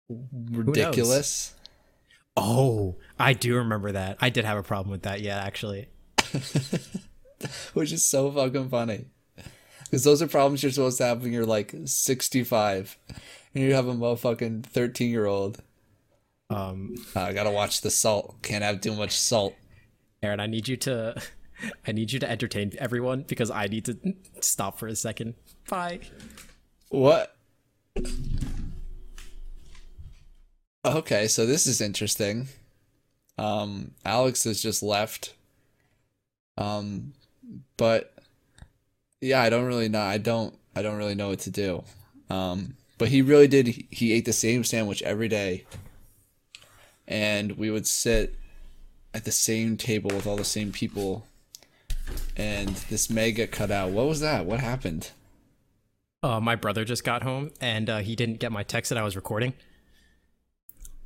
ridiculous? 0.09 1.55
Oh, 2.37 2.95
I 3.19 3.33
do 3.33 3.55
remember 3.57 3.91
that. 3.91 4.17
I 4.21 4.29
did 4.29 4.45
have 4.45 4.57
a 4.57 4.63
problem 4.63 4.91
with 4.91 5.03
that. 5.03 5.21
Yeah, 5.21 5.37
actually. 5.37 5.87
Which 7.73 7.91
is 7.91 8.05
so 8.05 8.31
fucking 8.31 8.69
funny. 8.69 9.05
Because 9.83 10.03
those 10.05 10.21
are 10.21 10.27
problems 10.27 10.63
you're 10.63 10.71
supposed 10.71 10.97
to 10.99 11.05
have 11.05 11.23
when 11.23 11.33
you're 11.33 11.45
like 11.45 11.73
65 11.83 12.97
and 13.53 13.63
you 13.63 13.73
have 13.73 13.87
a 13.87 13.93
motherfucking 13.93 14.63
13 14.65 15.09
year 15.09 15.25
old. 15.25 15.61
Um, 16.51 16.95
I 17.15 17.33
gotta 17.33 17.51
watch 17.51 17.81
the 17.81 17.89
salt. 17.89 18.41
Can't 18.41 18.63
have 18.63 18.81
too 18.81 18.93
much 18.93 19.17
salt. 19.17 19.55
Aaron, 20.21 20.39
I 20.39 20.47
need 20.47 20.67
you 20.67 20.77
to, 20.77 21.21
I 21.87 21.91
need 21.91 22.11
you 22.11 22.19
to 22.19 22.29
entertain 22.29 22.73
everyone 22.77 23.23
because 23.27 23.49
I 23.49 23.67
need 23.67 23.85
to 23.85 23.97
stop 24.41 24.77
for 24.77 24.87
a 24.87 24.95
second. 24.95 25.35
Bye. 25.69 26.01
What? 26.89 27.35
Okay, 30.83 31.27
so 31.27 31.45
this 31.45 31.67
is 31.67 31.79
interesting. 31.79 32.47
Um, 33.37 33.91
Alex 34.03 34.43
has 34.43 34.61
just 34.61 34.83
left. 34.83 35.35
Um, 36.57 37.13
but 37.77 38.13
yeah, 39.21 39.41
I 39.41 39.49
don't 39.49 39.65
really 39.65 39.89
know. 39.89 40.01
I 40.01 40.17
don't. 40.17 40.57
I 40.75 40.81
don't 40.81 40.97
really 40.97 41.15
know 41.15 41.29
what 41.29 41.39
to 41.39 41.49
do. 41.49 41.83
Um, 42.29 42.75
but 42.97 43.09
he 43.09 43.21
really 43.21 43.47
did. 43.47 43.67
He 43.89 44.13
ate 44.13 44.25
the 44.25 44.33
same 44.33 44.63
sandwich 44.63 45.01
every 45.03 45.27
day, 45.27 45.65
and 47.11 47.57
we 47.57 47.69
would 47.69 47.85
sit 47.85 48.35
at 49.13 49.25
the 49.25 49.31
same 49.31 49.77
table 49.77 50.09
with 50.15 50.25
all 50.25 50.37
the 50.37 50.43
same 50.43 50.71
people. 50.71 51.27
And 52.37 52.69
this 52.89 53.09
may 53.09 53.31
get 53.31 53.51
cut 53.51 53.69
out. 53.69 53.91
What 53.91 54.07
was 54.07 54.21
that? 54.21 54.45
What 54.45 54.59
happened? 54.59 55.11
Uh, 56.23 56.39
my 56.39 56.55
brother 56.55 56.85
just 56.85 57.03
got 57.03 57.23
home 57.23 57.51
and 57.59 57.89
uh, 57.89 57.99
he 57.99 58.15
didn't 58.15 58.39
get 58.39 58.51
my 58.51 58.63
text 58.63 58.89
that 58.89 58.97
I 58.97 59.03
was 59.03 59.15
recording, 59.15 59.53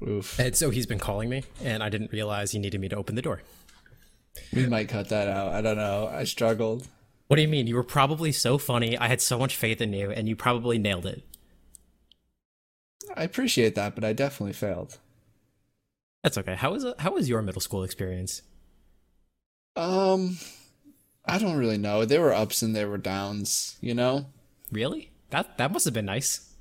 Oof. 0.06 0.38
and 0.38 0.54
so 0.56 0.72
he's 0.72 0.86
been 0.86 1.00
calling 1.00 1.30
me, 1.30 1.44
and 1.64 1.82
I 1.82 1.88
didn't 1.88 2.12
realize 2.12 2.52
he 2.52 2.60
needed 2.60 2.82
me 2.82 2.90
to 2.90 2.98
open 2.98 3.16
the 3.16 3.22
door. 3.22 3.42
We 4.54 4.66
might 4.68 4.90
cut 4.90 5.08
that 5.10 5.30
out. 5.30 5.54
I 5.54 5.62
don't 5.62 5.78
know. 5.78 6.10
I 6.12 6.26
struggled. 6.26 6.90
What 7.28 7.38
do 7.38 7.42
you 7.42 7.48
mean? 7.48 7.66
You 7.66 7.76
were 7.76 7.84
probably 7.84 8.34
so 8.34 8.58
funny. 8.58 8.98
I 8.98 9.08
had 9.08 9.22
so 9.22 9.40
much 9.40 9.56
faith 9.56 9.80
in 9.80 9.94
you, 9.94 10.12
and 10.12 10.28
you 10.28 10.36
probably 10.36 10.78
nailed 10.78 11.06
it. 11.06 11.24
I 13.16 13.24
appreciate 13.24 13.76
that, 13.76 13.96
but 13.96 14.04
I 14.04 14.12
definitely 14.12 14.54
failed. 14.54 14.98
That's 16.26 16.40
okay. 16.40 16.56
How 16.56 16.72
was 16.72 16.84
how 16.98 17.12
was 17.12 17.30
your 17.30 17.44
middle 17.44 17.62
school 17.62 17.84
experience? 17.84 18.42
Um, 19.76 20.40
I 21.24 21.38
don't 21.38 21.56
really 21.56 21.78
know. 21.78 22.04
There 22.04 22.22
were 22.22 22.34
ups 22.34 22.64
and 22.64 22.76
there 22.76 22.90
were 22.90 22.98
downs, 22.98 23.78
you 23.80 23.94
know? 23.94 24.26
Really? 24.72 25.12
That 25.30 25.60
that 25.60 25.72
must 25.72 25.86
have 25.86 25.94
been 25.94 26.08
nice. 26.08 26.52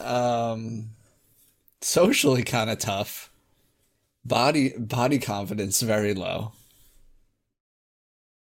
Um, 0.00 0.90
socially 1.80 2.42
kind 2.42 2.68
of 2.68 2.80
tough. 2.80 3.30
Body 4.24 4.70
body 4.76 5.20
confidence 5.20 5.80
very 5.80 6.14
low. 6.14 6.54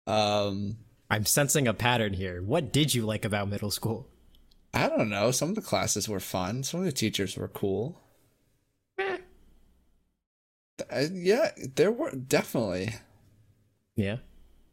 Um, 0.07 0.77
I'm 1.11 1.25
sensing 1.25 1.67
a 1.67 1.73
pattern 1.73 2.13
here. 2.13 2.43
What 2.43 2.75
did 2.75 2.95
you 2.95 3.07
like 3.07 3.25
about 3.25 3.49
middle 3.49 3.71
school? 3.71 4.11
I 4.75 4.91
don't 4.91 5.09
know. 5.09 5.31
Some 5.31 5.49
of 5.49 5.55
the 5.55 5.63
classes 5.63 6.11
were 6.11 6.21
fun. 6.21 6.63
Some 6.63 6.81
of 6.81 6.87
the 6.87 6.93
teachers 6.93 7.39
were 7.39 7.49
cool. 7.49 8.03
Yeah, 11.13 11.51
there 11.75 11.91
were 11.93 12.11
definitely 12.13 12.95
Yeah. 13.95 14.17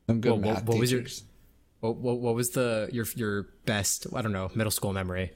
some 0.08 0.22
good 0.22 0.32
what- 0.32 0.42
math 0.42 0.64
what 0.66 0.78
was 0.80 0.92
your- 0.92 1.06
What, 1.80 1.98
what, 1.98 2.20
what 2.20 2.36
was 2.36 2.52
the 2.52 2.90
your 2.94 3.06
your 3.16 3.44
best? 3.66 4.08
I 4.14 4.22
don't 4.22 4.32
know. 4.32 4.50
Middle 4.56 4.72
school 4.72 4.94
memory, 4.94 5.32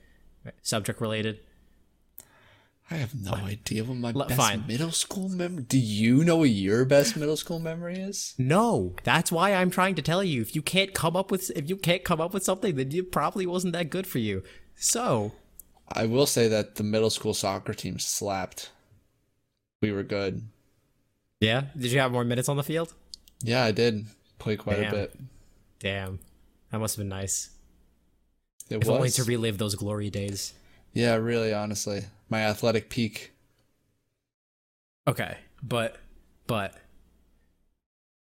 subject 0.61 1.01
related. 1.01 1.39
I 2.89 2.95
have 2.95 3.13
no 3.13 3.33
idea 3.33 3.83
what 3.83 3.97
my 3.97 4.13
best 4.13 4.35
fine. 4.35 4.65
middle 4.65 4.91
school 4.91 5.27
memory. 5.27 5.63
Do 5.63 5.77
you 5.77 6.23
know 6.23 6.37
what 6.37 6.49
your 6.51 6.85
best 6.85 7.17
middle 7.17 7.35
school 7.35 7.59
memory 7.59 7.97
is? 7.99 8.33
No, 8.37 8.95
that's 9.03 9.29
why 9.29 9.53
I'm 9.53 9.69
trying 9.69 9.95
to 9.95 10.01
tell 10.01 10.23
you. 10.23 10.41
If 10.41 10.55
you 10.55 10.61
can't 10.61 10.93
come 10.93 11.17
up 11.17 11.31
with 11.31 11.51
if 11.53 11.67
you 11.69 11.75
can't 11.75 12.05
come 12.05 12.21
up 12.21 12.33
with 12.33 12.45
something, 12.45 12.75
then 12.77 12.93
it 12.93 13.11
probably 13.11 13.45
wasn't 13.45 13.73
that 13.73 13.89
good 13.89 14.07
for 14.07 14.19
you. 14.19 14.41
So 14.77 15.33
I 15.91 16.05
will 16.05 16.25
say 16.27 16.47
that 16.47 16.75
the 16.75 16.83
middle 16.83 17.09
school 17.09 17.33
soccer 17.33 17.73
team 17.73 17.99
slapped. 17.99 18.71
We 19.81 19.91
were 19.91 20.03
good. 20.03 20.47
Yeah, 21.39 21.63
did 21.77 21.91
you 21.91 21.99
have 21.99 22.11
more 22.11 22.23
minutes 22.23 22.49
on 22.49 22.57
the 22.57 22.63
field? 22.63 22.93
Yeah, 23.43 23.63
I 23.63 23.71
did 23.71 24.05
play 24.39 24.55
quite 24.57 24.77
Damn. 24.79 24.93
a 24.93 24.95
bit. 24.95 25.15
Damn, 25.79 26.19
that 26.71 26.79
must 26.79 26.95
have 26.95 27.01
been 27.03 27.09
nice. 27.09 27.49
It 28.69 28.81
If 28.81 28.89
only 28.89 29.09
to 29.11 29.23
relive 29.23 29.57
those 29.57 29.75
glory 29.75 30.09
days. 30.09 30.53
yeah, 30.93 31.15
really, 31.15 31.53
honestly, 31.53 32.01
my 32.29 32.41
athletic 32.41 32.89
peak. 32.89 33.31
Okay, 35.07 35.37
but 35.63 35.97
but 36.47 36.73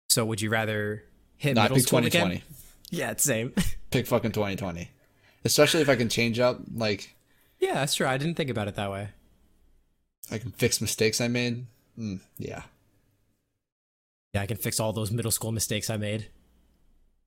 so 0.09 0.23
would 0.25 0.41
you 0.41 0.49
rather 0.49 1.03
hit 1.37 1.55
Not 1.55 1.63
middle 1.63 1.77
pick 1.77 1.87
school 1.87 1.99
2020. 1.99 2.35
again? 2.35 2.45
Yeah, 2.89 3.13
same. 3.17 3.53
Pick 3.91 4.05
fucking 4.07 4.31
2020. 4.33 4.89
Especially 5.45 5.81
if 5.81 5.87
I 5.89 5.95
can 5.95 6.07
change 6.09 6.39
up, 6.39 6.59
like 6.75 7.15
yeah, 7.59 7.73
that's 7.75 7.95
true. 7.95 8.07
I 8.07 8.17
didn't 8.17 8.35
think 8.35 8.49
about 8.49 8.67
it 8.67 8.75
that 8.75 8.91
way. 8.91 9.09
I 10.29 10.37
can 10.37 10.51
fix 10.51 10.79
mistakes 10.81 11.19
I 11.21 11.27
made. 11.27 11.65
Mm, 11.97 12.19
yeah. 12.37 12.63
Yeah, 14.33 14.41
I 14.41 14.45
can 14.45 14.57
fix 14.57 14.79
all 14.79 14.93
those 14.93 15.11
middle 15.11 15.31
school 15.31 15.51
mistakes 15.51 15.89
I 15.89 15.97
made. 15.97 16.27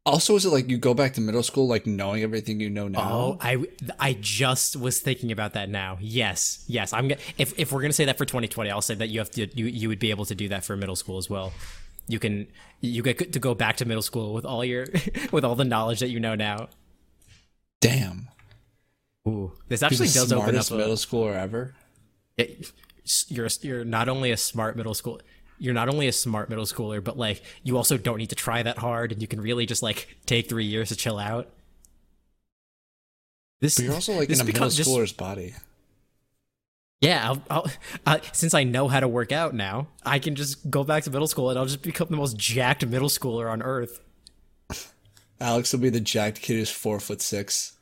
Also, 0.06 0.36
is 0.36 0.44
it 0.44 0.50
like 0.50 0.68
you 0.68 0.76
go 0.76 0.92
back 0.92 1.14
to 1.14 1.20
middle 1.22 1.42
school, 1.42 1.66
like 1.66 1.86
knowing 1.86 2.22
everything 2.22 2.60
you 2.60 2.68
know 2.68 2.88
now? 2.88 3.00
Oh, 3.10 3.38
I 3.40 3.64
I 3.98 4.16
just 4.20 4.76
was 4.76 5.00
thinking 5.00 5.32
about 5.32 5.54
that 5.54 5.70
now. 5.70 5.96
Yes, 6.00 6.62
yes. 6.66 6.92
I'm 6.92 7.08
gonna 7.08 7.20
if 7.38 7.58
if 7.58 7.72
we're 7.72 7.80
gonna 7.80 7.94
say 7.94 8.04
that 8.04 8.18
for 8.18 8.26
2020, 8.26 8.70
I'll 8.70 8.82
say 8.82 8.94
that 8.94 9.08
you 9.08 9.18
have 9.18 9.30
to 9.32 9.46
you 9.56 9.64
you 9.66 9.88
would 9.88 9.98
be 9.98 10.10
able 10.10 10.26
to 10.26 10.34
do 10.34 10.48
that 10.48 10.62
for 10.64 10.76
middle 10.76 10.96
school 10.96 11.16
as 11.16 11.30
well. 11.30 11.52
You 12.06 12.18
can 12.18 12.48
you 12.82 13.02
get 13.02 13.32
to 13.32 13.38
go 13.38 13.54
back 13.54 13.76
to 13.78 13.86
middle 13.86 14.02
school 14.02 14.34
with 14.34 14.44
all 14.44 14.62
your 14.62 14.86
with 15.32 15.42
all 15.44 15.54
the 15.54 15.64
knowledge 15.64 16.00
that 16.00 16.08
you 16.10 16.20
know 16.20 16.34
now. 16.34 16.68
Damn. 17.80 18.28
Ooh, 19.26 19.52
this 19.68 19.82
actually 19.82 20.08
does 20.08 20.30
open 20.32 20.54
up 20.56 20.70
a, 20.70 20.74
middle 20.74 20.96
schooler 20.96 21.34
ever. 21.34 21.74
it- 22.36 22.70
you're 23.28 23.48
you're 23.60 23.84
not 23.84 24.08
only 24.08 24.30
a 24.30 24.36
smart 24.36 24.76
middle 24.76 24.94
school 24.94 25.20
you're 25.58 25.74
not 25.74 25.88
only 25.88 26.08
a 26.08 26.12
smart 26.12 26.48
middle 26.48 26.64
schooler 26.64 27.02
but 27.02 27.16
like 27.16 27.42
you 27.62 27.76
also 27.76 27.96
don't 27.96 28.18
need 28.18 28.30
to 28.30 28.34
try 28.36 28.62
that 28.62 28.78
hard 28.78 29.12
and 29.12 29.20
you 29.22 29.28
can 29.28 29.40
really 29.40 29.66
just 29.66 29.82
like 29.82 30.16
take 30.26 30.48
three 30.48 30.64
years 30.64 30.88
to 30.88 30.96
chill 30.96 31.18
out. 31.18 31.48
This 33.60 33.76
But 33.76 33.84
you're 33.84 33.94
also 33.94 34.12
like 34.14 34.28
this 34.28 34.38
in 34.38 34.42
a 34.42 34.44
middle 34.46 34.58
becomes 34.58 34.76
just- 34.76 34.90
schooler's 34.90 35.12
body. 35.12 35.54
yeah 37.00 37.28
I'll, 37.30 37.42
I'll, 37.50 37.70
uh, 38.06 38.18
since 38.32 38.54
i 38.54 38.64
know 38.64 38.88
how 38.88 39.00
to 39.00 39.08
work 39.08 39.32
out 39.32 39.54
now 39.54 39.88
i 40.04 40.18
can 40.18 40.34
just 40.34 40.70
go 40.70 40.84
back 40.84 41.02
to 41.04 41.10
middle 41.10 41.26
school 41.28 41.50
and 41.50 41.58
i'll 41.58 41.66
just 41.66 41.82
become 41.82 42.08
the 42.10 42.16
most 42.16 42.36
jacked 42.36 42.84
middle 42.86 43.08
schooler 43.08 43.50
on 43.50 43.62
earth. 43.62 44.00
Alex 45.40 45.72
will 45.72 45.80
be 45.80 45.90
the 45.90 46.00
jacked 46.00 46.40
kid 46.40 46.54
who's 46.56 46.70
four 46.70 47.00
foot 47.00 47.20
six. 47.20 47.72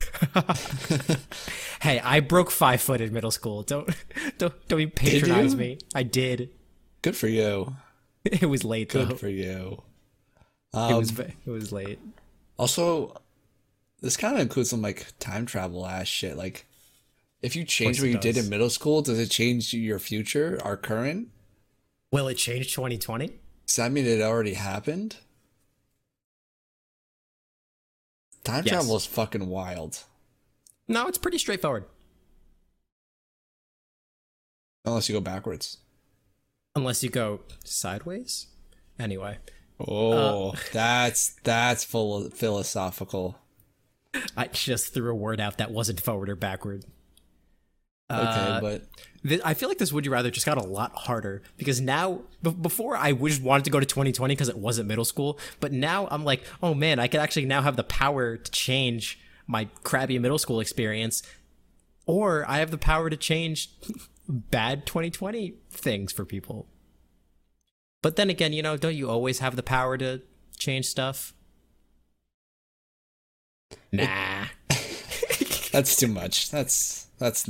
hey 1.82 2.00
i 2.00 2.20
broke 2.20 2.50
five 2.50 2.80
foot 2.80 3.00
in 3.00 3.12
middle 3.12 3.30
school. 3.30 3.62
Don't 3.62 3.88
don't 4.38 4.68
don't 4.68 4.80
even 4.80 4.92
patronize 4.92 5.54
me. 5.54 5.78
I 5.94 6.02
did 6.02 6.50
Good 7.04 7.16
for 7.18 7.28
you. 7.28 7.76
it 8.24 8.46
was 8.48 8.64
late 8.64 8.88
Good 8.88 9.10
though 9.10 9.16
for 9.16 9.28
you. 9.28 9.82
it 10.72 10.76
Um, 10.76 10.96
was 10.96 11.18
it 11.18 11.36
was 11.46 11.70
late 11.70 11.98
Also, 12.58 13.14
this 14.00 14.16
kind 14.16 14.34
of 14.34 14.40
includes 14.40 14.70
some 14.70 14.80
like 14.80 15.06
time 15.18 15.44
travel 15.44 15.84
ass 15.86 16.08
shit. 16.08 16.34
Like, 16.34 16.64
if 17.42 17.54
you 17.56 17.64
change 17.64 18.00
what 18.00 18.08
it 18.08 18.12
you 18.12 18.18
did 18.18 18.38
in 18.38 18.48
middle 18.48 18.70
school, 18.70 19.02
does 19.02 19.18
it 19.18 19.30
change 19.30 19.74
your 19.74 19.98
future, 19.98 20.58
our 20.64 20.78
current? 20.78 21.28
will 22.10 22.26
it 22.28 22.36
change 22.36 22.72
2020 22.74 23.38
Does 23.66 23.76
that 23.76 23.92
mean 23.92 24.06
it 24.06 24.22
already 24.22 24.54
happened? 24.54 25.16
Time 28.44 28.64
Yes. 28.64 28.72
travel 28.72 28.96
is 28.96 29.04
fucking 29.04 29.46
wild. 29.48 30.04
No, 30.88 31.06
it's 31.06 31.18
pretty 31.18 31.36
straightforward. 31.38 31.84
Unless 34.86 35.10
you 35.10 35.14
go 35.14 35.20
backwards. 35.20 35.78
Unless 36.76 37.02
you 37.02 37.10
go 37.10 37.40
sideways. 37.64 38.46
Anyway, 38.98 39.38
Oh, 39.80 40.50
uh, 40.50 40.56
that's 40.72 41.34
that's 41.42 41.84
full 41.84 42.30
philosophical. 42.30 43.38
I 44.36 44.46
just 44.48 44.94
threw 44.94 45.10
a 45.10 45.14
word 45.14 45.40
out 45.40 45.58
that 45.58 45.70
wasn't 45.70 46.00
forward 46.00 46.28
or 46.28 46.36
backward. 46.36 46.84
Okay, 48.10 48.22
uh, 48.22 48.60
but 48.60 48.82
Th- 49.26 49.40
I 49.44 49.54
feel 49.54 49.68
like 49.68 49.78
this 49.78 49.92
would 49.92 50.04
you 50.04 50.12
rather 50.12 50.30
just 50.30 50.44
got 50.46 50.58
a 50.58 50.62
lot 50.62 50.94
harder 50.94 51.42
because 51.56 51.80
now 51.80 52.20
b- 52.42 52.50
before 52.50 52.96
I 52.96 53.12
just 53.12 53.42
wanted 53.42 53.64
to 53.64 53.70
go 53.70 53.80
to 53.80 53.86
2020 53.86 54.34
because 54.34 54.48
it 54.50 54.58
wasn't 54.58 54.88
middle 54.88 55.06
school, 55.06 55.38
but 55.58 55.72
now 55.72 56.06
I'm 56.10 56.22
like, 56.24 56.44
oh 56.62 56.74
man, 56.74 56.98
I 56.98 57.08
could 57.08 57.20
actually 57.20 57.46
now 57.46 57.62
have 57.62 57.76
the 57.76 57.82
power 57.84 58.36
to 58.36 58.50
change 58.52 59.18
my 59.46 59.68
crappy 59.82 60.18
middle 60.18 60.38
school 60.38 60.60
experience, 60.60 61.22
or 62.06 62.44
I 62.48 62.58
have 62.58 62.70
the 62.70 62.78
power 62.78 63.08
to 63.10 63.16
change 63.16 63.70
bad 64.28 64.86
2020 64.86 65.54
things 65.70 66.12
for 66.12 66.24
people. 66.24 66.66
But 68.02 68.16
then 68.16 68.30
again, 68.30 68.52
you 68.52 68.62
know, 68.62 68.76
don't 68.76 68.94
you 68.94 69.08
always 69.08 69.38
have 69.38 69.56
the 69.56 69.62
power 69.62 69.96
to 69.98 70.22
change 70.58 70.86
stuff? 70.86 71.34
Nah. 73.92 74.46
that's 75.72 75.96
too 75.96 76.08
much. 76.08 76.50
That's 76.50 77.08
that's 77.18 77.48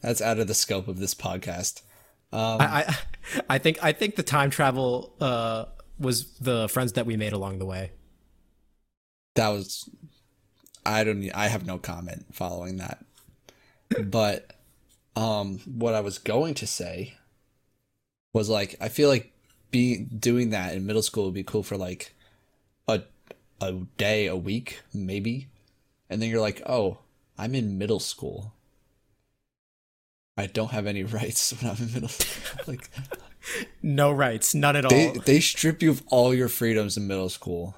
that's 0.00 0.22
out 0.22 0.38
of 0.38 0.46
the 0.48 0.54
scope 0.54 0.88
of 0.88 0.98
this 0.98 1.14
podcast. 1.14 1.82
Um, 2.32 2.60
I, 2.60 2.84
I 2.86 2.96
I 3.50 3.58
think 3.58 3.82
I 3.82 3.92
think 3.92 4.16
the 4.16 4.22
time 4.22 4.50
travel 4.50 5.14
uh, 5.20 5.66
was 5.98 6.32
the 6.38 6.68
friends 6.68 6.94
that 6.94 7.06
we 7.06 7.16
made 7.16 7.32
along 7.32 7.58
the 7.58 7.66
way. 7.66 7.92
that 9.34 9.48
was 9.48 9.88
I 10.86 11.04
don't 11.04 11.30
I 11.34 11.48
have 11.48 11.66
no 11.66 11.78
comment 11.78 12.26
following 12.32 12.76
that. 12.78 13.04
But 14.02 14.52
um 15.16 15.58
what 15.64 15.94
I 15.94 16.00
was 16.00 16.18
going 16.18 16.54
to 16.54 16.66
say 16.66 17.14
was 18.32 18.48
like 18.48 18.76
I 18.80 18.88
feel 18.88 19.08
like 19.08 19.32
being 19.70 20.08
doing 20.18 20.50
that 20.50 20.74
in 20.74 20.86
middle 20.86 21.02
school 21.02 21.24
would 21.26 21.34
be 21.34 21.42
cool 21.44 21.62
for 21.62 21.76
like 21.76 22.14
a 22.88 23.02
a 23.60 23.72
day, 23.98 24.26
a 24.26 24.36
week, 24.36 24.80
maybe. 24.94 25.48
And 26.08 26.20
then 26.20 26.28
you're 26.30 26.40
like, 26.40 26.62
"Oh, 26.66 26.98
I'm 27.38 27.54
in 27.54 27.78
middle 27.78 28.00
school. 28.00 28.54
I 30.36 30.46
don't 30.46 30.70
have 30.70 30.86
any 30.86 31.02
rights 31.18 31.52
when 31.60 31.70
I'm 31.70 31.76
in 31.82 31.92
middle 31.92 32.10
like 32.66 32.88
No 33.82 34.10
rights, 34.10 34.54
none 34.54 34.76
at 34.76 34.88
they 34.88 35.08
all. 35.08 35.14
they 35.14 35.40
strip 35.40 35.82
you 35.82 35.90
of 35.90 36.02
all 36.08 36.34
your 36.34 36.48
freedoms 36.48 36.96
in 36.96 37.06
middle 37.06 37.28
school. 37.28 37.74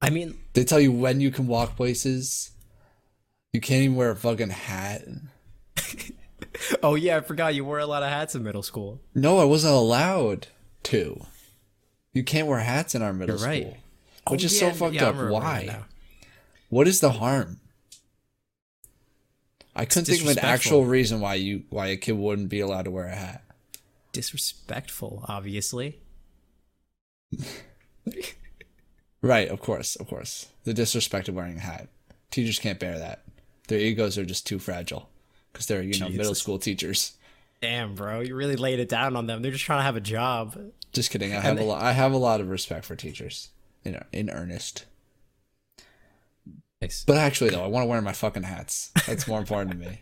I 0.00 0.10
mean, 0.10 0.38
They 0.54 0.64
tell 0.64 0.80
you 0.80 0.90
when 0.92 1.20
you 1.20 1.30
can 1.30 1.46
walk 1.46 1.76
places. 1.76 2.50
You 3.52 3.60
can't 3.60 3.82
even 3.84 3.96
wear 3.96 4.10
a 4.10 4.16
fucking 4.16 4.50
hat. 4.50 5.02
oh 6.82 6.94
yeah, 6.94 7.16
I 7.16 7.20
forgot 7.20 7.54
you 7.54 7.64
wore 7.64 7.78
a 7.78 7.86
lot 7.86 8.02
of 8.02 8.08
hats 8.08 8.34
in 8.34 8.42
middle 8.42 8.62
school. 8.62 9.00
No, 9.14 9.38
I 9.38 9.44
wasn't 9.44 9.74
allowed 9.74 10.48
to. 10.84 11.24
You 12.12 12.22
can't 12.24 12.46
wear 12.46 12.58
hats 12.60 12.94
in 12.94 13.02
our 13.02 13.12
middle 13.12 13.36
You're 13.38 13.46
right. 13.46 13.62
school. 13.62 13.76
Which 14.28 14.42
Oh, 14.42 14.46
is 14.46 14.60
yeah, 14.60 14.70
so 14.72 14.76
fucked 14.76 14.94
yeah, 14.94 15.08
up. 15.08 15.30
Why? 15.30 15.84
What 16.68 16.86
is 16.86 17.00
the 17.00 17.10
harm? 17.12 17.60
I 19.74 19.84
couldn't 19.84 20.04
think 20.04 20.22
of 20.22 20.28
an 20.28 20.38
actual 20.38 20.84
reason 20.84 21.20
why 21.20 21.34
you 21.34 21.64
why 21.70 21.86
a 21.86 21.96
kid 21.96 22.12
wouldn't 22.12 22.50
be 22.50 22.60
allowed 22.60 22.82
to 22.84 22.90
wear 22.90 23.06
a 23.06 23.16
hat. 23.16 23.42
Disrespectful, 24.12 25.24
obviously. 25.28 25.98
Right, 29.24 29.48
of 29.48 29.60
course, 29.60 29.94
of 29.94 30.08
course. 30.08 30.48
The 30.64 30.74
disrespect 30.74 31.28
of 31.28 31.36
wearing 31.36 31.56
a 31.58 31.60
hat. 31.60 31.86
Teachers 32.32 32.58
can't 32.58 32.80
bear 32.80 32.98
that. 32.98 33.22
Their 33.68 33.78
egos 33.78 34.18
are 34.18 34.24
just 34.24 34.48
too 34.48 34.58
fragile 34.58 35.08
because 35.52 35.66
they're 35.66 35.82
you 35.82 35.98
know 35.98 36.08
middle 36.08 36.34
school 36.34 36.58
teachers. 36.58 37.12
Damn, 37.60 37.94
bro, 37.94 38.20
you 38.20 38.34
really 38.34 38.56
laid 38.56 38.80
it 38.80 38.88
down 38.88 39.14
on 39.16 39.26
them. 39.26 39.42
They're 39.42 39.52
just 39.52 39.64
trying 39.64 39.80
to 39.80 39.84
have 39.84 39.96
a 39.96 40.00
job. 40.00 40.58
Just 40.92 41.10
kidding. 41.10 41.32
I 41.32 41.40
have 41.40 41.58
a 41.58 41.64
lot. 41.64 41.82
I 41.82 41.92
have 41.92 42.12
a 42.12 42.16
lot 42.16 42.40
of 42.40 42.48
respect 42.48 42.84
for 42.84 42.96
teachers. 42.96 43.50
In 43.84 44.02
in 44.12 44.30
earnest. 44.30 44.86
Nice. 46.80 47.04
But 47.04 47.16
actually, 47.18 47.50
though, 47.50 47.64
I 47.64 47.68
want 47.68 47.84
to 47.84 47.88
wear 47.88 48.00
my 48.00 48.12
fucking 48.12 48.42
hats. 48.42 48.90
That's 49.06 49.28
more 49.28 49.38
important 49.38 49.72
to 49.72 49.76
me. 49.78 50.00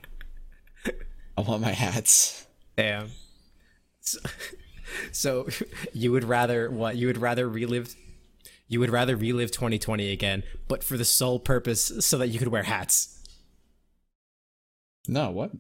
I 1.37 1.43
want 1.43 1.61
my 1.61 1.73
hats. 1.73 2.47
Damn. 2.77 3.11
So, 4.01 4.19
so 5.13 5.49
you 5.93 6.13
would 6.13 6.25
rather 6.25 6.71
what? 6.71 6.97
You 6.97 7.07
would 7.09 7.19
rather 7.19 7.49
relive 7.49 7.95
you 8.71 8.79
would 8.79 8.91
rather 8.91 9.17
relive 9.17 9.51
2020 9.51 10.13
again, 10.13 10.45
but 10.69 10.85
for 10.85 10.97
the 10.97 11.05
sole 11.05 11.41
purpose 11.41 11.93
so 12.07 12.17
that 12.19 12.29
you 12.29 12.39
could 12.39 12.49
wear 12.49 12.63
hats. 12.63 13.19
No, 15.09 15.31
what? 15.31 15.51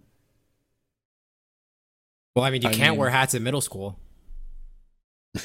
Well, 2.36 2.44
I 2.44 2.50
mean, 2.50 2.62
you 2.62 2.68
I 2.68 2.72
can't 2.72 2.92
mean- 2.92 3.00
wear 3.00 3.10
hats 3.10 3.34
in 3.34 3.42
middle 3.42 3.60
school. 3.60 3.98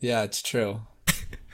Yeah, 0.00 0.24
it's 0.24 0.42
true. 0.42 0.80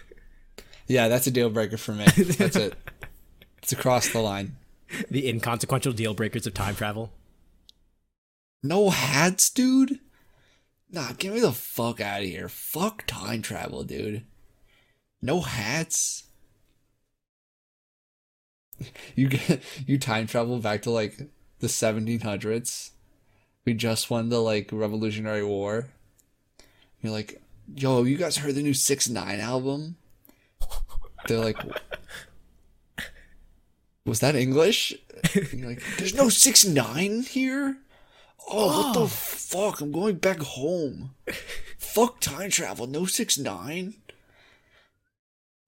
yeah, 0.87 1.09
that's 1.09 1.27
a 1.27 1.31
deal 1.31 1.51
breaker 1.51 1.77
for 1.77 1.93
me. 1.93 2.07
That's 2.07 2.57
it. 2.57 2.75
It's 3.63 3.73
across 3.73 4.09
the 4.09 4.21
line. 4.21 4.57
The 5.11 5.29
inconsequential 5.29 5.93
deal 5.93 6.15
breakers 6.15 6.47
of 6.47 6.55
time 6.55 6.75
travel. 6.75 7.13
No 8.63 8.89
hats, 8.89 9.51
dude? 9.51 10.01
Nah, 10.91 11.13
get 11.19 11.35
me 11.35 11.41
the 11.41 11.53
fuck 11.53 12.01
out 12.01 12.23
of 12.23 12.27
here. 12.27 12.49
Fuck 12.49 13.05
time 13.07 13.43
travel, 13.43 13.85
dude. 13.85 14.25
No 15.21 15.43
hats. 15.43 16.25
You 19.15 19.29
get 19.29 19.63
you 19.87 19.99
time 19.99 20.27
travel 20.27 20.59
back 20.59 20.81
to 20.83 20.91
like 20.91 21.19
the 21.61 21.67
1700s. 21.67 22.91
We 23.65 23.75
just 23.75 24.11
won 24.11 24.29
the 24.29 24.41
like 24.41 24.71
Revolutionary 24.73 25.45
War. 25.45 25.89
You're 27.03 27.13
like, 27.13 27.41
yo, 27.75 28.05
you 28.05 28.17
guys 28.17 28.39
heard 28.39 28.55
the 28.55 28.63
new 28.63 28.75
Six 28.75 29.09
Nine 29.09 29.41
album? 29.41 29.97
They're 31.27 31.39
like, 31.39 31.59
was 34.05 34.21
that 34.21 34.35
English? 34.35 34.95
Like, 35.35 35.83
there's 35.99 36.15
no 36.15 36.29
Six 36.29 36.65
Nine 36.65 37.23
here. 37.23 37.77
Oh, 38.51 38.83
what 38.83 38.95
the 38.95 39.01
oh. 39.01 39.07
fuck? 39.07 39.81
I'm 39.81 39.93
going 39.93 40.17
back 40.17 40.39
home. 40.41 41.11
fuck 41.77 42.21
time 42.21 42.51
travel. 42.51 42.87
No 42.87 43.05
six 43.05 43.39
nine. 43.39 43.95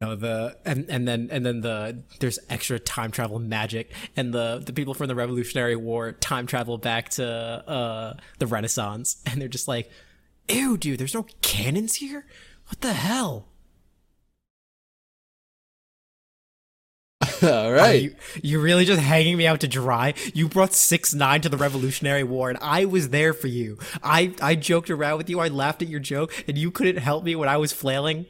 No, 0.00 0.16
the 0.16 0.56
and 0.64 0.86
and 0.88 1.06
then 1.06 1.28
and 1.30 1.44
then 1.44 1.60
the 1.60 2.02
there's 2.20 2.38
extra 2.48 2.78
time 2.78 3.10
travel 3.10 3.38
magic, 3.38 3.92
and 4.16 4.32
the 4.32 4.62
the 4.64 4.72
people 4.72 4.94
from 4.94 5.08
the 5.08 5.14
Revolutionary 5.14 5.76
War 5.76 6.12
time 6.12 6.46
travel 6.46 6.78
back 6.78 7.10
to 7.10 7.26
uh 7.26 8.14
the 8.38 8.46
Renaissance, 8.46 9.20
and 9.26 9.40
they're 9.40 9.48
just 9.48 9.68
like, 9.68 9.90
"Ew, 10.48 10.78
dude, 10.78 10.98
there's 10.98 11.12
no 11.14 11.26
cannons 11.42 11.96
here. 11.96 12.24
What 12.68 12.80
the 12.80 12.94
hell?" 12.94 13.48
All 17.42 17.72
right. 17.72 17.72
Right. 17.72 18.16
you're 18.42 18.60
really 18.62 18.84
just 18.84 19.00
hanging 19.00 19.36
me 19.36 19.46
out 19.46 19.60
to 19.60 19.68
dry? 19.68 20.14
You 20.32 20.48
brought 20.48 20.72
six 20.72 21.12
nine 21.14 21.40
to 21.42 21.48
the 21.48 21.56
Revolutionary 21.56 22.24
War, 22.24 22.48
and 22.48 22.58
I 22.62 22.84
was 22.86 23.10
there 23.10 23.34
for 23.34 23.46
you. 23.48 23.78
I 24.02 24.34
I 24.40 24.54
joked 24.54 24.88
around 24.90 25.18
with 25.18 25.28
you. 25.28 25.38
I 25.40 25.48
laughed 25.48 25.82
at 25.82 25.88
your 25.88 26.00
joke, 26.00 26.32
and 26.48 26.56
you 26.56 26.70
couldn't 26.70 26.96
help 26.98 27.24
me 27.24 27.36
when 27.36 27.48
I 27.48 27.58
was 27.58 27.72
flailing. 27.72 28.26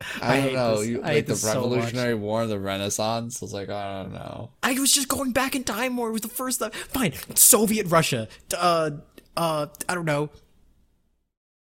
I, 0.22 0.36
I 0.38 0.40
don't 0.40 0.54
know. 0.54 0.80
You, 0.80 1.00
like 1.00 1.26
the 1.26 1.32
this 1.32 1.42
so. 1.42 1.48
Revolutionary 1.48 2.14
War, 2.14 2.46
the 2.46 2.58
Renaissance. 2.58 3.42
I 3.42 3.44
was 3.44 3.52
like, 3.52 3.68
I 3.68 4.02
don't 4.02 4.12
know. 4.12 4.50
I 4.62 4.78
was 4.78 4.92
just 4.92 5.08
going 5.08 5.32
back 5.32 5.56
in 5.56 5.64
time 5.64 5.92
more. 5.92 6.08
It 6.08 6.12
was 6.12 6.20
the 6.22 6.28
first 6.28 6.60
time. 6.60 6.70
Fine, 6.70 7.14
Soviet 7.34 7.86
Russia. 7.86 8.28
Uh, 8.56 8.90
uh, 9.36 9.66
I 9.88 9.94
don't 9.94 10.04
know. 10.04 10.30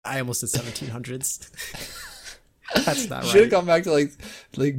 I 0.03 0.19
almost 0.19 0.41
said 0.47 0.61
1700s. 0.61 1.49
That's 2.85 3.09
not 3.09 3.23
right. 3.23 3.31
Should 3.31 3.41
have 3.41 3.49
gone 3.51 3.65
back 3.65 3.83
to 3.83 3.91
like, 3.91 4.11
like 4.55 4.75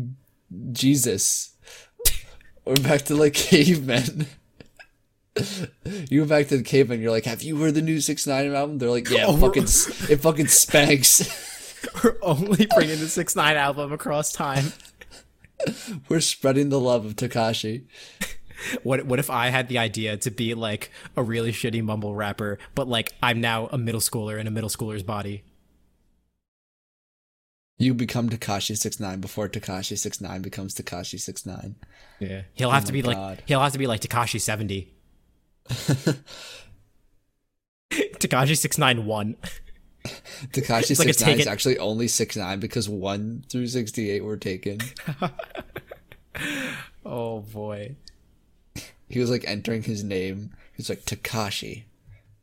Jesus, 0.73 1.55
or 2.65 2.75
back 2.77 3.03
to 3.03 3.15
like 3.15 3.33
cavemen. 3.35 4.27
you 6.09 6.23
go 6.23 6.29
back 6.29 6.49
to 6.49 6.57
the 6.59 6.63
cavemen. 6.63 7.01
You're 7.01 7.11
like, 7.11 7.25
have 7.25 7.43
you 7.43 7.57
heard 7.57 7.75
the 7.75 7.83
new 7.83 8.01
Six 8.01 8.27
Nine 8.27 8.53
album? 8.55 8.79
They're 8.79 8.91
like, 8.91 9.09
yeah, 9.09 9.25
Oh, 9.27 9.37
fucking, 9.37 9.65
it 9.65 10.21
fucking 10.21 10.49
spanks. 10.49 11.48
We're 12.05 12.17
only 12.23 12.67
bringing 12.67 12.99
the 12.99 13.09
six 13.09 13.37
nine 13.37 13.57
album 13.57 13.93
across 13.93 14.33
time. 14.33 14.73
We're 16.09 16.21
spreading 16.21 16.69
the 16.69 16.81
love 16.81 17.05
of 17.05 17.17
Tekashi. 17.17 17.85
What 18.83 19.07
what 19.07 19.19
if 19.19 19.31
I 19.31 19.49
had 19.49 19.69
the 19.69 19.79
idea 19.79 20.17
to 20.17 20.31
be 20.31 20.55
like 20.55 20.91
a 21.17 21.23
really 21.23 21.53
shitty 21.53 21.83
mumble 21.83 22.15
rapper, 22.15 22.59
but 22.75 22.89
like 22.89 23.13
I'm 23.23 23.41
now 23.41 23.67
a 23.69 23.79
middle 23.79 24.01
schooler 24.01 24.39
in 24.39 24.47
a 24.47 24.51
middle 24.51 24.71
schooler's 24.71 25.03
body? 25.03 25.45
You 27.79 27.95
become 27.95 28.29
Tekashi 28.29 28.77
Six 28.77 28.99
Nine 28.99 29.21
before 29.21 29.49
Tekashi 29.49 29.97
Six 29.97 30.21
Nine 30.21 30.43
becomes 30.43 30.75
Tekashi 30.75 31.21
Six 31.21 31.47
Nine. 31.47 31.77
Yeah, 32.19 32.43
he'll 32.55 32.71
have 32.71 32.85
to 32.87 32.93
oh 32.93 32.95
be 32.95 33.03
God. 33.03 33.15
like 33.15 33.43
he'll 33.47 33.61
have 33.61 33.73
to 33.73 33.79
be 33.79 33.87
like 33.87 34.01
Tekashi 34.01 34.41
seventy. 34.41 34.93
Tekashi 37.91 38.57
six 38.57 38.79
nine 38.79 39.07
one. 39.07 39.37
Tekashi 40.53 40.99
like 40.99 41.09
Six 41.09 41.21
Nine 41.23 41.41
is 41.41 41.47
actually 41.47 41.79
only 41.79 42.09
Six 42.09 42.37
Nine 42.37 42.61
because 42.61 42.89
one 42.89 43.45
through 43.49 43.67
sixty 43.67 44.11
eight 44.11 44.25
were 44.25 44.37
taken. 44.37 44.79
Oh 47.05 47.41
boy. 47.41 47.97
He 49.09 49.19
was 49.19 49.31
like 49.31 49.45
entering 49.47 49.83
his 49.83 50.05
name. 50.05 50.51
He 50.73 50.77
was 50.77 50.91
like 50.91 51.05
Tekashi. 51.05 51.85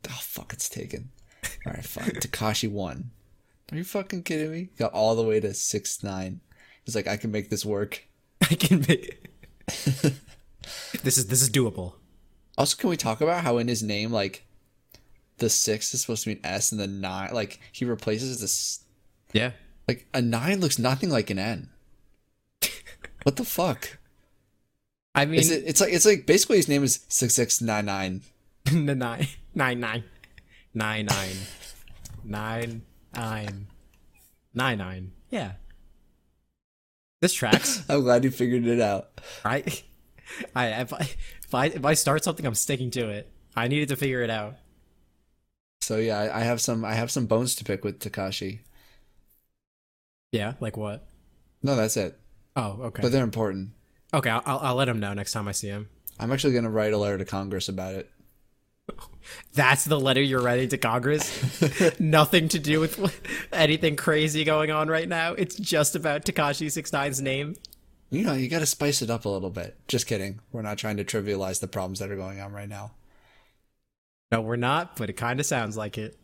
Oh 0.08 0.18
fuck, 0.20 0.52
it's 0.52 0.68
taken. 0.68 1.10
All 1.64 1.72
right, 1.72 1.84
fine. 1.84 2.10
Tekashi 2.20 2.70
one. 2.70 3.10
Are 3.70 3.78
you 3.78 3.84
fucking 3.84 4.24
kidding 4.24 4.50
me? 4.50 4.68
Got 4.76 4.92
all 4.92 5.14
the 5.14 5.22
way 5.22 5.38
to 5.38 5.54
six 5.54 6.02
nine. 6.02 6.40
He's 6.84 6.96
like, 6.96 7.06
I 7.06 7.16
can 7.16 7.30
make 7.30 7.48
this 7.48 7.64
work. 7.64 8.06
I 8.42 8.54
can 8.54 8.84
make 8.88 9.30
this 11.02 11.18
is 11.18 11.26
this 11.28 11.42
is 11.42 11.50
doable. 11.50 11.94
Also, 12.58 12.76
can 12.76 12.90
we 12.90 12.96
talk 12.96 13.20
about 13.20 13.44
how 13.44 13.58
in 13.58 13.68
his 13.68 13.82
name, 13.82 14.10
like, 14.12 14.45
the 15.38 15.50
six 15.50 15.92
is 15.94 16.00
supposed 16.00 16.24
to 16.24 16.30
be 16.30 16.36
an 16.36 16.46
S 16.46 16.72
and 16.72 16.80
the 16.80 16.86
nine, 16.86 17.30
like, 17.32 17.60
he 17.72 17.84
replaces 17.84 18.40
this. 18.40 18.84
Yeah. 19.32 19.52
Like, 19.86 20.06
a 20.14 20.22
nine 20.22 20.60
looks 20.60 20.78
nothing 20.78 21.10
like 21.10 21.30
an 21.30 21.38
N. 21.38 21.68
what 23.22 23.36
the 23.36 23.44
fuck? 23.44 23.98
I 25.14 25.24
mean, 25.24 25.40
Is 25.40 25.50
it? 25.50 25.64
It's 25.66 25.80
like 25.80 25.94
it's 25.94 26.04
like 26.04 26.26
basically 26.26 26.58
his 26.58 26.68
name 26.68 26.84
is 26.84 27.00
six 27.08 27.34
six 27.34 27.62
nine 27.62 27.86
nine. 27.86 28.20
nine, 28.70 28.98
nine, 28.98 29.26
nine, 29.54 29.80
nine, 29.80 30.12
nine, 30.74 31.06
nine, 32.22 32.82
nine, 33.14 33.66
nine, 34.52 34.78
nine. 34.78 35.12
Yeah. 35.30 35.52
This 37.22 37.32
tracks, 37.32 37.82
I'm 37.88 38.02
glad 38.02 38.24
you 38.24 38.30
figured 38.30 38.66
it 38.66 38.80
out. 38.80 39.20
right? 39.44 39.82
I 40.54 40.66
if 40.82 40.92
I 40.92 41.00
if 41.00 41.54
I 41.54 41.66
if 41.66 41.84
I 41.84 41.94
start 41.94 42.22
something, 42.22 42.44
I'm 42.44 42.54
sticking 42.54 42.90
to 42.90 43.08
it. 43.08 43.32
I 43.56 43.68
needed 43.68 43.88
to 43.88 43.96
figure 43.96 44.22
it 44.22 44.28
out. 44.28 44.56
So 45.86 45.98
yeah, 45.98 46.18
I, 46.18 46.40
I 46.40 46.42
have 46.42 46.60
some 46.60 46.84
I 46.84 46.94
have 46.94 47.12
some 47.12 47.26
bones 47.26 47.54
to 47.54 47.64
pick 47.64 47.84
with 47.84 48.00
Tekashi. 48.00 48.58
Yeah, 50.32 50.54
like 50.58 50.76
what? 50.76 51.06
No, 51.62 51.76
that's 51.76 51.96
it. 51.96 52.18
Oh, 52.56 52.78
okay. 52.86 53.02
But 53.02 53.12
they're 53.12 53.22
important. 53.22 53.70
okay, 54.12 54.30
I'll, 54.30 54.58
I'll 54.58 54.74
let 54.74 54.88
him 54.88 54.98
know 54.98 55.14
next 55.14 55.30
time 55.30 55.46
I 55.46 55.52
see 55.52 55.68
him. 55.68 55.88
I'm 56.18 56.32
actually 56.32 56.54
gonna 56.54 56.70
write 56.70 56.92
a 56.92 56.98
letter 56.98 57.18
to 57.18 57.24
Congress 57.24 57.68
about 57.68 57.94
it. 57.94 58.10
That's 59.54 59.84
the 59.84 60.00
letter 60.00 60.20
you're 60.20 60.42
writing 60.42 60.70
to 60.70 60.76
Congress. 60.76 62.00
Nothing 62.00 62.48
to 62.48 62.58
do 62.58 62.80
with 62.80 62.98
anything 63.52 63.94
crazy 63.94 64.42
going 64.42 64.72
on 64.72 64.88
right 64.88 65.08
now. 65.08 65.34
It's 65.34 65.54
just 65.54 65.94
about 65.94 66.24
Tekashi 66.24 66.66
69's 66.66 67.22
name. 67.22 67.54
You 68.10 68.24
know, 68.24 68.32
you 68.32 68.48
got 68.48 68.58
to 68.58 68.66
spice 68.66 69.02
it 69.02 69.10
up 69.10 69.24
a 69.24 69.28
little 69.28 69.50
bit. 69.50 69.76
Just 69.86 70.08
kidding. 70.08 70.40
We're 70.50 70.62
not 70.62 70.78
trying 70.78 70.96
to 70.96 71.04
trivialize 71.04 71.60
the 71.60 71.68
problems 71.68 72.00
that 72.00 72.10
are 72.10 72.16
going 72.16 72.40
on 72.40 72.52
right 72.52 72.68
now. 72.68 72.90
No, 74.32 74.40
we're 74.40 74.56
not, 74.56 74.96
but 74.96 75.08
it 75.10 75.14
kind 75.14 75.38
of 75.40 75.46
sounds 75.46 75.76
like 75.76 75.98
it. 75.98 76.18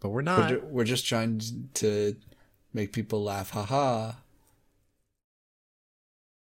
But 0.00 0.10
we're 0.10 0.16
We're, 0.16 0.22
not. 0.22 0.48
ju- 0.48 0.62
we're 0.70 0.84
just 0.84 1.06
trying 1.06 1.40
to 1.74 2.16
make 2.72 2.92
people 2.92 3.22
laugh. 3.22 3.50
Haha. 3.50 4.12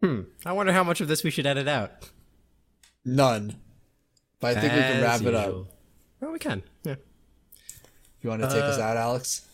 Hmm. 0.03 0.23
I 0.45 0.53
wonder 0.53 0.73
how 0.73 0.85
much 0.85 1.01
of 1.01 1.09
this 1.09 1.25
we 1.25 1.31
should 1.31 1.47
edit 1.47 1.67
out. 1.67 2.11
None. 3.05 3.57
But 4.41 4.57
I 4.57 4.61
think 4.61 4.73
we 4.75 4.79
can 4.81 4.97
As 4.99 5.03
wrap 5.03 5.23
it 5.23 5.35
up. 5.35 5.67
Well, 6.21 6.33
we 6.33 6.39
can. 6.39 6.63
Yeah. 6.85 6.97
You 8.23 8.31
want 8.31 8.43
to 8.43 8.49
take 8.49 8.63
us 8.63 8.79
Uh, 8.79 8.83
out, 8.83 8.97
Alex? 8.97 9.47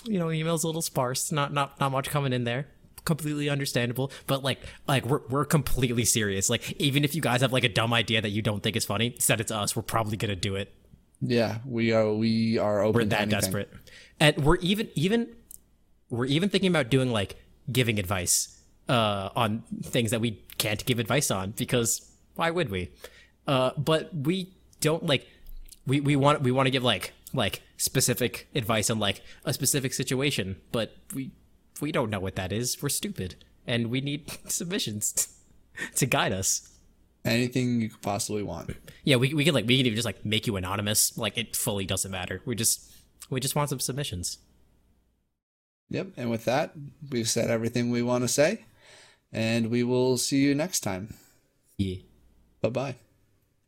you 0.05 0.19
know 0.19 0.29
email's 0.31 0.63
a 0.63 0.67
little 0.67 0.83
sparse, 0.83 1.31
not 1.31 1.51
not 1.51 1.79
not 1.79 1.91
much 1.91 2.09
coming 2.09 2.33
in 2.33 2.43
there. 2.43 2.67
Completely 3.03 3.49
understandable, 3.49 4.11
but 4.27 4.43
like 4.43 4.59
like 4.87 5.03
we're 5.07 5.21
we're 5.27 5.45
completely 5.45 6.05
serious. 6.05 6.51
Like 6.51 6.73
even 6.73 7.03
if 7.03 7.15
you 7.15 7.21
guys 7.21 7.41
have 7.41 7.51
like 7.51 7.63
a 7.63 7.69
dumb 7.69 7.93
idea 7.93 8.21
that 8.21 8.29
you 8.29 8.43
don't 8.43 8.61
think 8.61 8.75
is 8.75 8.85
funny, 8.85 9.15
send 9.17 9.41
it 9.41 9.47
to 9.47 9.57
us. 9.57 9.75
We're 9.75 9.81
probably 9.81 10.17
gonna 10.17 10.35
do 10.35 10.55
it. 10.55 10.71
Yeah, 11.19 11.57
we 11.65 11.93
are. 11.93 12.13
We 12.13 12.59
are 12.59 12.81
open. 12.83 13.01
We're 13.01 13.05
that 13.05 13.29
desperate, 13.29 13.73
and 14.19 14.37
we're 14.37 14.57
even 14.57 14.89
even 14.93 15.29
we're 16.11 16.25
even 16.27 16.49
thinking 16.49 16.69
about 16.69 16.89
doing 16.89 17.11
like 17.11 17.37
giving 17.71 17.97
advice 17.97 18.60
uh, 18.91 19.29
on 19.37 19.63
things 19.83 20.11
that 20.11 20.19
we 20.19 20.43
can't 20.57 20.85
give 20.85 20.99
advice 20.99 21.31
on 21.31 21.51
because 21.51 22.11
why 22.35 22.51
would 22.51 22.69
we? 22.69 22.91
Uh, 23.47 23.71
but 23.77 24.13
we 24.13 24.53
don't 24.81 25.05
like 25.05 25.27
we 25.87 26.01
we 26.01 26.15
want 26.17 26.41
we 26.41 26.51
want 26.51 26.67
to 26.67 26.71
give 26.71 26.83
like 26.83 27.13
like 27.33 27.61
specific 27.77 28.47
advice 28.53 28.89
on 28.89 28.99
like 28.99 29.21
a 29.45 29.53
specific 29.53 29.93
situation, 29.93 30.57
but 30.73 30.97
we 31.15 31.31
we 31.79 31.91
don't 31.91 32.09
know 32.09 32.19
what 32.19 32.35
that 32.35 32.51
is. 32.51 32.81
We're 32.81 32.89
stupid, 32.89 33.35
and 33.65 33.89
we 33.89 34.01
need 34.01 34.29
submissions 34.47 35.29
to 35.95 36.05
guide 36.05 36.33
us. 36.33 36.67
Anything 37.23 37.81
you 37.81 37.89
could 37.89 38.01
possibly 38.01 38.43
want. 38.43 38.75
Yeah, 39.05 39.15
we 39.15 39.33
we 39.33 39.45
could 39.45 39.53
like 39.53 39.67
we 39.67 39.77
could 39.77 39.87
even 39.87 39.95
just 39.95 40.05
like 40.05 40.25
make 40.25 40.47
you 40.47 40.57
anonymous. 40.57 41.17
Like 41.17 41.37
it 41.37 41.55
fully 41.55 41.85
doesn't 41.85 42.11
matter. 42.11 42.41
We 42.45 42.55
just 42.55 42.91
we 43.29 43.39
just 43.39 43.55
want 43.55 43.69
some 43.69 43.79
submissions. 43.79 44.37
Yep. 45.91 46.07
And 46.17 46.29
with 46.29 46.45
that, 46.45 46.73
we've 47.09 47.29
said 47.29 47.51
everything 47.51 47.91
we 47.91 48.01
want 48.01 48.23
to 48.23 48.27
say, 48.29 48.63
and 49.31 49.69
we 49.69 49.83
will 49.83 50.17
see 50.17 50.37
you 50.37 50.55
next 50.55 50.81
time. 50.81 51.13
Yeah. 51.77 51.97
Bye 52.61 52.69
bye. 52.69 52.95